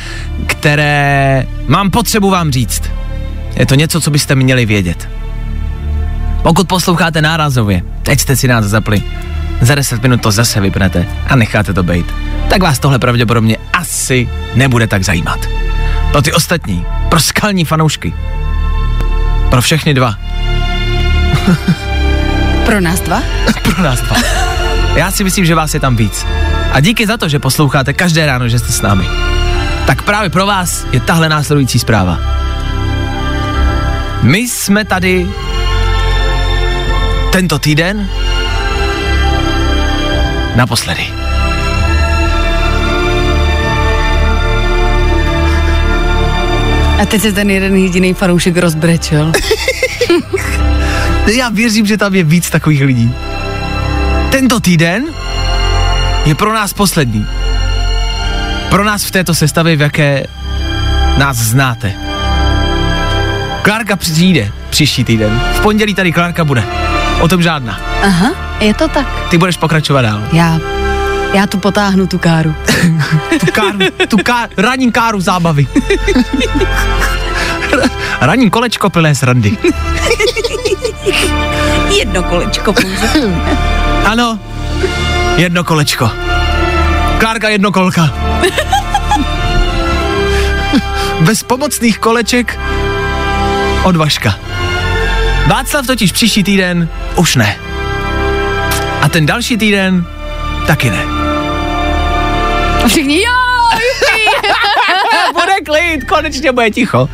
které 0.47 1.47
mám 1.67 1.91
potřebu 1.91 2.29
vám 2.29 2.51
říct. 2.51 3.00
Je 3.55 3.65
to 3.65 3.75
něco, 3.75 4.01
co 4.01 4.11
byste 4.11 4.35
měli 4.35 4.65
vědět. 4.65 5.09
Pokud 6.43 6.67
posloucháte 6.67 7.21
nárazově, 7.21 7.81
teď 8.03 8.19
jste 8.19 8.35
si 8.35 8.47
nás 8.47 8.65
zapli, 8.65 9.03
za 9.61 9.75
10 9.75 10.01
minut 10.01 10.21
to 10.21 10.31
zase 10.31 10.61
vypnete 10.61 11.07
a 11.27 11.35
necháte 11.35 11.73
to 11.73 11.83
být, 11.83 12.05
tak 12.49 12.61
vás 12.61 12.79
tohle 12.79 12.99
pravděpodobně 12.99 13.57
asi 13.73 14.29
nebude 14.55 14.87
tak 14.87 15.03
zajímat. 15.03 15.39
Pro 16.11 16.21
ty 16.21 16.33
ostatní, 16.33 16.85
pro 17.09 17.19
skalní 17.19 17.65
fanoušky, 17.65 18.13
pro 19.49 19.61
všechny 19.61 19.93
dva, 19.93 20.15
Pro 22.65 22.81
nás 22.81 22.99
dva? 22.99 23.21
Pro 23.63 23.83
nás 23.83 24.01
dva. 24.01 24.15
Já 24.95 25.11
si 25.11 25.23
myslím, 25.23 25.45
že 25.45 25.55
vás 25.55 25.73
je 25.73 25.79
tam 25.79 25.95
víc. 25.95 26.25
A 26.71 26.79
díky 26.79 27.07
za 27.07 27.17
to, 27.17 27.29
že 27.29 27.39
posloucháte 27.39 27.93
každé 27.93 28.25
ráno, 28.25 28.49
že 28.49 28.59
jste 28.59 28.71
s 28.71 28.81
námi. 28.81 29.07
Tak 29.87 30.01
právě 30.01 30.29
pro 30.29 30.45
vás 30.45 30.85
je 30.91 30.99
tahle 30.99 31.29
následující 31.29 31.79
zpráva. 31.79 32.19
My 34.23 34.37
jsme 34.37 34.85
tady 34.85 35.27
tento 37.31 37.59
týden 37.59 38.09
naposledy. 40.55 41.07
A 47.01 47.05
teď 47.05 47.21
se 47.21 47.31
ten 47.31 47.49
jeden 47.49 47.75
jediný 47.75 48.13
fanoušek 48.13 48.57
rozbrečel. 48.57 49.31
Já 51.35 51.49
věřím, 51.49 51.85
že 51.85 51.97
tam 51.97 52.15
je 52.15 52.23
víc 52.23 52.49
takových 52.49 52.81
lidí. 52.81 53.13
Tento 54.31 54.59
týden 54.59 55.05
je 56.25 56.35
pro 56.35 56.53
nás 56.53 56.73
poslední. 56.73 57.27
Pro 58.69 58.83
nás 58.83 59.03
v 59.03 59.11
této 59.11 59.35
sestavě, 59.35 59.75
v 59.75 59.81
jaké 59.81 60.23
nás 61.17 61.37
znáte. 61.37 62.10
Klárka 63.61 63.95
přijde 63.95 64.51
příští 64.69 65.03
týden. 65.03 65.41
V 65.53 65.59
pondělí 65.59 65.93
tady 65.93 66.11
Klárka 66.11 66.43
bude. 66.43 66.63
O 67.19 67.27
tom 67.27 67.43
žádná. 67.43 67.79
Aha, 68.03 68.31
je 68.59 68.73
to 68.73 68.87
tak. 68.87 69.05
Ty 69.29 69.37
budeš 69.37 69.57
pokračovat 69.57 70.01
dál. 70.01 70.23
Já, 70.31 70.59
já 71.33 71.47
tu 71.47 71.57
potáhnu 71.57 72.07
tu 72.07 72.17
káru. 72.17 72.55
tu 73.39 73.45
káru, 73.51 73.79
tu 74.07 74.17
ká, 74.17 74.47
ranní 74.57 74.91
káru 74.91 75.21
zábavy. 75.21 75.67
ranní 78.21 78.49
kolečko 78.49 78.89
plné 78.89 79.15
srandy. 79.15 79.57
Jedno 81.97 82.23
kolečko 82.23 82.73
pouze. 82.73 83.09
ano, 84.05 84.39
jedno 85.37 85.63
kolečko. 85.63 86.11
Klárka 87.19 87.49
jedno 87.49 87.71
kolka. 87.71 88.09
Bez 91.19 91.43
pomocných 91.43 91.99
koleček 91.99 92.59
od 93.83 93.95
Vaška. 93.95 94.35
Václav 95.47 95.87
totiž 95.87 96.11
příští 96.11 96.43
týden 96.43 96.89
už 97.15 97.35
ne. 97.35 97.57
A 99.01 99.09
ten 99.09 99.25
další 99.25 99.57
týden 99.57 100.05
taky 100.67 100.89
ne. 100.89 101.03
A 102.83 102.87
všichni, 102.87 103.17
jo, 103.17 103.33
bude 105.33 105.53
klid, 105.65 106.03
konečně 106.03 106.51
bude 106.51 106.71
ticho. 106.71 107.09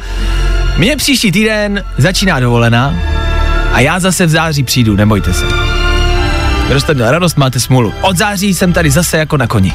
Mně 0.78 0.98
příští 0.98 1.32
týden 1.32 1.84
začíná 1.98 2.40
dovolená 2.40 2.96
a 3.74 3.80
já 3.80 4.00
zase 4.00 4.26
v 4.26 4.30
září 4.30 4.64
přijdu, 4.64 4.96
nebojte 4.96 5.34
se. 5.34 5.46
Kdo 6.68 6.82
jste 6.82 6.94
měl 6.94 7.12
radost, 7.12 7.38
máte 7.38 7.60
smůlu. 7.60 7.94
Od 8.02 8.18
září 8.18 8.54
jsem 8.54 8.74
tady 8.74 8.92
zase 8.92 9.18
jako 9.18 9.38
na 9.38 9.48
koni. 9.48 9.74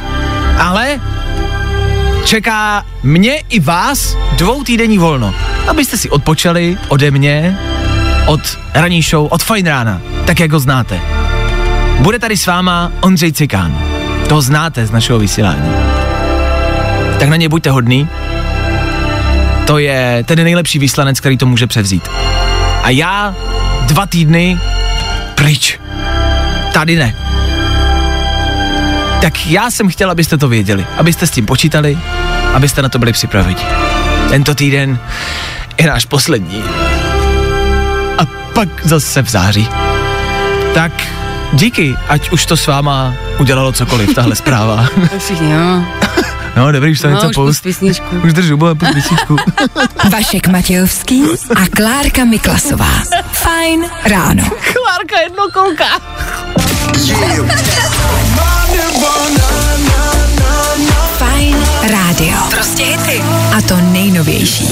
Ale 0.58 1.00
čeká 2.24 2.84
mě 3.02 3.42
i 3.48 3.60
vás 3.60 4.16
dvou 4.36 4.64
týdenní 4.64 4.98
volno, 4.98 5.34
abyste 5.68 5.96
si 5.96 6.10
odpočali 6.10 6.78
ode 6.88 7.10
mě, 7.10 7.58
od 8.26 8.58
ranní 8.74 9.02
show, 9.02 9.28
od 9.30 9.42
Fine 9.42 9.70
rána, 9.70 10.00
tak 10.24 10.40
jak 10.40 10.52
ho 10.52 10.60
znáte. 10.60 11.00
Bude 11.98 12.18
tady 12.18 12.36
s 12.36 12.46
váma 12.46 12.92
Ondřej 13.00 13.32
Cikán. 13.32 13.78
To 14.28 14.42
znáte 14.42 14.86
z 14.86 14.90
našeho 14.90 15.18
vysílání. 15.18 15.72
Tak 17.18 17.28
na 17.28 17.36
ně 17.36 17.48
buďte 17.48 17.70
hodný. 17.70 18.08
To 19.66 19.78
je 19.78 20.24
ten 20.26 20.44
nejlepší 20.44 20.78
výslanec, 20.78 21.20
který 21.20 21.36
to 21.36 21.46
může 21.46 21.66
převzít. 21.66 22.08
A 22.82 22.90
já 22.90 23.34
dva 23.82 24.06
týdny 24.06 24.58
pryč. 25.34 25.80
Tady 26.72 26.96
ne. 26.96 27.16
Tak 29.20 29.46
já 29.46 29.70
jsem 29.70 29.88
chtěl, 29.88 30.10
abyste 30.10 30.38
to 30.38 30.48
věděli, 30.48 30.86
abyste 30.96 31.26
s 31.26 31.30
tím 31.30 31.46
počítali, 31.46 31.98
abyste 32.54 32.82
na 32.82 32.88
to 32.88 32.98
byli 32.98 33.12
připraveni. 33.12 33.56
Tento 34.28 34.54
týden 34.54 34.98
je 35.78 35.86
náš 35.86 36.04
poslední. 36.04 36.64
A 38.18 38.26
pak 38.54 38.68
zase 38.86 39.22
v 39.22 39.28
září. 39.30 39.68
Tak 40.74 40.92
díky, 41.52 41.96
ať 42.08 42.30
už 42.30 42.46
to 42.46 42.56
s 42.56 42.66
váma 42.66 43.14
udělalo 43.38 43.72
cokoliv, 43.72 44.14
tahle 44.14 44.36
zpráva. 44.36 44.86
Všichni, 45.18 45.50
jo. 45.52 45.82
No, 46.56 46.72
dobrý, 46.72 46.92
už 46.92 47.00
to 47.00 47.08
No, 47.08 47.14
něco 47.14 47.28
už 47.28 47.34
poust. 47.34 47.48
pust 47.48 47.62
písničku. 47.62 48.16
Už 48.24 48.32
držu, 48.32 48.56
bude 48.56 48.74
pust 48.74 48.94
písničku. 48.94 49.36
Vašek 50.12 50.48
Matějovský 50.48 51.22
a 51.56 51.66
Klárka 51.76 52.24
Miklasová. 52.24 52.90
Fajn 53.32 53.84
ráno. 54.04 54.44
Klárka 54.44 55.20
jednokolka. 55.22 55.84
Fajn 57.08 58.21
to 63.68 63.76
nejnovější. 63.76 64.68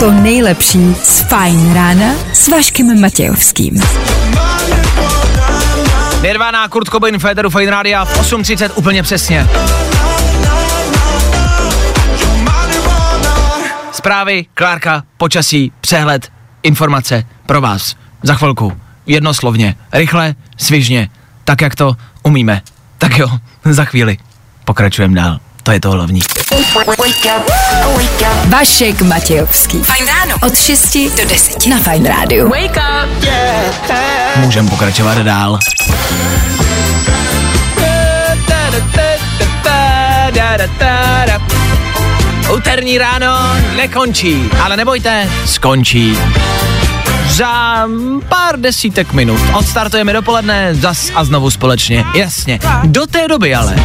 To 0.00 0.10
nejlepší 0.10 0.94
z 1.02 1.20
Fajn 1.20 1.74
rána 1.74 2.14
s 2.32 2.48
Vaškem 2.48 3.00
Matějovským. 3.00 3.82
Nirvana, 6.22 6.68
Kurt 6.68 6.88
Cobain, 6.88 7.18
Federu, 7.18 7.50
Fine 7.50 7.70
Rádia 7.70 8.04
v 8.04 8.20
8.30 8.20 8.70
úplně 8.74 9.02
přesně. 9.02 9.48
Zprávy, 13.92 14.46
Klárka, 14.54 15.02
počasí, 15.16 15.72
přehled, 15.80 16.32
informace 16.62 17.24
pro 17.46 17.60
vás. 17.60 17.96
Za 18.22 18.34
chvilku, 18.34 18.72
jednoslovně, 19.06 19.74
rychle, 19.92 20.34
svižně, 20.56 21.08
tak 21.44 21.60
jak 21.60 21.76
to 21.76 21.96
umíme. 22.22 22.62
Tak 22.98 23.18
jo, 23.18 23.28
za 23.64 23.84
chvíli 23.84 24.16
pokračujeme 24.64 25.14
dál. 25.14 25.38
To 25.62 25.72
je 25.72 25.80
to 25.80 25.90
hlavní. 25.90 26.20
Vašek 28.48 29.02
Matějovský. 29.02 29.78
Fajn 29.82 30.06
ráno. 30.06 30.34
Od 30.42 30.58
6 30.58 30.96
do 31.16 31.24
10 31.28 31.66
na 31.66 31.78
Fajn 31.78 32.04
rádiu. 32.04 32.48
Wake 32.48 32.76
up. 32.76 33.24
Můžeme 34.36 34.68
pokračovat 34.70 35.18
dál. 35.18 35.58
Úterní 42.54 42.98
ráno 42.98 43.56
nekončí, 43.76 44.50
ale 44.62 44.76
nebojte, 44.76 45.28
skončí. 45.46 46.18
Za 47.32 47.88
pár 48.28 48.60
desítek 48.60 49.12
minut 49.12 49.40
odstartujeme 49.56 50.12
dopoledne 50.12 50.74
zas 50.74 51.08
a 51.14 51.24
znovu 51.24 51.50
společně, 51.50 52.04
jasně. 52.14 52.58
Do 52.84 53.06
té 53.06 53.28
doby 53.28 53.54
ale 53.54 53.76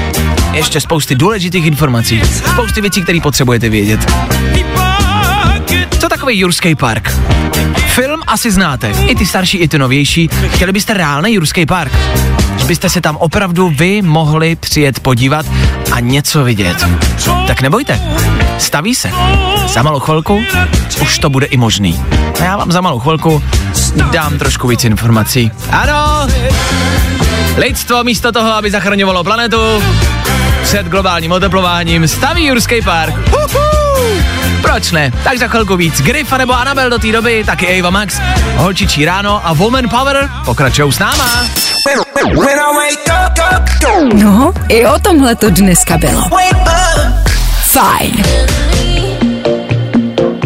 ještě 0.53 0.81
spousty 0.81 1.15
důležitých 1.15 1.65
informací, 1.65 2.21
spousty 2.51 2.81
věcí, 2.81 3.01
které 3.01 3.19
potřebujete 3.21 3.69
vědět. 3.69 4.11
Co 5.99 6.09
takový 6.09 6.39
Jurský 6.39 6.75
park? 6.75 7.11
Film 7.87 8.19
asi 8.27 8.51
znáte, 8.51 8.89
i 8.89 9.15
ty 9.15 9.25
starší, 9.25 9.57
i 9.57 9.67
ty 9.67 9.77
novější. 9.77 10.29
Chtěli 10.47 10.71
byste 10.71 10.93
reálný 10.93 11.33
Jurský 11.33 11.65
park? 11.65 11.91
Byste 12.67 12.89
se 12.89 13.01
tam 13.01 13.17
opravdu 13.17 13.69
vy 13.69 14.01
mohli 14.01 14.55
přijet 14.55 14.99
podívat 14.99 15.45
a 15.91 15.99
něco 15.99 16.43
vidět. 16.43 16.87
Tak 17.47 17.61
nebojte, 17.61 18.01
staví 18.57 18.95
se. 18.95 19.11
Za 19.67 19.83
malou 19.83 19.99
chvilku 19.99 20.43
už 21.01 21.19
to 21.19 21.29
bude 21.29 21.45
i 21.45 21.57
možný. 21.57 22.03
A 22.39 22.43
já 22.43 22.57
vám 22.57 22.71
za 22.71 22.81
malou 22.81 22.99
chvilku 22.99 23.43
dám 24.11 24.37
trošku 24.37 24.67
víc 24.67 24.83
informací. 24.83 25.51
Ano, 25.71 26.27
lidstvo 27.57 28.03
místo 28.03 28.31
toho, 28.31 28.53
aby 28.53 28.71
zachraňovalo 28.71 29.23
planetu 29.23 29.83
před 30.63 30.87
globálním 30.87 31.31
oteplováním, 31.31 32.07
staví 32.07 32.45
Jurský 32.45 32.81
park. 32.81 33.15
Huhu! 33.31 34.21
Proč 34.61 34.91
ne? 34.91 35.11
Tak 35.23 35.37
za 35.37 35.47
chvilku 35.47 35.77
víc. 35.77 36.01
Griff 36.01 36.33
nebo 36.37 36.53
Anabel 36.53 36.89
do 36.89 36.99
té 36.99 37.11
doby, 37.11 37.43
taky 37.43 37.79
Ava 37.79 37.89
Max, 37.89 38.19
Holčičí 38.55 39.05
ráno 39.05 39.47
a 39.47 39.53
Woman 39.53 39.89
Power 39.89 40.29
pokračují 40.45 40.91
s 40.91 40.99
náma. 40.99 41.47
No, 44.13 44.53
i 44.69 44.85
o 44.85 44.99
tomhle 44.99 45.35
to 45.35 45.49
dneska 45.49 45.97
bylo. 45.97 46.21
Fajn. 47.61 48.23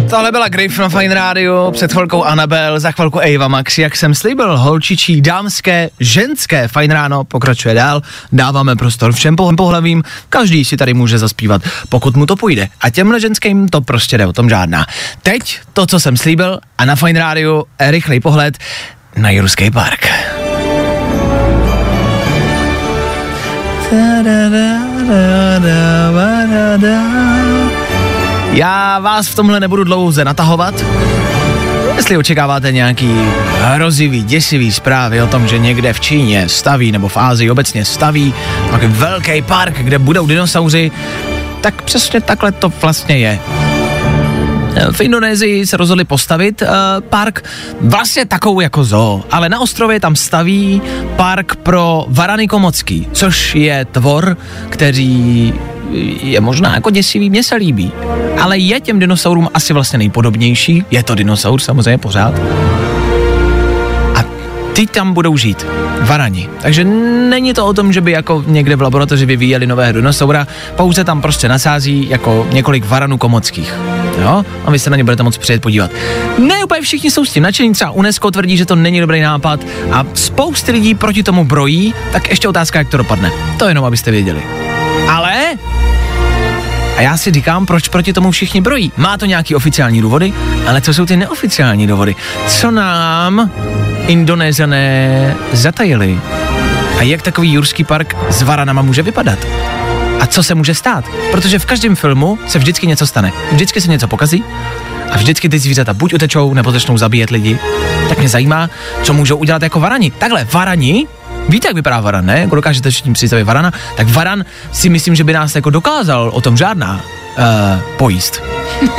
Tohle 0.09 0.31
byla 0.31 0.47
Griff 0.47 0.79
na 0.79 0.89
Fine 0.89 1.15
Radio, 1.15 1.71
před 1.71 1.91
chvilkou 1.91 2.23
Anabel, 2.23 2.79
za 2.79 2.91
chvilku 2.91 3.19
Ava 3.21 3.47
Max, 3.47 3.77
jak 3.77 3.95
jsem 3.95 4.15
slíbil, 4.15 4.57
holčičí, 4.57 5.21
dámské, 5.21 5.89
ženské 5.99 6.67
Fine 6.67 6.93
Ráno 6.93 7.23
pokračuje 7.23 7.73
dál, 7.73 8.01
dáváme 8.31 8.75
prostor 8.75 9.13
všem 9.13 9.35
pohl- 9.35 9.55
pohlavím, 9.55 10.03
každý 10.29 10.65
si 10.65 10.77
tady 10.77 10.93
může 10.93 11.17
zaspívat, 11.17 11.61
pokud 11.89 12.15
mu 12.15 12.25
to 12.25 12.35
půjde. 12.35 12.67
A 12.81 12.89
těmhle 12.89 13.19
ženským 13.19 13.69
to 13.69 13.81
prostě 13.81 14.17
jde, 14.17 14.25
o 14.27 14.33
tom 14.33 14.49
žádná. 14.49 14.85
Teď 15.23 15.59
to, 15.73 15.85
co 15.85 15.99
jsem 15.99 16.17
slíbil, 16.17 16.59
a 16.77 16.85
na 16.85 16.95
Fine 16.95 17.19
Radio 17.19 17.63
rychlej 17.79 18.19
pohled 18.19 18.57
na 19.17 19.29
Jurský 19.29 19.71
park. 19.71 20.07
Já 28.51 28.99
vás 28.99 29.27
v 29.27 29.35
tomhle 29.35 29.59
nebudu 29.59 29.83
dlouze 29.83 30.25
natahovat. 30.25 30.85
Jestli 31.95 32.17
očekáváte 32.17 32.71
nějaký 32.71 33.15
hrozivý, 33.61 34.23
děsivý 34.23 34.71
zprávy 34.71 35.21
o 35.21 35.27
tom, 35.27 35.47
že 35.47 35.57
někde 35.57 35.93
v 35.93 35.99
Číně 35.99 36.49
staví, 36.49 36.91
nebo 36.91 37.07
v 37.07 37.17
Ázii 37.17 37.51
obecně 37.51 37.85
staví 37.85 38.33
takový 38.71 38.93
velký 38.93 39.41
park, 39.41 39.77
kde 39.77 39.99
budou 39.99 40.27
dinosauři, 40.27 40.91
tak 41.61 41.81
přesně 41.81 42.21
takhle 42.21 42.51
to 42.51 42.69
vlastně 42.69 43.17
je. 43.17 43.39
V 44.91 45.01
Indonésii 45.01 45.67
se 45.67 45.77
rozhodli 45.77 46.03
postavit 46.05 46.61
uh, 46.61 46.67
park 47.09 47.43
vlastně 47.81 48.25
takovou 48.25 48.59
jako 48.59 48.83
zoo, 48.83 49.23
ale 49.31 49.49
na 49.49 49.59
ostrově 49.59 49.99
tam 49.99 50.15
staví 50.15 50.81
park 51.15 51.55
pro 51.55 52.05
varany 52.09 52.47
komocký, 52.47 53.07
což 53.11 53.55
je 53.55 53.85
tvor, 53.85 54.37
který 54.69 55.53
je 56.23 56.41
možná 56.41 56.75
jako 56.75 56.89
děsivý, 56.89 57.29
mně 57.29 57.43
se 57.43 57.55
líbí. 57.55 57.91
Ale 58.39 58.57
je 58.57 58.79
těm 58.79 58.99
dinosaurům 58.99 59.49
asi 59.53 59.73
vlastně 59.73 59.97
nejpodobnější, 59.97 60.85
je 60.91 61.03
to 61.03 61.15
dinosaur 61.15 61.61
samozřejmě 61.61 61.97
pořád. 61.97 62.33
Ty 64.73 64.87
tam 64.87 65.13
budou 65.13 65.37
žít, 65.37 65.65
varani. 66.01 66.49
Takže 66.61 66.83
není 67.29 67.53
to 67.53 67.65
o 67.65 67.73
tom, 67.73 67.93
že 67.93 68.01
by 68.01 68.11
jako 68.11 68.43
někde 68.47 68.75
v 68.75 68.81
laboratoři 68.81 69.25
vyvíjeli 69.25 69.67
nového 69.67 69.93
dinosaura, 69.93 70.47
pouze 70.75 71.03
tam 71.03 71.21
prostě 71.21 71.49
nasází 71.49 72.09
jako 72.09 72.47
několik 72.51 72.85
varanů 72.85 73.17
komockých. 73.17 73.73
Jo? 74.21 74.43
A 74.65 74.71
vy 74.71 74.79
se 74.79 74.89
na 74.89 74.97
ně 74.97 75.03
budete 75.03 75.23
moc 75.23 75.37
přijet 75.37 75.61
podívat. 75.61 75.91
Ne 76.37 76.63
úplně 76.63 76.81
všichni 76.81 77.11
jsou 77.11 77.25
s 77.25 77.33
tím 77.33 77.43
nadšení, 77.43 77.73
třeba 77.73 77.91
UNESCO 77.91 78.31
tvrdí, 78.31 78.57
že 78.57 78.65
to 78.65 78.75
není 78.75 78.99
dobrý 78.99 79.21
nápad 79.21 79.59
a 79.91 80.05
spousty 80.13 80.71
lidí 80.71 80.95
proti 80.95 81.23
tomu 81.23 81.45
brojí, 81.45 81.93
tak 82.11 82.29
ještě 82.29 82.47
otázka, 82.47 82.79
jak 82.79 82.89
to 82.89 82.97
dopadne. 82.97 83.31
To 83.57 83.67
jenom, 83.67 83.85
abyste 83.85 84.11
věděli. 84.11 84.41
Ale 85.09 85.33
a 86.97 87.01
já 87.01 87.17
si 87.17 87.31
říkám, 87.31 87.65
proč 87.65 87.87
proti 87.87 88.13
tomu 88.13 88.31
všichni 88.31 88.61
brojí. 88.61 88.91
Má 88.97 89.17
to 89.17 89.25
nějaký 89.25 89.55
oficiální 89.55 90.01
důvody, 90.01 90.33
ale 90.67 90.81
co 90.81 90.93
jsou 90.93 91.05
ty 91.05 91.17
neoficiální 91.17 91.87
důvody? 91.87 92.15
Co 92.47 92.71
nám 92.71 93.51
indonézané 94.07 95.35
zatajili? 95.53 96.19
A 96.97 97.03
jak 97.03 97.21
takový 97.21 97.53
jurský 97.53 97.83
park 97.83 98.15
s 98.29 98.41
varanama 98.41 98.81
může 98.81 99.01
vypadat? 99.01 99.39
A 100.19 100.25
co 100.25 100.43
se 100.43 100.55
může 100.55 100.75
stát? 100.75 101.05
Protože 101.31 101.59
v 101.59 101.65
každém 101.65 101.95
filmu 101.95 102.39
se 102.47 102.59
vždycky 102.59 102.87
něco 102.87 103.07
stane. 103.07 103.31
Vždycky 103.51 103.81
se 103.81 103.87
něco 103.87 104.07
pokazí 104.07 104.43
a 105.11 105.17
vždycky 105.17 105.49
ty 105.49 105.59
zvířata 105.59 105.93
buď 105.93 106.13
utečou, 106.13 106.53
nebo 106.53 106.71
začnou 106.71 106.97
zabíjet 106.97 107.29
lidi. 107.29 107.59
Tak 108.09 108.17
mě 108.17 108.29
zajímá, 108.29 108.69
co 109.03 109.13
můžou 109.13 109.37
udělat 109.37 109.61
jako 109.61 109.79
varani. 109.79 110.11
Takhle, 110.11 110.47
varani 110.53 111.07
Víte, 111.49 111.67
jak 111.67 111.75
vypadá 111.75 111.99
varan, 111.99 112.25
ne? 112.25 112.39
Jako 112.39 112.55
dokážete 112.55 112.91
tím 112.91 113.13
představit 113.13 113.43
varana? 113.43 113.71
Tak 113.97 114.09
varan 114.09 114.45
si 114.71 114.89
myslím, 114.89 115.15
že 115.15 115.23
by 115.23 115.33
nás 115.33 115.55
jako 115.55 115.69
dokázal 115.69 116.29
o 116.33 116.41
tom 116.41 116.57
žádná 116.57 117.01
uh, 117.37 117.43
pojíst. 117.97 118.41
uh, 118.81 118.89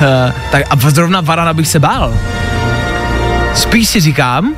tak 0.50 0.62
a 0.70 0.90
zrovna 0.90 1.20
varana 1.20 1.54
bych 1.54 1.68
se 1.68 1.78
bál. 1.78 2.14
Spíš 3.56 3.88
si 3.88 4.00
říkám, 4.00 4.54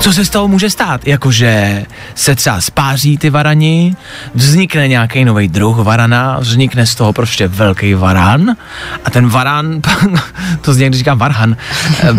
co 0.00 0.12
se 0.12 0.24
z 0.24 0.30
toho 0.30 0.48
může 0.48 0.70
stát? 0.70 1.06
Jakože 1.06 1.84
se 2.14 2.34
třeba 2.34 2.60
spáří 2.60 3.18
ty 3.18 3.30
varani, 3.30 3.96
vznikne 4.34 4.88
nějaký 4.88 5.24
nový 5.24 5.48
druh 5.48 5.76
varana, 5.78 6.38
vznikne 6.40 6.86
z 6.86 6.94
toho 6.94 7.12
prostě 7.12 7.48
velký 7.48 7.94
varan 7.94 8.56
a 9.04 9.10
ten 9.10 9.28
varan, 9.28 9.80
to 10.60 10.74
z 10.74 10.78
někdy 10.78 10.98
říkám 10.98 11.18
varhan, 11.18 11.56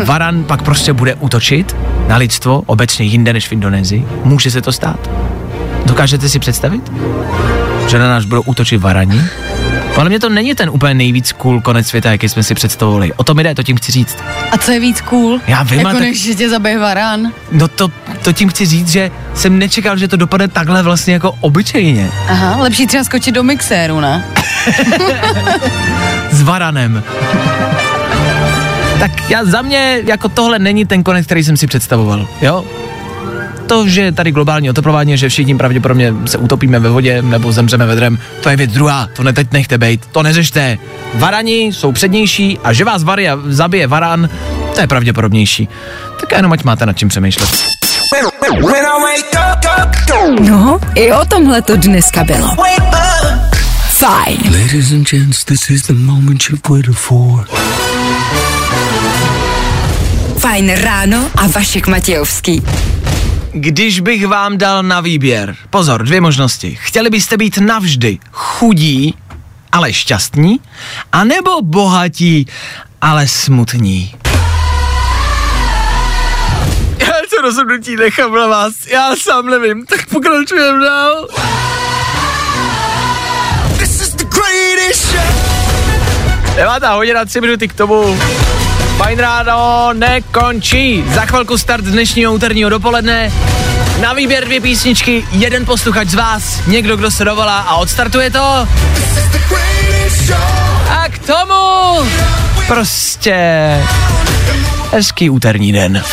varan 0.06 0.44
pak 0.44 0.62
prostě 0.62 0.94
bude 0.94 1.16
útočit 1.16 1.76
na 2.08 2.18
lidstvo, 2.18 2.64
obecně 2.66 3.06
jinde 3.06 3.34
než 3.34 3.48
v 3.48 3.52
Indonésii. 3.52 4.08
Může 4.24 4.52
se 4.52 4.62
to 4.62 4.72
stát? 4.72 5.10
Dokážete 5.86 6.30
si 6.30 6.40
představit? 6.40 6.92
Že 7.88 8.00
na 8.00 8.08
nás 8.08 8.26
budou 8.26 8.42
útočit 8.42 8.78
varani? 8.78 9.22
Ale 9.98 10.10
mě 10.10 10.20
to 10.20 10.30
není 10.30 10.56
ten 10.56 10.70
úplně 10.70 10.94
nejvíc 10.94 11.32
cool 11.32 11.62
konec 11.62 11.88
světa, 11.88 12.12
jaký 12.12 12.30
jsme 12.30 12.44
si 12.44 12.56
představovali. 12.56 13.14
O 13.14 13.24
tom 13.24 13.40
jde, 13.40 13.56
to 13.56 13.64
tím 13.64 13.78
chci 13.78 13.92
říct. 13.92 14.18
A 14.52 14.58
co 14.58 14.72
je 14.72 14.80
víc 14.80 15.02
cool? 15.02 15.40
Já 15.48 15.64
vím, 15.64 15.80
jako 15.80 15.98
tak... 15.98 16.14
že 16.16 16.36
tě 16.36 16.50
zabije 16.50 16.80
varán. 16.80 17.32
No 17.52 17.68
to, 17.68 17.88
to 18.24 18.34
tím 18.34 18.50
chci 18.50 18.66
říct, 18.66 18.90
že 18.90 19.12
jsem 19.34 19.60
nečekal, 19.60 19.98
že 19.98 20.08
to 20.08 20.18
dopadne 20.18 20.48
takhle 20.48 20.84
vlastně 20.84 21.14
jako 21.14 21.32
obyčejně. 21.42 22.12
Aha, 22.28 22.56
lepší 22.62 22.88
třeba 22.88 23.04
skočit 23.04 23.36
do 23.36 23.44
mixéru, 23.44 24.00
ne? 24.00 24.26
S 26.32 26.42
varanem. 26.42 27.04
tak 29.00 29.30
já 29.30 29.46
za 29.46 29.62
mě, 29.62 30.02
jako 30.06 30.30
tohle 30.30 30.60
není 30.60 30.86
ten 30.86 31.04
konec, 31.04 31.26
který 31.26 31.44
jsem 31.44 31.58
si 31.58 31.68
představoval, 31.68 32.28
jo? 32.42 32.66
To, 33.68 33.88
že 33.88 34.12
tady 34.12 34.32
globální 34.32 34.70
oteplování, 34.70 35.18
že 35.18 35.30
všichni 35.30 35.56
pravděpodobně 35.58 36.14
se 36.26 36.38
utopíme 36.38 36.80
ve 36.80 36.90
vodě 36.90 37.22
nebo 37.22 37.52
zemřeme 37.52 37.86
vedrem, 37.86 38.20
to 38.42 38.50
je 38.50 38.56
věc 38.56 38.72
druhá, 38.72 39.10
to 39.14 39.24
ne 39.24 39.34
teď 39.34 39.52
nechte 39.52 39.78
bejt, 39.78 40.06
to 40.06 40.24
neřešte. 40.24 40.78
Varani 41.14 41.62
jsou 41.62 41.92
přednější 41.92 42.60
a 42.64 42.74
že 42.74 42.86
vás 42.86 43.04
varia 43.04 43.40
zabije 43.46 43.88
varan, 43.88 44.30
to 44.76 44.82
je 44.82 44.88
pravděpodobnější. 44.88 45.70
Tak 46.20 46.32
jenom 46.32 46.52
ať 46.54 46.64
máte 46.64 46.86
nad 46.86 46.98
čím 46.98 47.10
přemýšlet. 47.10 47.50
No, 50.40 50.80
i 50.96 51.12
o 51.12 51.26
tomhle 51.26 51.62
to 51.62 51.76
dneska 51.76 52.24
bylo. 52.24 52.56
Fajn. 53.90 54.38
Ladies 54.62 54.92
and 54.92 55.10
gents, 55.10 55.44
this 55.44 55.70
is 55.70 55.84
the 55.84 55.94
moment 55.94 56.44
you've 56.50 56.70
waited 56.70 56.96
for. 56.96 57.48
Fajn 60.38 60.72
ráno 60.76 61.30
a 61.36 61.48
Vašek 61.48 61.88
Matějovský. 61.88 62.64
Když 63.52 64.00
bych 64.00 64.28
vám 64.28 64.58
dal 64.58 64.84
na 64.84 65.02
výběr, 65.02 65.56
pozor, 65.70 66.04
dvě 66.04 66.22
možnosti. 66.22 66.78
Chtěli 66.82 67.10
byste 67.10 67.38
být 67.38 67.58
navždy 67.58 68.18
chudí, 68.32 69.16
ale 69.72 69.94
šťastní, 69.94 70.60
anebo 71.12 71.62
bohatí, 71.62 72.48
ale 73.02 73.28
smutní? 73.28 74.16
Já 77.00 77.14
to 77.30 77.42
rozhodnutí 77.42 77.96
nechám 77.96 78.34
na 78.34 78.48
vás, 78.48 78.88
já 78.88 79.16
sám 79.16 79.46
nevím, 79.46 79.86
tak 79.86 80.06
pokračujeme 80.10 80.86
dál. 80.86 81.28
Devátá 86.56 86.94
hodina, 86.94 87.26
tři 87.26 87.42
minuty 87.42 87.68
k 87.68 87.74
tomu. 87.74 88.18
Fajn 88.98 89.20
ráno 89.20 89.90
nekončí. 89.94 91.04
Za 91.14 91.26
chvilku 91.26 91.58
start 91.58 91.86
dnešního 91.86 92.34
úterního 92.34 92.70
dopoledne. 92.70 93.32
Na 94.02 94.14
výběr 94.14 94.46
dvě 94.46 94.62
písničky, 94.62 95.26
jeden 95.32 95.66
posluchač 95.66 96.08
z 96.08 96.14
vás, 96.14 96.68
někdo, 96.68 96.98
kdo 96.98 97.12
se 97.12 97.26
dovolá 97.26 97.60
a 97.60 97.76
odstartuje 97.76 98.32
to. 98.32 98.68
A 100.90 101.10
k 101.10 101.20
tomu 101.20 102.10
prostě 102.68 103.36
hezký 104.92 105.30
úterní 105.30 105.72
den. 105.72 106.04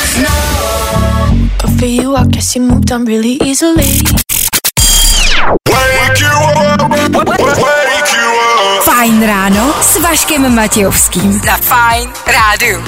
Fajn 9.05 9.27
ráno 9.27 9.75
s 9.81 10.01
Vaškem 10.01 10.55
Matějovským. 10.55 11.33
Za 11.33 11.57
Fajn 11.57 12.11
rádu. 12.27 12.85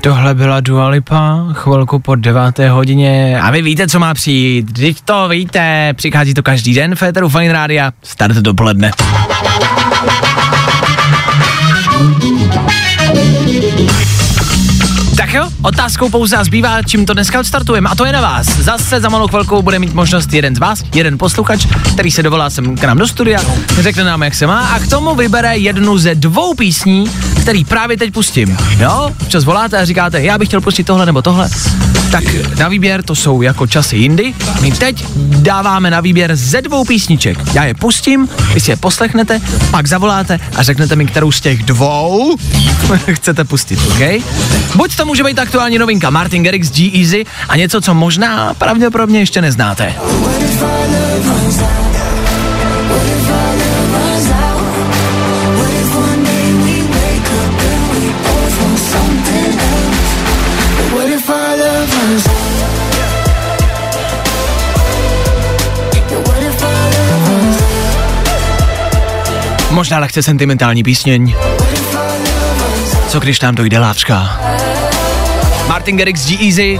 Tohle 0.00 0.34
byla 0.34 0.60
Dua 0.60 0.88
Lipa, 0.88 1.46
chvilku 1.52 1.98
po 1.98 2.14
deváté 2.14 2.70
hodině. 2.70 3.40
A 3.42 3.50
vy 3.50 3.62
víte, 3.62 3.88
co 3.88 3.98
má 3.98 4.14
přijít. 4.14 4.70
Vždyť 4.70 5.00
to 5.00 5.28
víte, 5.28 5.94
přichází 5.96 6.34
to 6.34 6.42
každý 6.42 6.74
den 6.74 6.94
v 6.94 6.98
Féteru 6.98 7.28
Fine 7.28 7.52
Rádia. 7.52 7.92
Start 8.02 8.36
dopoledne. 8.36 8.90
Jo, 15.36 15.50
otázkou 15.62 16.08
pouze 16.08 16.36
a 16.36 16.44
zbývá, 16.44 16.82
čím 16.82 17.06
to 17.06 17.14
dneska 17.14 17.40
odstartujeme. 17.40 17.88
A 17.88 17.94
to 17.94 18.04
je 18.04 18.12
na 18.12 18.20
vás. 18.20 18.46
Zase 18.46 19.00
za 19.00 19.08
malou 19.08 19.28
chvilku 19.28 19.62
bude 19.62 19.78
mít 19.78 19.94
možnost 19.94 20.32
jeden 20.32 20.56
z 20.56 20.58
vás, 20.58 20.82
jeden 20.94 21.18
posluchač, 21.18 21.66
který 21.92 22.10
se 22.10 22.22
dovolá 22.22 22.50
sem 22.50 22.76
k 22.76 22.84
nám 22.84 22.98
do 22.98 23.08
studia, 23.08 23.40
řekne 23.80 24.04
nám, 24.04 24.22
jak 24.22 24.34
se 24.34 24.46
má 24.46 24.60
a 24.60 24.78
k 24.78 24.88
tomu 24.88 25.14
vybere 25.14 25.56
jednu 25.56 25.98
ze 25.98 26.14
dvou 26.14 26.54
písní, 26.54 27.10
který 27.40 27.64
právě 27.64 27.96
teď 27.96 28.12
pustím. 28.12 28.56
Jo, 28.78 29.10
včas 29.26 29.44
voláte 29.44 29.78
a 29.78 29.84
říkáte, 29.84 30.22
já 30.22 30.38
bych 30.38 30.48
chtěl 30.48 30.60
pustit 30.60 30.84
tohle 30.84 31.06
nebo 31.06 31.22
tohle. 31.22 31.48
Tak 32.10 32.24
na 32.58 32.68
výběr 32.68 33.02
to 33.02 33.14
jsou 33.14 33.42
jako 33.42 33.66
časy 33.66 33.96
jindy. 33.96 34.34
My 34.60 34.72
teď 34.72 35.04
dáváme 35.18 35.90
na 35.90 36.00
výběr 36.00 36.36
ze 36.36 36.62
dvou 36.62 36.84
písniček. 36.84 37.38
Já 37.54 37.64
je 37.64 37.74
pustím, 37.74 38.28
vy 38.54 38.60
si 38.60 38.70
je 38.70 38.76
poslechnete, 38.76 39.40
pak 39.70 39.86
zavoláte 39.86 40.40
a 40.56 40.62
řeknete 40.62 40.96
mi, 40.96 41.06
kterou 41.06 41.32
z 41.32 41.40
těch 41.40 41.62
dvou 41.62 42.36
chcete 43.12 43.44
pustit, 43.44 43.78
OK? 43.88 44.22
Buď 44.74 44.96
to 44.96 45.04
může 45.04 45.22
být 45.26 45.38
aktuální 45.38 45.78
novinka 45.78 46.10
Martin 46.10 46.42
Garrix 46.42 46.70
G-Easy 46.70 47.26
a 47.48 47.56
něco, 47.56 47.80
co 47.80 47.94
možná 47.94 48.54
pravděpodobně 48.54 49.18
ještě 49.18 49.42
neznáte. 49.42 49.94
Možná 69.70 69.98
lehce 69.98 70.22
sentimentální 70.22 70.82
písněň. 70.82 71.34
Co 73.08 73.20
když 73.20 73.40
nám 73.40 73.54
dojde 73.54 73.78
lávčka? 73.78 74.40
Martin 75.68 75.96
Garrix 75.96 76.26
G 76.26 76.46
Easy. 76.46 76.78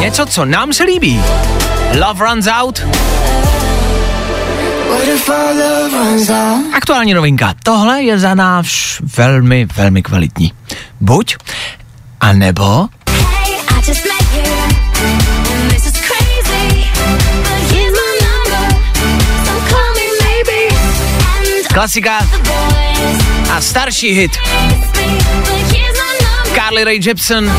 Něco, 0.00 0.26
co 0.26 0.44
nám 0.44 0.72
se 0.72 0.84
líbí. 0.84 1.20
Love 2.06 2.24
Runs 2.24 2.46
Out. 2.60 2.82
Aktuální 6.72 7.14
novinka. 7.14 7.54
Tohle 7.62 8.02
je 8.02 8.18
za 8.18 8.34
nás 8.34 8.66
velmi, 9.16 9.66
velmi 9.76 10.02
kvalitní. 10.02 10.52
Buď, 11.00 11.36
a 12.20 12.32
nebo 12.32 12.88
klasika 21.74 22.18
a 23.52 23.60
starší 23.60 24.10
hit. 24.10 24.32
Carly 26.54 26.84
Rae 26.84 26.98
Jepsen 27.06 27.52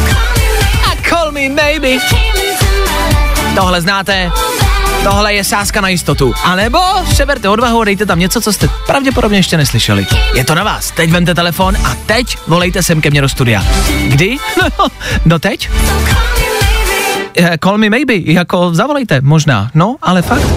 Call 1.16 1.32
Me 1.32 1.50
Maybe. 1.50 1.98
Tohle 3.56 3.82
znáte? 3.82 4.32
Tohle 5.04 5.34
je 5.34 5.44
sázka 5.44 5.82
na 5.82 5.90
jistotu. 5.90 6.34
A 6.44 6.56
nebo 6.56 6.80
seberte 7.14 7.50
odvahu 7.50 7.82
a 7.82 7.86
dejte 7.86 8.06
tam 8.06 8.20
něco, 8.20 8.42
co 8.42 8.54
jste 8.54 8.70
pravděpodobně 8.88 9.38
ještě 9.40 9.58
neslyšeli. 9.58 10.08
Je 10.34 10.46
to 10.46 10.56
na 10.56 10.64
vás. 10.64 10.92
Teď 10.92 11.12
vemte 11.12 11.36
telefon 11.36 11.78
a 11.86 11.96
teď 12.06 12.38
volejte 12.48 12.84
sem 12.84 13.02
ke 13.02 13.10
mně 13.10 13.22
do 13.22 13.30
studia. 13.30 13.64
Kdy? 14.08 14.38
No 15.26 15.40
teď? 15.40 15.70
Eh, 17.38 17.58
Call 17.64 17.78
me 17.78 17.90
maybe, 17.90 18.14
jako 18.16 18.70
zavolejte, 18.74 19.22
možná, 19.22 19.72
no, 19.74 19.96
ale 20.02 20.22
fakt. 20.22 20.48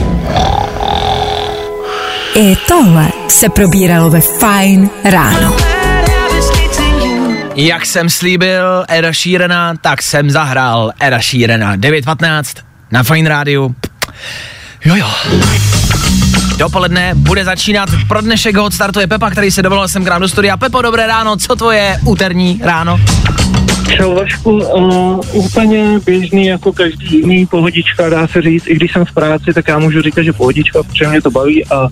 I 2.34 2.56
tohle 2.68 3.08
se 3.28 3.48
probíralo 3.48 4.10
ve 4.10 4.20
Fine 4.20 4.88
ráno. 5.04 5.67
Jak 7.60 7.86
jsem 7.86 8.10
slíbil 8.10 8.84
Eda 8.88 9.12
Sheerana, 9.12 9.74
tak 9.80 10.02
jsem 10.02 10.30
zahrál 10.30 10.92
Eda 11.00 11.20
Sheerana 11.22 11.76
9.15 11.76 12.62
na 12.90 13.02
Fine 13.02 13.28
rádiu. 13.28 13.74
Jo 14.84 14.96
jo. 14.96 15.10
Dopoledne 16.56 17.10
bude 17.14 17.44
začínat, 17.44 17.88
pro 18.08 18.20
dnešek 18.20 18.56
ho 18.56 18.64
odstartuje 18.64 19.06
Pepa, 19.06 19.30
který 19.30 19.50
se 19.50 19.62
dovolil 19.62 19.88
sem 19.88 20.04
k 20.04 20.08
nám 20.08 20.20
do 20.20 20.28
studia. 20.28 20.56
Pepo, 20.56 20.82
dobré 20.82 21.06
ráno, 21.06 21.36
co 21.36 21.56
tvoje 21.56 22.00
úterní 22.04 22.60
ráno? 22.64 23.00
Vašku, 24.14 24.50
uh, 24.50 25.20
úplně 25.32 26.00
běžný 26.06 26.46
jako 26.46 26.72
každý 26.72 27.16
jiný, 27.16 27.46
pohodička 27.46 28.08
dá 28.08 28.26
se 28.26 28.42
říct, 28.42 28.66
i 28.66 28.74
když 28.74 28.92
jsem 28.92 29.04
v 29.04 29.12
práci, 29.12 29.54
tak 29.54 29.68
já 29.68 29.78
můžu 29.78 30.02
říkat, 30.02 30.22
že 30.22 30.32
pohodička, 30.32 30.82
protože 30.82 31.08
mě 31.08 31.22
to 31.22 31.30
baví 31.30 31.66
a 31.66 31.88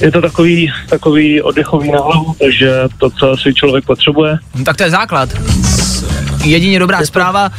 je 0.00 0.10
to 0.10 0.20
takový, 0.20 0.72
takový 0.88 1.42
oddechový 1.42 1.90
na 1.90 2.00
hlavu, 2.00 2.34
takže 2.38 2.72
to, 2.98 3.10
co 3.10 3.30
asi 3.30 3.54
člověk 3.54 3.84
potřebuje. 3.84 4.38
No, 4.54 4.64
tak 4.64 4.76
to 4.76 4.82
je 4.82 4.90
základ. 4.90 5.28
Jedině 6.44 6.78
dobrá 6.78 7.06
zpráva. 7.06 7.50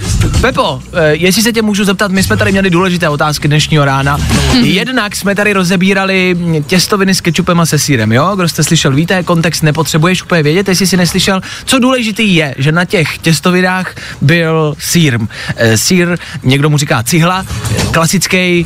Pepo, 0.41 0.81
eh, 0.93 1.15
jestli 1.15 1.43
se 1.43 1.53
tě 1.53 1.61
můžu 1.61 1.85
zeptat, 1.85 2.11
my 2.11 2.23
jsme 2.23 2.37
tady 2.37 2.51
měli 2.51 2.69
důležité 2.69 3.09
otázky 3.09 3.47
dnešního 3.47 3.85
rána. 3.85 4.17
Jednak 4.61 5.15
jsme 5.15 5.35
tady 5.35 5.53
rozebírali 5.53 6.37
těstoviny 6.67 7.15
s 7.15 7.21
kečupem 7.21 7.59
a 7.59 7.65
se 7.65 7.79
sírem, 7.79 8.11
jo? 8.11 8.35
Kdo 8.35 8.49
jste 8.49 8.63
slyšel, 8.63 8.93
víte, 8.93 9.23
kontext 9.23 9.63
nepotřebuješ 9.63 10.23
úplně 10.23 10.43
vědět, 10.43 10.67
jestli 10.67 10.87
si 10.87 10.97
neslyšel. 10.97 11.41
Co 11.65 11.79
důležitý 11.79 12.35
je, 12.35 12.55
že 12.57 12.71
na 12.71 12.85
těch 12.85 13.17
těstovinách 13.17 13.95
byl 14.21 14.75
sír. 14.79 15.19
E, 15.55 15.77
sír, 15.77 16.17
někdo 16.43 16.69
mu 16.69 16.77
říká 16.77 17.03
cihla, 17.03 17.45
klasický. 17.91 18.65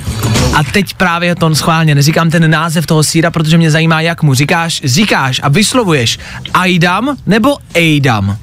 A 0.53 0.64
teď 0.64 0.93
právě 0.93 1.36
to 1.36 1.55
schválně 1.55 1.95
neříkám 1.95 2.30
ten 2.30 2.51
název 2.51 2.86
toho 2.86 3.03
síra, 3.03 3.32
protože 3.32 3.57
mě 3.57 3.72
zajímá, 3.72 4.01
jak 4.01 4.24
mu 4.24 4.34
říkáš, 4.34 4.82
říkáš 4.84 5.39
a 5.43 5.49
vyslovuješ 5.49 6.20
Aidam 6.53 7.18
nebo 7.26 7.57
Eidam. 7.74 8.38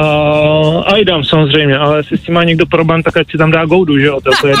Uh, 0.00 0.51
a 0.86 0.96
jdám 0.96 1.24
samozřejmě, 1.24 1.78
ale 1.78 1.96
jestli 1.98 2.18
s 2.18 2.20
tím 2.20 2.34
má 2.34 2.44
někdo 2.44 2.66
problém, 2.66 3.02
tak 3.02 3.16
ať 3.16 3.30
si 3.30 3.38
tam 3.38 3.50
dá 3.50 3.64
goudu, 3.64 3.98
že 3.98 4.06
jo, 4.06 4.20
to, 4.20 4.30
to 4.40 4.46
je 4.48 4.54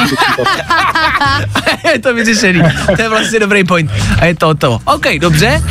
je 1.92 1.98
to 1.98 2.14
vyřešený. 2.14 2.62
To 2.96 3.02
je 3.02 3.08
vlastně 3.08 3.40
dobrý 3.40 3.64
point. 3.64 3.90
A 4.20 4.24
je 4.24 4.34
to 4.34 4.54
to. 4.54 4.78
OK, 4.84 5.06
dobře. 5.18 5.62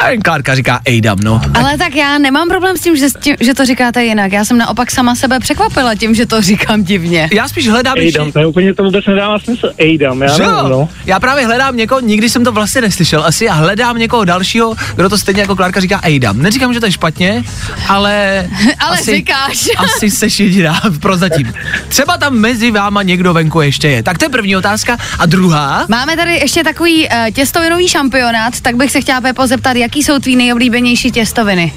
A 0.00 0.22
Klárka 0.22 0.54
říká 0.54 0.80
Ejdam, 0.84 1.18
no. 1.24 1.40
Ale 1.54 1.78
tak 1.78 1.94
já 1.94 2.18
nemám 2.18 2.48
problém 2.48 2.76
s 2.76 2.80
tím 2.80 2.96
že, 2.96 3.10
s 3.10 3.14
tím, 3.14 3.36
že 3.40 3.54
to 3.54 3.64
říkáte 3.64 4.04
jinak. 4.04 4.32
Já 4.32 4.44
jsem 4.44 4.58
naopak 4.58 4.90
sama 4.90 5.14
sebe 5.14 5.40
překvapila 5.40 5.94
tím, 5.94 6.14
že 6.14 6.26
to 6.26 6.42
říkám 6.42 6.82
divně. 6.82 7.28
Já 7.32 7.48
spíš 7.48 7.68
hledám 7.68 7.98
Ejdam, 7.98 8.32
to 8.32 8.38
je 8.38 8.46
úplně 8.46 8.74
to 8.74 8.82
vůbec 8.82 9.06
nedává 9.06 9.38
smysl. 9.38 9.70
Ejdam, 9.78 10.22
já 10.22 10.36
nevím, 10.36 10.52
no. 10.52 10.88
Já 11.06 11.20
právě 11.20 11.46
hledám 11.46 11.76
někoho, 11.76 12.00
nikdy 12.00 12.28
jsem 12.28 12.44
to 12.44 12.52
vlastně 12.52 12.80
neslyšel 12.80 13.24
asi, 13.24 13.48
a 13.48 13.52
hledám 13.52 13.98
někoho 13.98 14.24
dalšího, 14.24 14.74
kdo 14.96 15.08
to 15.08 15.18
stejně 15.18 15.40
jako 15.40 15.56
Klárka 15.56 15.80
říká 15.80 16.00
Ejdam. 16.02 16.42
Neříkám, 16.42 16.74
že 16.74 16.80
to 16.80 16.86
je 16.86 16.92
špatně, 16.92 17.42
ale... 17.88 18.48
Ale 18.78 18.98
asi, 18.98 19.10
říkáš. 19.10 19.68
Asi 19.84 20.10
seš 20.10 20.40
jediná 20.40 20.80
prozatím. 21.00 21.52
Třeba 21.88 22.16
tam 22.16 22.34
mezi 22.34 22.70
váma 22.70 23.02
někdo 23.02 23.34
venku 23.34 23.60
ještě 23.60 23.88
je. 23.88 24.02
Tak 24.02 24.18
to 24.18 24.24
je 24.24 24.28
první 24.28 24.56
otázka. 24.56 24.96
A 25.18 25.26
druhá? 25.26 25.86
Máme 25.88 26.16
tady 26.16 26.32
ještě 26.32 26.64
takový 26.64 27.08
uh, 27.08 27.30
těstovinový 27.30 27.88
šampionát, 27.88 28.60
tak 28.60 28.76
bych 28.76 28.90
se 28.90 29.00
chtěla 29.00 29.20
Pepo 29.20 29.46
zeptat, 29.46 29.76
jaký 29.76 30.02
jsou 30.02 30.18
tvý 30.18 30.36
nejoblíbenější 30.36 31.10
těstoviny? 31.10 31.72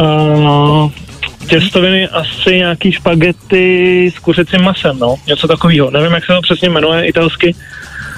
Uh, 0.00 0.90
těstoviny 1.46 2.08
asi 2.08 2.56
nějaký 2.56 2.92
špagety 2.92 4.12
s 4.16 4.18
kuřecím 4.18 4.62
masem, 4.62 4.98
no, 4.98 5.16
něco 5.26 5.48
takového. 5.48 5.90
Nevím, 5.90 6.12
jak 6.12 6.24
se 6.24 6.32
to 6.32 6.40
přesně 6.40 6.70
jmenuje 6.70 7.06
italsky. 7.06 7.54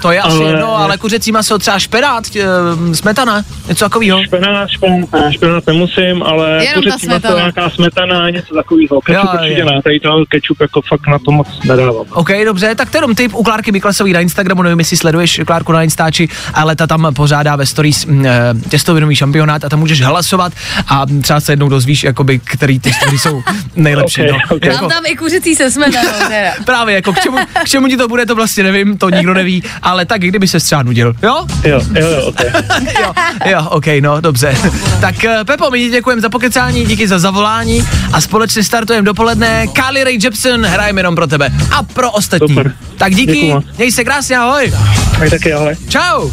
To 0.02 0.10
je 0.10 0.20
asi 0.20 0.36
Ale- 0.36 0.50
jedno, 0.50 0.76
ale 0.76 0.98
kuřecí 0.98 1.32
maso, 1.32 1.58
třeba 1.58 1.78
špenát, 1.78 2.28
tě, 2.28 2.44
smetana, 2.92 3.44
něco 3.68 3.84
takového. 3.84 4.24
Špenát, 4.24 4.70
špenát, 4.70 5.32
špenát 5.32 5.66
nemusím, 5.66 6.22
ale 6.22 6.64
Jenom 6.64 6.84
kuřecí 6.84 7.06
maso, 7.08 7.36
nějaká 7.36 7.70
smetana, 7.70 8.30
něco 8.30 8.54
takového. 8.54 9.00
Kečup 9.00 9.24
Jo, 9.24 9.40
určitě 9.40 9.64
ne, 9.64 9.82
tady 9.84 10.00
to 10.00 10.24
kečup 10.28 10.60
jako 10.60 10.82
fakt 10.82 11.06
na 11.06 11.18
to 11.18 11.30
moc 11.30 11.48
nedávám. 11.64 12.06
OK, 12.10 12.28
dobře, 12.44 12.74
tak 12.74 12.90
to 12.90 12.96
je 12.96 12.98
jenom 12.98 13.14
tip 13.14 13.34
u 13.34 13.42
Klárky 13.42 13.72
Miklasový 13.72 14.12
na 14.12 14.20
Instagramu, 14.20 14.62
nevím, 14.62 14.78
jestli 14.78 14.96
sleduješ 14.96 15.40
Klárku 15.46 15.72
na 15.72 15.82
Instači, 15.82 16.28
ale 16.54 16.76
ta 16.76 16.86
tam 16.86 17.14
pořádá 17.16 17.56
ve 17.56 17.66
stories 17.66 18.06
mm, 18.06 18.26
eh, 18.26 18.54
těstovinový 18.68 19.16
šampionát 19.16 19.64
a 19.64 19.68
tam 19.68 19.78
můžeš 19.78 20.02
hlasovat 20.02 20.52
a 20.88 21.06
třeba 21.22 21.40
se 21.40 21.52
jednou 21.52 21.68
dozvíš, 21.68 22.04
jakoby, 22.04 22.38
který 22.38 22.78
testoviny 22.78 23.18
jsou 23.18 23.42
nejlepší. 23.76 24.22
Ok, 24.22 24.28
no. 24.30 24.56
ok. 24.56 24.80
Mám 24.80 24.90
tam 24.90 25.06
i 25.06 25.16
kuřecí 25.16 25.54
se 25.54 25.70
smetanou. 25.70 26.08
Právě, 26.64 26.94
jako 26.94 27.12
k 27.12 27.20
čemu, 27.20 27.36
k 27.64 27.68
čemu 27.68 27.88
ti 27.88 27.96
to 27.96 28.08
bude, 28.08 28.26
to 28.26 28.34
vlastně 28.34 28.64
nevím, 28.64 28.98
to 28.98 29.10
nikdo 29.10 29.34
neví, 29.34 29.62
ale 29.92 30.06
tak, 30.06 30.20
kdyby 30.20 30.48
se 30.48 30.60
třeba 30.60 30.82
nudil, 30.82 31.14
jo? 31.22 31.46
Jo, 31.64 31.80
jo, 31.94 32.08
jo, 32.08 32.22
okay. 32.26 32.46
jo, 33.02 33.12
jo, 33.46 33.68
ok, 33.70 33.86
no, 34.00 34.20
dobře. 34.20 34.56
tak 35.00 35.24
eh, 35.24 35.44
Pepo, 35.44 35.70
my 35.70 35.88
děkujeme 35.88 36.22
za 36.22 36.28
pokecání, 36.28 36.84
díky 36.84 37.08
za 37.08 37.18
zavolání 37.18 37.84
a 38.12 38.20
společně 38.20 38.64
startujeme 38.64 39.04
dopoledne. 39.04 39.66
Carly 39.76 40.04
Rae 40.04 40.16
Jepsen, 40.22 40.66
hrajeme 40.66 41.00
jenom 41.00 41.14
pro 41.14 41.26
tebe 41.26 41.50
a 41.72 41.82
pro 41.82 42.10
ostatní. 42.10 42.48
Super. 42.48 42.72
Tak 42.96 43.14
díky, 43.14 43.32
Děkuju 43.32 43.64
měj 43.76 43.92
se 43.92 44.04
krásně, 44.04 44.38
ahoj. 44.38 44.72
Tak 45.18 45.30
taky, 45.30 45.52
ahoj. 45.52 45.76
Čau. 45.88 46.30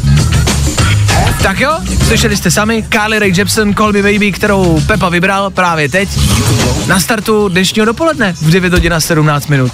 Tak 1.42 1.60
jo, 1.60 1.70
slyšeli 2.06 2.36
jste 2.36 2.50
sami, 2.50 2.84
Carly 2.92 3.18
Rae 3.18 3.30
Jepsen, 3.36 3.74
Call 3.74 3.92
Me 3.92 4.02
Baby, 4.02 4.32
kterou 4.32 4.80
Pepa 4.86 5.08
vybral 5.08 5.50
právě 5.50 5.88
teď 5.88 6.08
na 6.86 7.00
startu 7.00 7.48
dnešního 7.48 7.84
dopoledne 7.86 8.32
v 8.32 8.50
9 8.50 8.72
hodin 8.72 8.94
a 8.94 9.00
17 9.00 9.46
minut. 9.46 9.72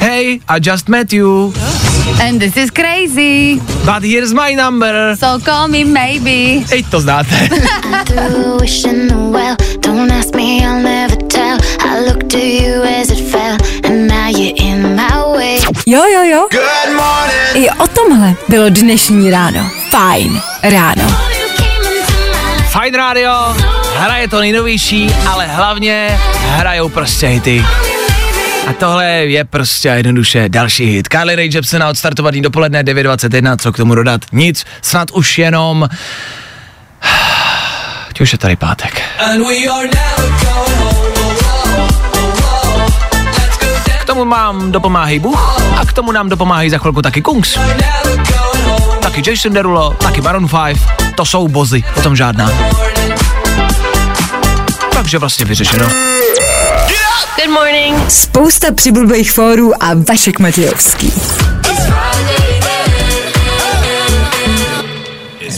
Hey, 0.00 0.38
I 0.48 0.60
just 0.70 0.88
met 0.88 1.12
you, 1.12 1.54
And 2.28 2.38
this 2.38 2.56
is 2.56 2.70
crazy. 2.70 3.60
but 3.84 4.02
here's 4.02 4.32
my 4.32 4.56
number. 4.56 5.16
So 5.20 5.44
call 5.44 5.68
me 5.68 5.84
maybe. 5.84 6.64
Teď 6.68 6.86
to 6.90 7.00
znáte. 7.00 7.48
And 14.36 14.96
now. 14.96 15.22
Jo, 15.86 16.02
jo, 16.14 16.22
jo. 16.22 16.48
I 17.54 17.70
o 17.70 17.86
tomhle 17.86 18.34
bylo 18.48 18.68
dnešní 18.68 19.30
ráno. 19.30 19.70
Fajn 19.90 20.40
ráno. 20.62 21.32
Fine 22.72 22.98
Radio, 22.98 23.32
hraje 23.96 24.28
to 24.28 24.40
nejnovější, 24.40 25.14
ale 25.26 25.46
hlavně 25.46 26.18
hrajou 26.36 26.88
prostě 26.88 27.26
hity. 27.26 27.64
A 28.66 28.72
tohle 28.72 29.06
je 29.06 29.44
prostě 29.44 29.88
jednoduše 29.88 30.48
další 30.48 30.86
hit. 30.86 31.08
Carly 31.12 31.36
Rae 31.36 31.48
Jepsen 31.52 31.82
odstartovaný 31.82 32.42
dopoledne 32.42 32.82
9.21, 32.82 33.56
co 33.56 33.72
k 33.72 33.76
tomu 33.76 33.94
dodat? 33.94 34.20
Nic, 34.32 34.64
snad 34.82 35.10
už 35.10 35.38
jenom... 35.38 35.88
Ať 38.10 38.20
už 38.20 38.32
je 38.32 38.38
tady 38.38 38.56
pátek. 38.56 39.02
K 40.40 40.51
tomu 44.12 44.24
mám 44.24 44.72
dopomáhej 44.72 45.18
Bůh 45.18 45.60
a 45.76 45.86
k 45.86 45.92
tomu 45.92 46.12
nám 46.12 46.28
dopomáhají 46.28 46.70
za 46.70 46.78
chvilku 46.78 47.02
taky 47.02 47.22
Kungs. 47.22 47.58
Taky 49.02 49.30
Jason 49.30 49.52
Derulo, 49.52 49.94
taky 49.94 50.20
Maroon 50.20 50.48
5, 50.48 50.78
to 51.14 51.24
jsou 51.24 51.48
bozy, 51.48 51.84
o 51.96 52.02
tom 52.02 52.16
žádná. 52.16 52.52
Takže 54.92 55.18
vlastně 55.18 55.44
vyřešeno. 55.44 55.88
Good 57.36 57.50
morning. 57.50 58.10
Spousta 58.10 58.72
přibulbých 58.74 59.32
fórů 59.32 59.82
a 59.82 59.86
Vašek 60.08 60.38
Matějovský. 60.38 61.12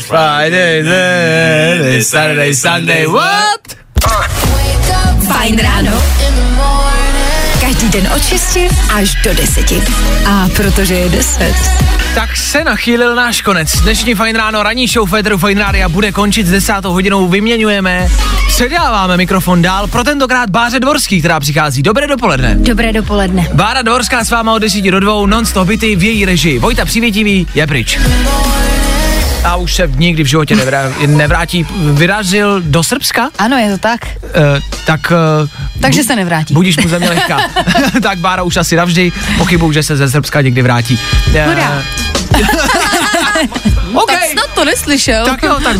Friday, 0.06 0.84
Saturday, 0.84 2.04
Saturday, 2.04 2.54
Sunday, 2.54 3.06
what? 3.06 3.60
Fajn 5.26 5.58
ráno. 5.58 6.02
Každý 7.84 8.00
den 8.00 8.12
od 8.16 8.24
6 8.24 8.58
až 8.94 9.14
do 9.24 9.34
10. 9.34 9.72
A 10.26 10.48
protože 10.56 10.94
je 10.94 11.08
10. 11.08 11.54
Tak 12.14 12.36
se 12.36 12.64
nachýlil 12.64 13.14
náš 13.14 13.42
konec. 13.42 13.72
Dnešní 13.80 14.14
Fajn 14.14 14.36
ráno, 14.36 14.62
ranní 14.62 14.86
show 14.86 15.08
Féteru 15.08 15.38
Fajn 15.38 15.58
Rádia 15.58 15.88
bude 15.88 16.12
končit 16.12 16.46
s 16.46 16.50
desátou 16.50 16.92
hodinou. 16.92 17.28
Vyměňujeme, 17.28 18.08
předáváme 18.48 19.16
mikrofon 19.16 19.62
dál 19.62 19.86
pro 19.86 20.04
tentokrát 20.04 20.50
Báře 20.50 20.80
Dvorský, 20.80 21.18
která 21.18 21.40
přichází. 21.40 21.82
Dobré 21.82 22.06
dopoledne. 22.06 22.56
Dobré 22.58 22.92
dopoledne. 22.92 23.48
Bára 23.52 23.82
Dvorská 23.82 24.24
s 24.24 24.30
váma 24.30 24.52
od 24.52 24.58
10 24.58 24.90
do 24.90 25.00
2, 25.00 25.26
non-stop 25.26 25.68
byty 25.68 25.96
v 25.96 26.02
její 26.02 26.24
režii. 26.24 26.58
Vojta 26.58 26.84
Přivětivý 26.84 27.46
je 27.54 27.66
pryč. 27.66 27.98
A 29.44 29.56
už 29.56 29.74
se 29.74 29.90
nikdy 29.96 30.22
v 30.22 30.26
životě 30.26 30.56
nevrá, 30.56 30.92
nevrátí. 31.06 31.66
Vyrazil 31.92 32.60
do 32.60 32.82
Srbska? 32.82 33.30
Ano, 33.38 33.56
je 33.56 33.70
to 33.70 33.78
tak. 33.78 34.00
Uh, 34.22 34.30
tak... 34.86 35.12
Uh, 35.42 35.80
Takže 35.80 36.04
se 36.04 36.16
nevrátí. 36.16 36.54
Budíš 36.54 36.76
mu 36.76 36.88
země 36.88 37.08
lehká. 37.08 37.40
tak 38.02 38.18
Bára 38.18 38.42
už 38.42 38.56
asi 38.56 38.76
navždy. 38.76 39.12
Pochybuju, 39.38 39.72
že 39.72 39.82
se 39.82 39.96
ze 39.96 40.10
Srbska 40.10 40.40
někdy 40.40 40.62
vrátí. 40.62 40.98
Uh, 41.26 41.52
Hurá. 41.52 41.82
okay. 44.02 44.34
To 44.54 44.64
neslyšel. 44.64 45.24
Tak 45.24 45.42
jo, 45.42 45.56
tak 45.64 45.76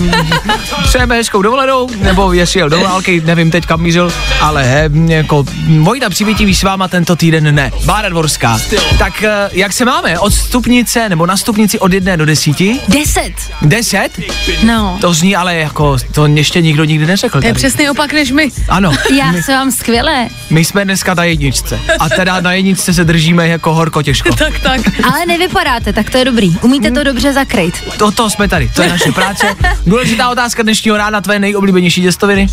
přejeme 0.85 1.15
hezkou 1.17 1.43
dovolenou, 1.43 1.89
nebo 1.97 2.33
jestli 2.33 2.61
jel 2.61 2.69
do 2.69 2.81
války, 2.81 3.23
nevím 3.25 3.51
teď 3.51 3.67
kam 3.67 3.81
mířil, 3.81 4.13
ale 4.41 4.65
he, 4.65 4.91
jako 5.07 5.45
Vojta 5.81 6.11
přivítivý 6.11 6.55
s 6.55 6.63
váma 6.63 6.89
tento 6.89 7.17
týden 7.17 7.55
ne. 7.55 7.71
Bára 7.85 8.09
Dvorská. 8.09 8.59
Tak 8.99 9.23
eh, 9.23 9.49
jak 9.53 9.73
se 9.73 9.85
máme? 9.85 10.19
Od 10.19 10.35
stupnice, 10.35 11.09
nebo 11.09 11.27
na 11.27 11.37
stupnici 11.37 11.79
od 11.79 11.93
jedné 11.93 12.17
do 12.17 12.27
desíti? 12.27 12.81
10. 12.89 13.33
Deset? 13.63 14.21
No. 14.63 14.99
To 15.01 15.15
zní 15.15 15.37
ale 15.37 15.57
jako, 15.57 15.97
to 16.13 16.27
ještě 16.27 16.61
nikdo 16.61 16.85
nikdy 16.85 17.07
neřekl. 17.07 17.41
To 17.41 17.47
je 17.47 17.53
tady. 17.53 17.59
přesný 17.59 17.91
opak 17.91 18.13
než 18.13 18.31
my. 18.31 18.51
Ano. 18.69 18.93
Já 19.19 19.33
my, 19.33 19.43
se 19.43 19.53
vám 19.53 19.71
skvěle. 19.71 20.29
my 20.51 20.65
jsme 20.65 20.85
dneska 20.85 21.15
na 21.15 21.25
jedničce. 21.25 21.81
A 21.99 22.09
teda 22.09 22.41
na 22.41 22.53
jedničce 22.53 22.95
se 22.95 23.05
držíme 23.05 23.49
jako 23.49 23.75
horko 23.75 24.03
těžko. 24.03 24.35
tak, 24.39 24.61
tak. 24.61 24.81
Ale 25.05 25.27
nevypadáte, 25.27 25.93
tak 25.93 26.11
to 26.11 26.19
je 26.19 26.25
dobrý. 26.25 26.59
Umíte 26.63 26.91
to 26.91 27.05
dobře 27.05 27.33
zakrýt. 27.33 27.75
To, 27.99 28.11
to 28.11 28.31
jsme 28.31 28.49
tady, 28.49 28.64
to 28.75 28.83
je 28.83 28.89
naše 28.89 29.13
práce. 29.13 29.47
Důležitá 29.87 30.29
otázka 30.31 30.63
dnešního 30.63 30.97
rána, 30.97 31.21
tvoje 31.21 31.39
nejoblíbenější 31.39 32.03
těstoviny? 32.03 32.47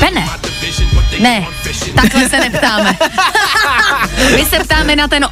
Pene. 0.00 0.28
Ne, 1.20 1.46
takhle 1.94 2.28
se 2.28 2.38
neptáme. 2.38 2.96
My 4.36 4.44
se 4.44 4.58
ptáme 4.64 4.96
na 4.96 5.08
ten, 5.08 5.26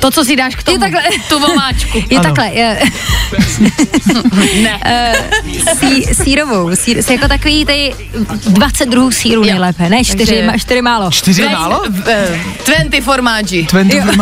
to, 0.00 0.10
co 0.10 0.24
si 0.24 0.36
dáš 0.36 0.54
k 0.56 0.62
tomu, 0.62 0.74
Je 0.74 0.80
takhle. 0.80 1.02
tu 1.28 1.38
vomáčku. 1.38 1.98
Je 2.10 2.18
Ano. 2.18 2.22
takhle. 2.22 2.46
Je, 2.48 2.78
Ne. 4.62 4.80
uh, 4.86 5.78
sí, 5.80 6.04
sírovou. 6.24 6.76
Sír, 6.76 7.02
jako 7.10 7.28
takový 7.28 7.64
tady 7.64 7.94
20 8.46 8.88
druhů 8.88 9.10
síru 9.10 9.44
nejlépe. 9.44 9.88
Ne, 9.88 10.04
čtyři, 10.04 10.18
Takže- 10.26 10.42
ma, 10.46 10.58
čtyři 10.58 10.82
málo. 10.82 11.10
Čtyři 11.10 11.48
málo? 11.48 11.82
Eh, 12.06 12.40
Twenty 12.64 13.00
formáči. 13.00 13.66
Twenty 13.70 14.00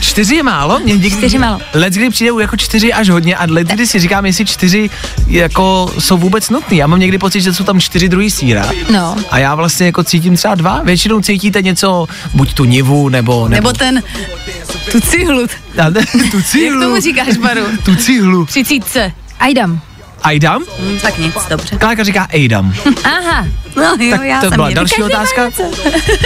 čtyři 0.00 0.34
je 0.34 0.42
málo? 0.42 0.78
Mě 0.80 0.92
někdy, 0.92 1.10
Čtyři 1.10 1.38
málo. 1.38 1.60
Let 1.74 1.92
kdy 1.94 2.10
přijde 2.10 2.30
jako 2.40 2.56
čtyři 2.56 2.92
až 2.92 3.08
hodně 3.08 3.36
a 3.36 3.46
let 3.48 3.66
kdy 3.68 3.86
si 3.86 3.98
říkám, 3.98 4.26
jestli 4.26 4.44
čtyři 4.44 4.90
jako 5.26 5.92
jsou 5.98 6.18
vůbec 6.18 6.50
nutný. 6.50 6.78
Já 6.78 6.86
mám 6.86 7.00
někdy 7.00 7.18
pocit, 7.18 7.40
že 7.40 7.54
jsou 7.54 7.64
tam 7.64 7.80
čtyři 7.80 8.08
druhý 8.08 8.30
síra. 8.30 8.70
No. 8.92 9.16
A 9.30 9.38
já 9.38 9.54
vlastně 9.54 9.86
jako 9.86 10.04
cítím 10.04 10.36
třeba 10.36 10.54
dva. 10.54 10.80
Většinou 10.84 11.20
cítíte 11.20 11.62
něco, 11.62 12.06
buď 12.34 12.54
tu 12.54 12.64
nivu, 12.64 13.08
nebo... 13.08 13.48
Nebo 13.48 13.72
ten, 13.72 14.02
tu 14.92 15.00
cihlu. 15.00 15.46
A 15.82 15.90
tu 16.30 16.36
Jak 16.36 16.46
cihlu. 16.46 16.80
tomu 16.82 17.00
říkáš, 17.00 17.36
Baru? 17.36 17.60
Tu 17.84 17.94
cihlu. 17.96 18.46
Třicítce. 18.46 19.12
Ajdam. 19.40 19.80
Ajdam? 20.28 20.62
Hm, 20.80 20.98
tak 21.02 21.18
nic, 21.18 21.34
dobře. 21.50 21.76
Kláka 21.76 22.04
říká 22.04 22.26
Ejdam. 22.30 22.74
Aha. 23.04 23.46
No 23.76 23.82
jo, 24.00 24.10
Tak 24.10 24.22
já 24.26 24.40
to 24.40 24.48
jsem 24.48 24.56
byla 24.56 24.70
další 24.70 24.94
Každý 24.94 25.14
otázka. 25.14 25.50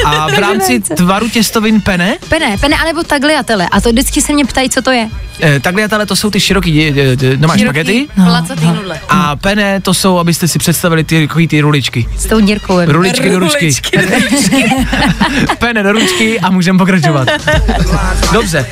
A 0.05 0.29
v 0.29 0.39
rámci 0.39 0.81
tvaru 0.81 1.29
těstovin 1.29 1.81
pene, 1.81 2.17
Pene, 2.29 2.57
pene, 2.59 2.77
anebo 2.77 3.03
tagliatelle. 3.03 3.69
A 3.73 3.81
to 3.81 3.89
vždycky 3.89 4.21
se 4.23 4.33
mě 4.33 4.45
ptají, 4.45 4.71
co 4.71 4.83
to 4.83 4.91
je. 4.91 5.09
eh, 5.41 5.61
tagliatelle 5.61 6.07
to 6.07 6.17
jsou 6.17 6.31
ty 6.31 6.41
široký, 6.41 6.85
eh, 6.85 6.93
eh, 7.23 7.37
no 7.37 7.49
máš 7.49 7.61
špagety. 7.61 8.09
Placatý 8.15 8.67
nudle. 8.67 9.01
A 9.09 9.37
pene 9.37 9.81
to 9.81 9.95
jsou, 9.95 10.19
abyste 10.19 10.49
si 10.49 10.59
představili 10.59 11.05
ty, 11.05 11.27
takový 11.27 11.49
ty 11.49 11.61
ruličky. 11.61 12.07
S 12.19 12.27
tou 12.27 12.41
dírkou. 12.41 12.81
Ruličky 12.85 13.31
do 13.31 13.39
ručky. 13.39 13.71
Pene 15.59 15.83
do 15.83 15.93
ručky 15.93 16.41
a 16.41 16.51
můžeme 16.51 16.79
pokračovat. 16.79 17.29
Dobře. 18.33 18.67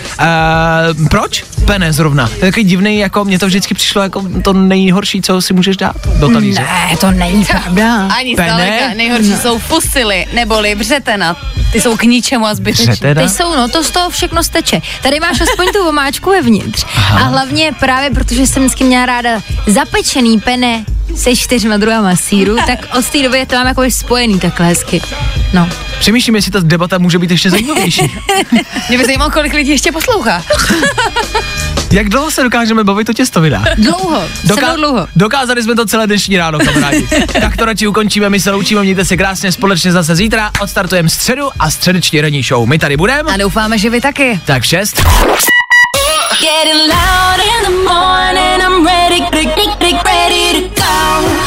Uh, 0.98 1.08
proč 1.08 1.44
pene 1.64 1.92
zrovna? 1.92 2.28
To 2.28 2.34
je 2.34 2.40
takový 2.52 2.64
divný, 2.64 2.98
jako 2.98 3.24
mně 3.24 3.38
to 3.38 3.46
vždycky 3.46 3.74
přišlo 3.74 4.02
jako 4.02 4.24
to 4.44 4.52
nejhorší, 4.52 5.19
co 5.22 5.42
si 5.42 5.54
můžeš 5.54 5.76
dát 5.76 5.96
do 6.20 6.28
talíře. 6.28 6.62
Ne, 6.62 6.96
to 6.96 7.10
není 7.10 7.44
pravda. 7.44 8.06
Ani 8.06 8.36
Pene? 8.36 8.48
zdaleka. 8.48 8.94
Nejhorší 8.94 9.36
jsou 9.36 9.58
fusily, 9.58 10.26
neboli 10.32 10.74
břetena. 10.74 11.36
Ty 11.72 11.80
jsou 11.80 11.96
k 11.96 12.02
ničemu 12.02 12.46
a 12.46 12.54
zbytečné. 12.54 13.14
Ty 13.14 13.28
jsou, 13.28 13.56
no 13.56 13.68
to 13.68 13.84
z 13.84 13.90
toho 13.90 14.10
všechno 14.10 14.42
steče. 14.44 14.82
Tady 15.02 15.20
máš 15.20 15.40
aspoň 15.40 15.66
tu 15.72 15.84
vomáčku 15.84 16.30
vevnitř. 16.30 16.84
A 17.12 17.16
hlavně 17.16 17.72
právě 17.80 18.10
protože 18.10 18.46
jsem 18.46 18.62
vždycky 18.62 18.84
měla 18.84 19.06
ráda 19.06 19.30
zapečený 19.66 20.40
pene 20.40 20.84
se 21.16 21.36
čtyřma 21.36 21.76
druhama 21.76 22.16
síru, 22.16 22.56
tak 22.66 22.78
od 22.98 23.08
té 23.10 23.22
doby 23.22 23.38
je 23.38 23.46
to 23.46 23.54
mám 23.56 23.66
jako 23.66 23.82
spojený 23.90 24.40
takhle 24.40 24.66
hezky. 24.66 25.00
No. 25.52 25.68
Přemýšlím, 25.98 26.34
jestli 26.36 26.50
ta 26.52 26.58
debata 26.62 26.98
může 26.98 27.18
být 27.18 27.30
ještě 27.30 27.50
zajímavější. 27.50 28.02
Mě 28.88 28.98
by 28.98 29.04
zajímalo, 29.04 29.30
kolik 29.30 29.52
lidí 29.52 29.70
ještě 29.70 29.92
poslouchá. 29.92 30.42
Jak 31.92 32.08
dlouho 32.08 32.30
se 32.30 32.42
dokážeme 32.42 32.84
bavit 32.84 33.08
o 33.08 33.12
těstovinách? 33.12 33.66
Dlouho, 33.78 34.22
Doká- 34.44 34.76
dlouho. 34.76 35.08
Dokázali 35.16 35.62
jsme 35.62 35.74
to 35.74 35.86
celé 35.86 36.06
dnešní 36.06 36.36
ráno, 36.38 36.58
kamarádi. 36.58 37.08
tak 37.40 37.56
to 37.56 37.64
radši 37.64 37.86
ukončíme, 37.86 38.30
my 38.30 38.40
se 38.40 38.50
loučíme, 38.50 38.80
mějte 38.82 39.04
se 39.04 39.16
krásně, 39.16 39.52
společně 39.52 39.92
zase 39.92 40.16
zítra, 40.16 40.50
odstartujeme 40.60 41.08
středu 41.08 41.48
a 41.58 41.70
středeční 41.70 42.20
ranní 42.20 42.42
show. 42.42 42.66
My 42.68 42.78
tady 42.78 42.96
budeme, 42.96 43.32
A 43.32 43.36
doufáme, 43.36 43.78
že 43.78 43.90
vy 43.90 44.00
taky. 44.00 44.40
tak 44.44 44.62
v 44.62 44.66
šest. 44.66 45.02
Getting 46.40 46.80
loud 46.88 47.40
in 47.46 47.64
the 47.64 47.90
morning, 47.92 48.62
I'm 48.62 48.86
ready, 48.86 49.20
ready, 49.32 49.92
ready 50.04 50.68
to 50.68 50.74
go. 50.74 50.79